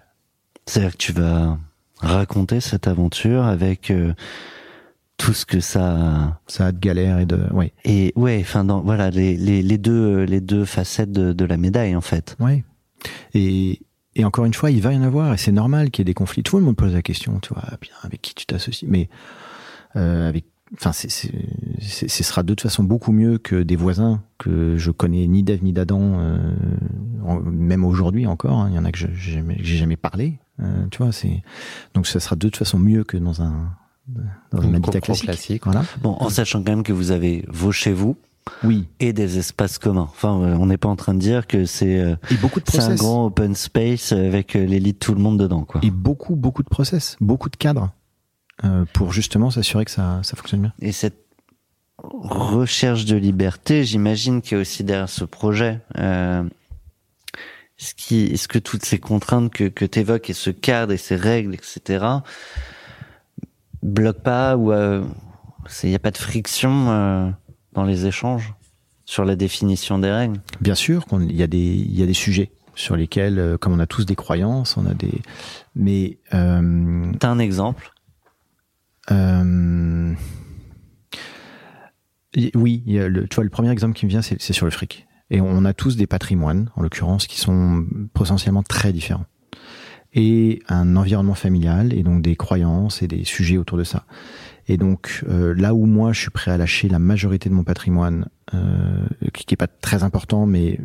[0.67, 1.59] C'est-à-dire que tu vas
[2.01, 4.13] raconter cette aventure avec euh,
[5.17, 8.81] tout ce que ça Ça a de galère et de ouais et ouais, enfin dans
[8.83, 12.37] voilà les, les, les deux les deux facettes de, de la médaille en fait.
[12.41, 12.65] ouais
[13.33, 13.81] et
[14.17, 16.13] et encore une fois il va y en avoir et c'est normal qu'il y ait
[16.13, 16.43] des conflits.
[16.43, 19.09] Tout le monde pose la question, tu vois, bien avec qui tu t'associes, mais
[19.95, 20.45] euh, avec
[20.75, 25.27] Enfin, c'est, ce sera de toute façon beaucoup mieux que des voisins que je connais
[25.29, 26.39] ni d'Ève ni d'Adam, euh,
[27.45, 28.61] même aujourd'hui encore.
[28.61, 28.69] hein.
[28.71, 30.39] Il y en a que j'ai jamais, parlé.
[30.61, 31.43] euh, tu vois, c'est
[31.95, 33.71] donc ça sera de toute façon mieux que dans un
[34.53, 35.25] dans un habitat classique.
[35.25, 35.65] classique.
[35.65, 35.85] Voilà.
[36.03, 38.17] Bon, en sachant quand même que vous avez vos chez vous
[38.65, 38.87] Oui.
[39.01, 40.03] et des espaces communs.
[40.11, 44.13] Enfin, euh, on n'est pas en train de dire que c'est un grand open space
[44.13, 45.81] avec l'élite tout le monde dedans quoi.
[45.85, 47.93] Et beaucoup, beaucoup de process, beaucoup de cadres
[48.93, 50.73] pour justement s'assurer que ça, ça fonctionne bien.
[50.81, 51.27] Et cette
[51.99, 55.81] recherche de liberté, j'imagine qu'il y a aussi derrière ce projet.
[55.99, 56.45] Euh,
[57.79, 60.97] est-ce, qui, est-ce que toutes ces contraintes que, que tu évoques et ce cadre et
[60.97, 62.05] ces règles, etc.,
[63.83, 64.73] bloquent pas ou
[65.83, 67.31] il n'y a pas de friction euh,
[67.73, 68.55] dans les échanges
[69.05, 70.41] sur la définition des règles?
[70.61, 73.79] Bien sûr qu'il y a des, y a des sujets sur lesquels, euh, comme on
[73.79, 75.23] a tous des croyances, on a des,
[75.75, 77.93] mais euh, T'as un exemple?
[79.11, 80.15] Euh,
[82.55, 85.07] oui, le, tu vois, le premier exemple qui me vient, c'est, sur le fric.
[85.31, 87.85] Et on a tous des patrimoines, en l'occurrence, qui sont
[88.15, 89.27] potentiellement très différents.
[90.13, 94.05] Et un environnement familial, et donc des croyances et des sujets autour de ça.
[94.69, 97.65] Et donc, euh, là où moi, je suis prêt à lâcher la majorité de mon
[97.65, 100.81] patrimoine, euh, qui n'est pas très important, mais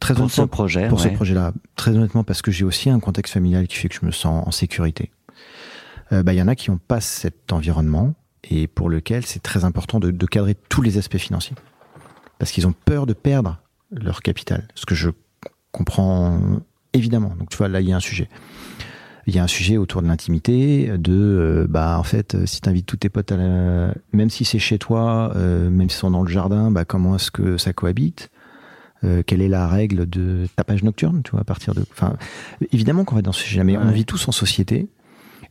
[0.00, 3.34] très pour ce projet pour ce projet-là, très honnêtement, parce que j'ai aussi un contexte
[3.34, 5.10] familial qui fait que je me sens en sécurité.
[6.12, 8.14] Euh, bah, il y en a qui n'ont pas cet environnement
[8.50, 11.56] et pour lequel c'est très important de, de cadrer tous les aspects financiers,
[12.38, 13.58] parce qu'ils ont peur de perdre
[13.90, 15.10] leur capital, ce que je
[15.72, 16.40] comprends
[16.92, 17.34] évidemment.
[17.38, 18.28] Donc tu vois, là il y a un sujet.
[19.26, 22.62] Il y a un sujet autour de l'intimité, de euh, bah en fait, euh, si
[22.62, 25.98] tu invites tous tes potes à la, même si c'est chez toi, euh, même s'ils
[25.98, 28.30] sont dans le jardin, bah comment est-ce que ça cohabite?
[29.04, 32.16] Euh, Quelle est la règle de tapage nocturne, tu vois, à partir de, enfin,
[32.72, 34.88] évidemment qu'on va dans ce sujet, mais on vit tous en société.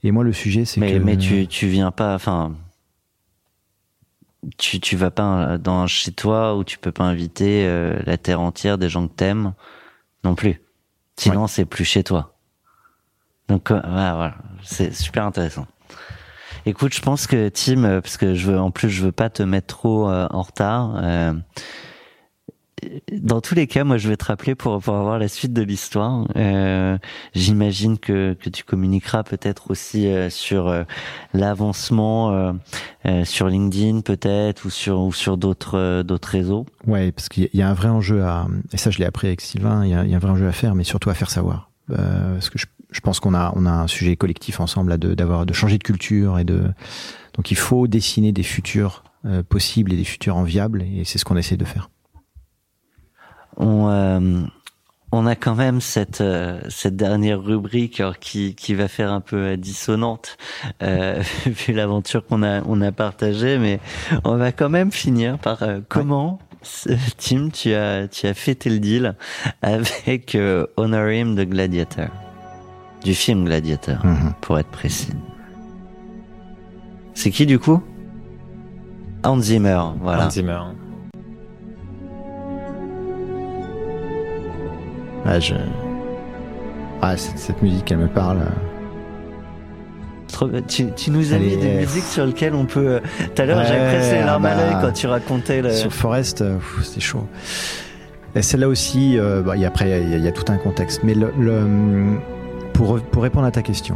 [0.03, 2.53] Et moi, le sujet, c'est mais, que mais tu, tu viens pas, enfin,
[4.57, 8.17] tu, tu vas pas dans un chez toi où tu peux pas inviter euh, la
[8.17, 9.53] terre entière des gens que t'aimes
[10.23, 10.61] non plus.
[11.17, 12.35] Sinon, c'est plus chez toi.
[13.47, 14.35] Donc, euh, voilà, voilà.
[14.63, 15.65] c'est super intéressant.
[16.65, 19.29] Écoute, je pense que Tim, euh, parce que je veux, en plus, je veux pas
[19.29, 21.01] te mettre trop euh, en retard.
[23.11, 25.61] Dans tous les cas, moi, je vais te rappeler pour, pour avoir la suite de
[25.63, 26.27] l'histoire.
[26.35, 26.97] Euh,
[27.33, 30.83] J'imagine que, que tu communiqueras peut-être aussi euh, sur euh,
[31.33, 32.53] l'avancement euh,
[33.05, 36.65] euh, sur LinkedIn, peut-être, ou sur ou sur d'autres euh, d'autres réseaux.
[36.85, 39.41] Ouais, parce qu'il y a- un vrai enjeu à, et ça je l'ai appris avec
[39.41, 41.13] Sylvain, il y a, il y a un vrai enjeu à faire, mais surtout à
[41.13, 41.69] faire savoir.
[41.89, 45.45] Parce que je, je pense qu'on a, on a un sujet collectif ensemble de, d'avoir,
[45.45, 46.63] de changer de culture et de,
[47.33, 49.03] donc il faut dessiner des futurs
[49.49, 51.89] possibles et des futurs enviables, et c'est ce qu'on essaie de faire.
[53.57, 54.41] On euh,
[55.11, 59.21] on a quand même cette euh, cette dernière rubrique alors, qui qui va faire un
[59.21, 60.37] peu euh, dissonante
[60.83, 63.79] euh, vu l'aventure qu'on a on a partagée, mais
[64.25, 66.39] on va quand même finir par euh, comment.
[67.17, 69.15] Tim, tu as tu as fêté le deal
[69.61, 72.07] avec euh, Honor Him de Gladiator,
[73.03, 74.33] du film Gladiator, Mhm.
[74.41, 75.13] pour être précis.
[77.13, 77.81] C'est qui du coup?
[79.23, 80.25] Hans Zimmer, voilà.
[80.27, 80.59] Hans Zimmer.
[85.25, 85.53] Ah, je,
[87.01, 88.39] ah, cette, cette musique, elle me parle.
[90.67, 92.87] Tu, tu nous as mis des musiques sur lesquelles on peut.
[92.87, 92.99] euh,
[93.35, 95.71] Tout à l'heure, j'avais presque les larmes ah à l'œil bah, quand tu racontais le.
[95.71, 97.25] Sur Forest, euh, c'était chaud.
[98.35, 100.57] Et celle-là aussi, euh, bah, et après, il y, a- il y a tout un
[100.57, 101.01] contexte.
[101.03, 102.17] Mais le, le-
[102.73, 103.95] pour, pour répondre à ta question,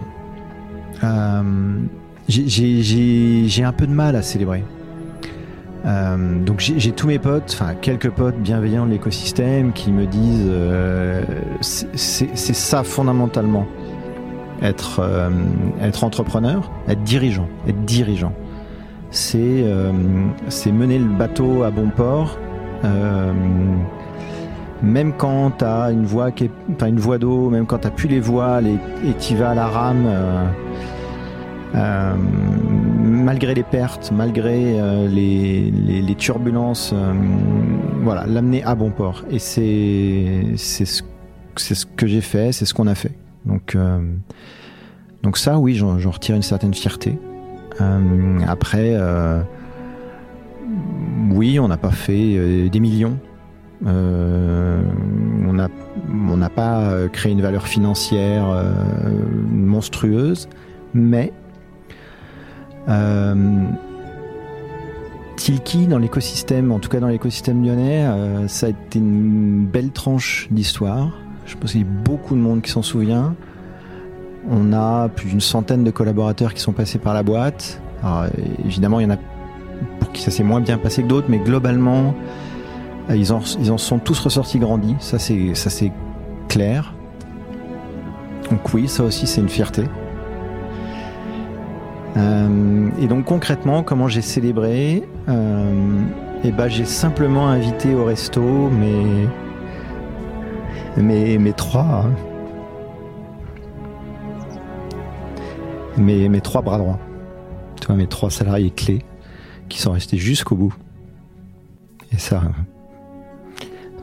[1.03, 1.41] euh,
[2.27, 4.63] j'ai- j'ai j'ai- j'ai un peu de mal à célébrer.
[5.85, 10.47] Euh, donc j'ai tous mes potes, enfin quelques potes bienveillants de l'écosystème qui me disent
[10.47, 11.23] euh,
[11.61, 13.65] c'est ça fondamentalement
[14.61, 15.31] être euh,
[15.81, 18.33] être entrepreneur, être dirigeant, être dirigeant.
[19.09, 19.65] C'est
[20.47, 22.37] c'est mener le bateau à bon port.
[24.81, 27.89] même quand tu as une voie qui est, enfin une voie d'eau, même quand tu
[27.89, 28.77] plus les voiles et
[29.19, 30.07] tu vas à la rame,
[33.21, 37.13] malgré les pertes, malgré euh, les, turbulences, euh,
[38.03, 39.23] voilà, l'amener à bon port.
[39.29, 41.03] Et c'est c'est ce,
[41.55, 43.13] ce que j'ai fait, c'est ce qu'on a fait.
[43.45, 43.99] Donc euh,
[45.23, 47.17] donc ça, oui, j'en retire une certaine fierté.
[48.47, 48.95] Après,
[51.31, 53.17] oui, on n'a pas fait des millions.
[53.83, 55.67] On n'a
[56.13, 58.45] on pas créé une valeur financière
[59.49, 60.47] monstrueuse,
[60.93, 61.33] mais
[62.89, 63.65] euh,
[65.35, 69.91] Tilki dans l'écosystème, en tout cas dans l'écosystème lyonnais, euh, ça a été une belle
[69.91, 71.17] tranche d'histoire.
[71.45, 73.35] Je pense qu'il y a beaucoup de monde qui s'en souvient.
[74.49, 77.81] On a plus d'une centaine de collaborateurs qui sont passés par la boîte.
[78.65, 79.17] Évidemment, il y en a
[79.99, 82.15] pour qui ça s'est moins bien passé que d'autres, mais globalement,
[83.09, 84.95] euh, ils en, ils en sont tous ressortis grandis.
[84.99, 85.91] Ça, c'est
[86.47, 86.93] clair.
[88.49, 89.83] Donc oui, ça aussi, c'est une fierté.
[92.17, 96.01] Euh, et donc concrètement, comment j'ai célébré euh,
[96.43, 99.27] Eh ben, j'ai simplement invité au resto mes
[100.97, 102.05] mes, mes trois
[105.97, 106.99] mes, mes trois bras droits.
[107.79, 109.03] Tu vois, mes trois salariés clés
[109.69, 110.73] qui sont restés jusqu'au bout.
[112.13, 112.41] Et ça.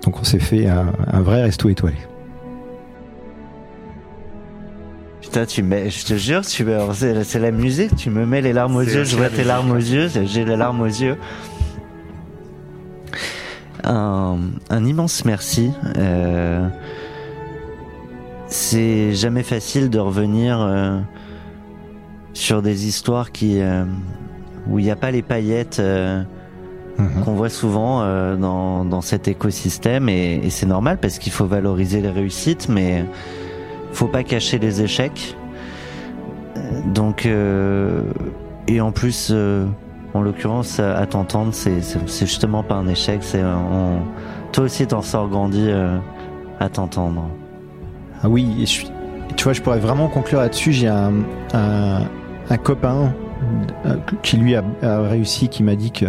[0.03, 1.99] Donc on s'est fait un, un vrai resto étoilé.
[5.39, 8.75] Putain, tu mets, je te jure, tu c'est, la musique, tu me mets les larmes
[8.75, 11.17] aux yeux, je vois tes larmes aux yeux, j'ai les larmes aux yeux.
[13.85, 14.39] Un,
[14.69, 15.71] un immense merci.
[15.97, 16.67] Euh,
[18.49, 20.99] c'est jamais facile de revenir euh,
[22.33, 23.85] sur des histoires qui euh,
[24.67, 25.81] où il n'y a pas les paillettes
[26.99, 27.23] Mhm.
[27.25, 28.01] qu'on voit souvent
[28.37, 33.05] dans, dans cet écosystème et, et c'est normal parce qu'il faut valoriser les réussites mais
[33.93, 35.37] faut pas cacher les échecs
[36.59, 38.03] Euh, donc euh,
[38.67, 39.67] et en plus euh,
[40.15, 41.81] en l'occurrence à t'entendre c'est
[42.21, 43.43] justement pas un échec c'est
[44.53, 45.71] toi aussi t'en sors grandi
[46.61, 47.29] à t'entendre
[48.23, 48.87] Ah oui, je
[49.37, 50.73] tu vois, je pourrais vraiment conclure là-dessus.
[50.73, 51.13] J'ai un,
[52.65, 53.13] copain
[54.23, 54.63] qui lui a,
[55.03, 56.07] réussi, qui m'a dit que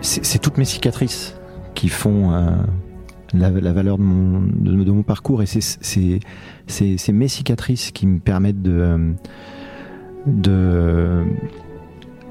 [0.00, 1.38] c'est toutes mes cicatrices
[1.74, 2.32] qui font
[3.38, 9.12] la, valeur de mon, parcours et c'est- mes cicatrices qui me permettent euh,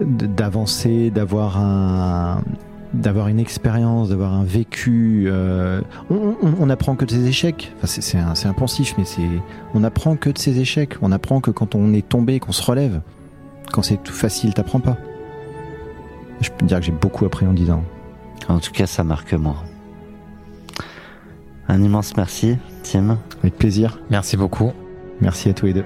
[0.02, 2.44] d'avancer, d'avoir un
[2.94, 5.26] d'avoir une expérience, d'avoir un vécu.
[5.28, 7.74] euh, on, on, apprend que de ses échecs.
[7.84, 9.04] C'est- un, un pensif, mais
[9.74, 10.96] on apprend que de ses échecs.
[11.02, 13.02] On apprend que quand on est tombé, qu'on se relève.
[13.74, 14.98] Quand c'est tout facile, t'apprends pas.
[16.40, 17.84] Je peux dire que j'ai beaucoup appris en 10 ans.
[18.48, 19.56] en tout cas ça marque moi
[21.68, 24.00] un immense merci Tim Avec plaisir.
[24.10, 24.72] Merci beaucoup.
[25.22, 25.86] Merci à tous les deux.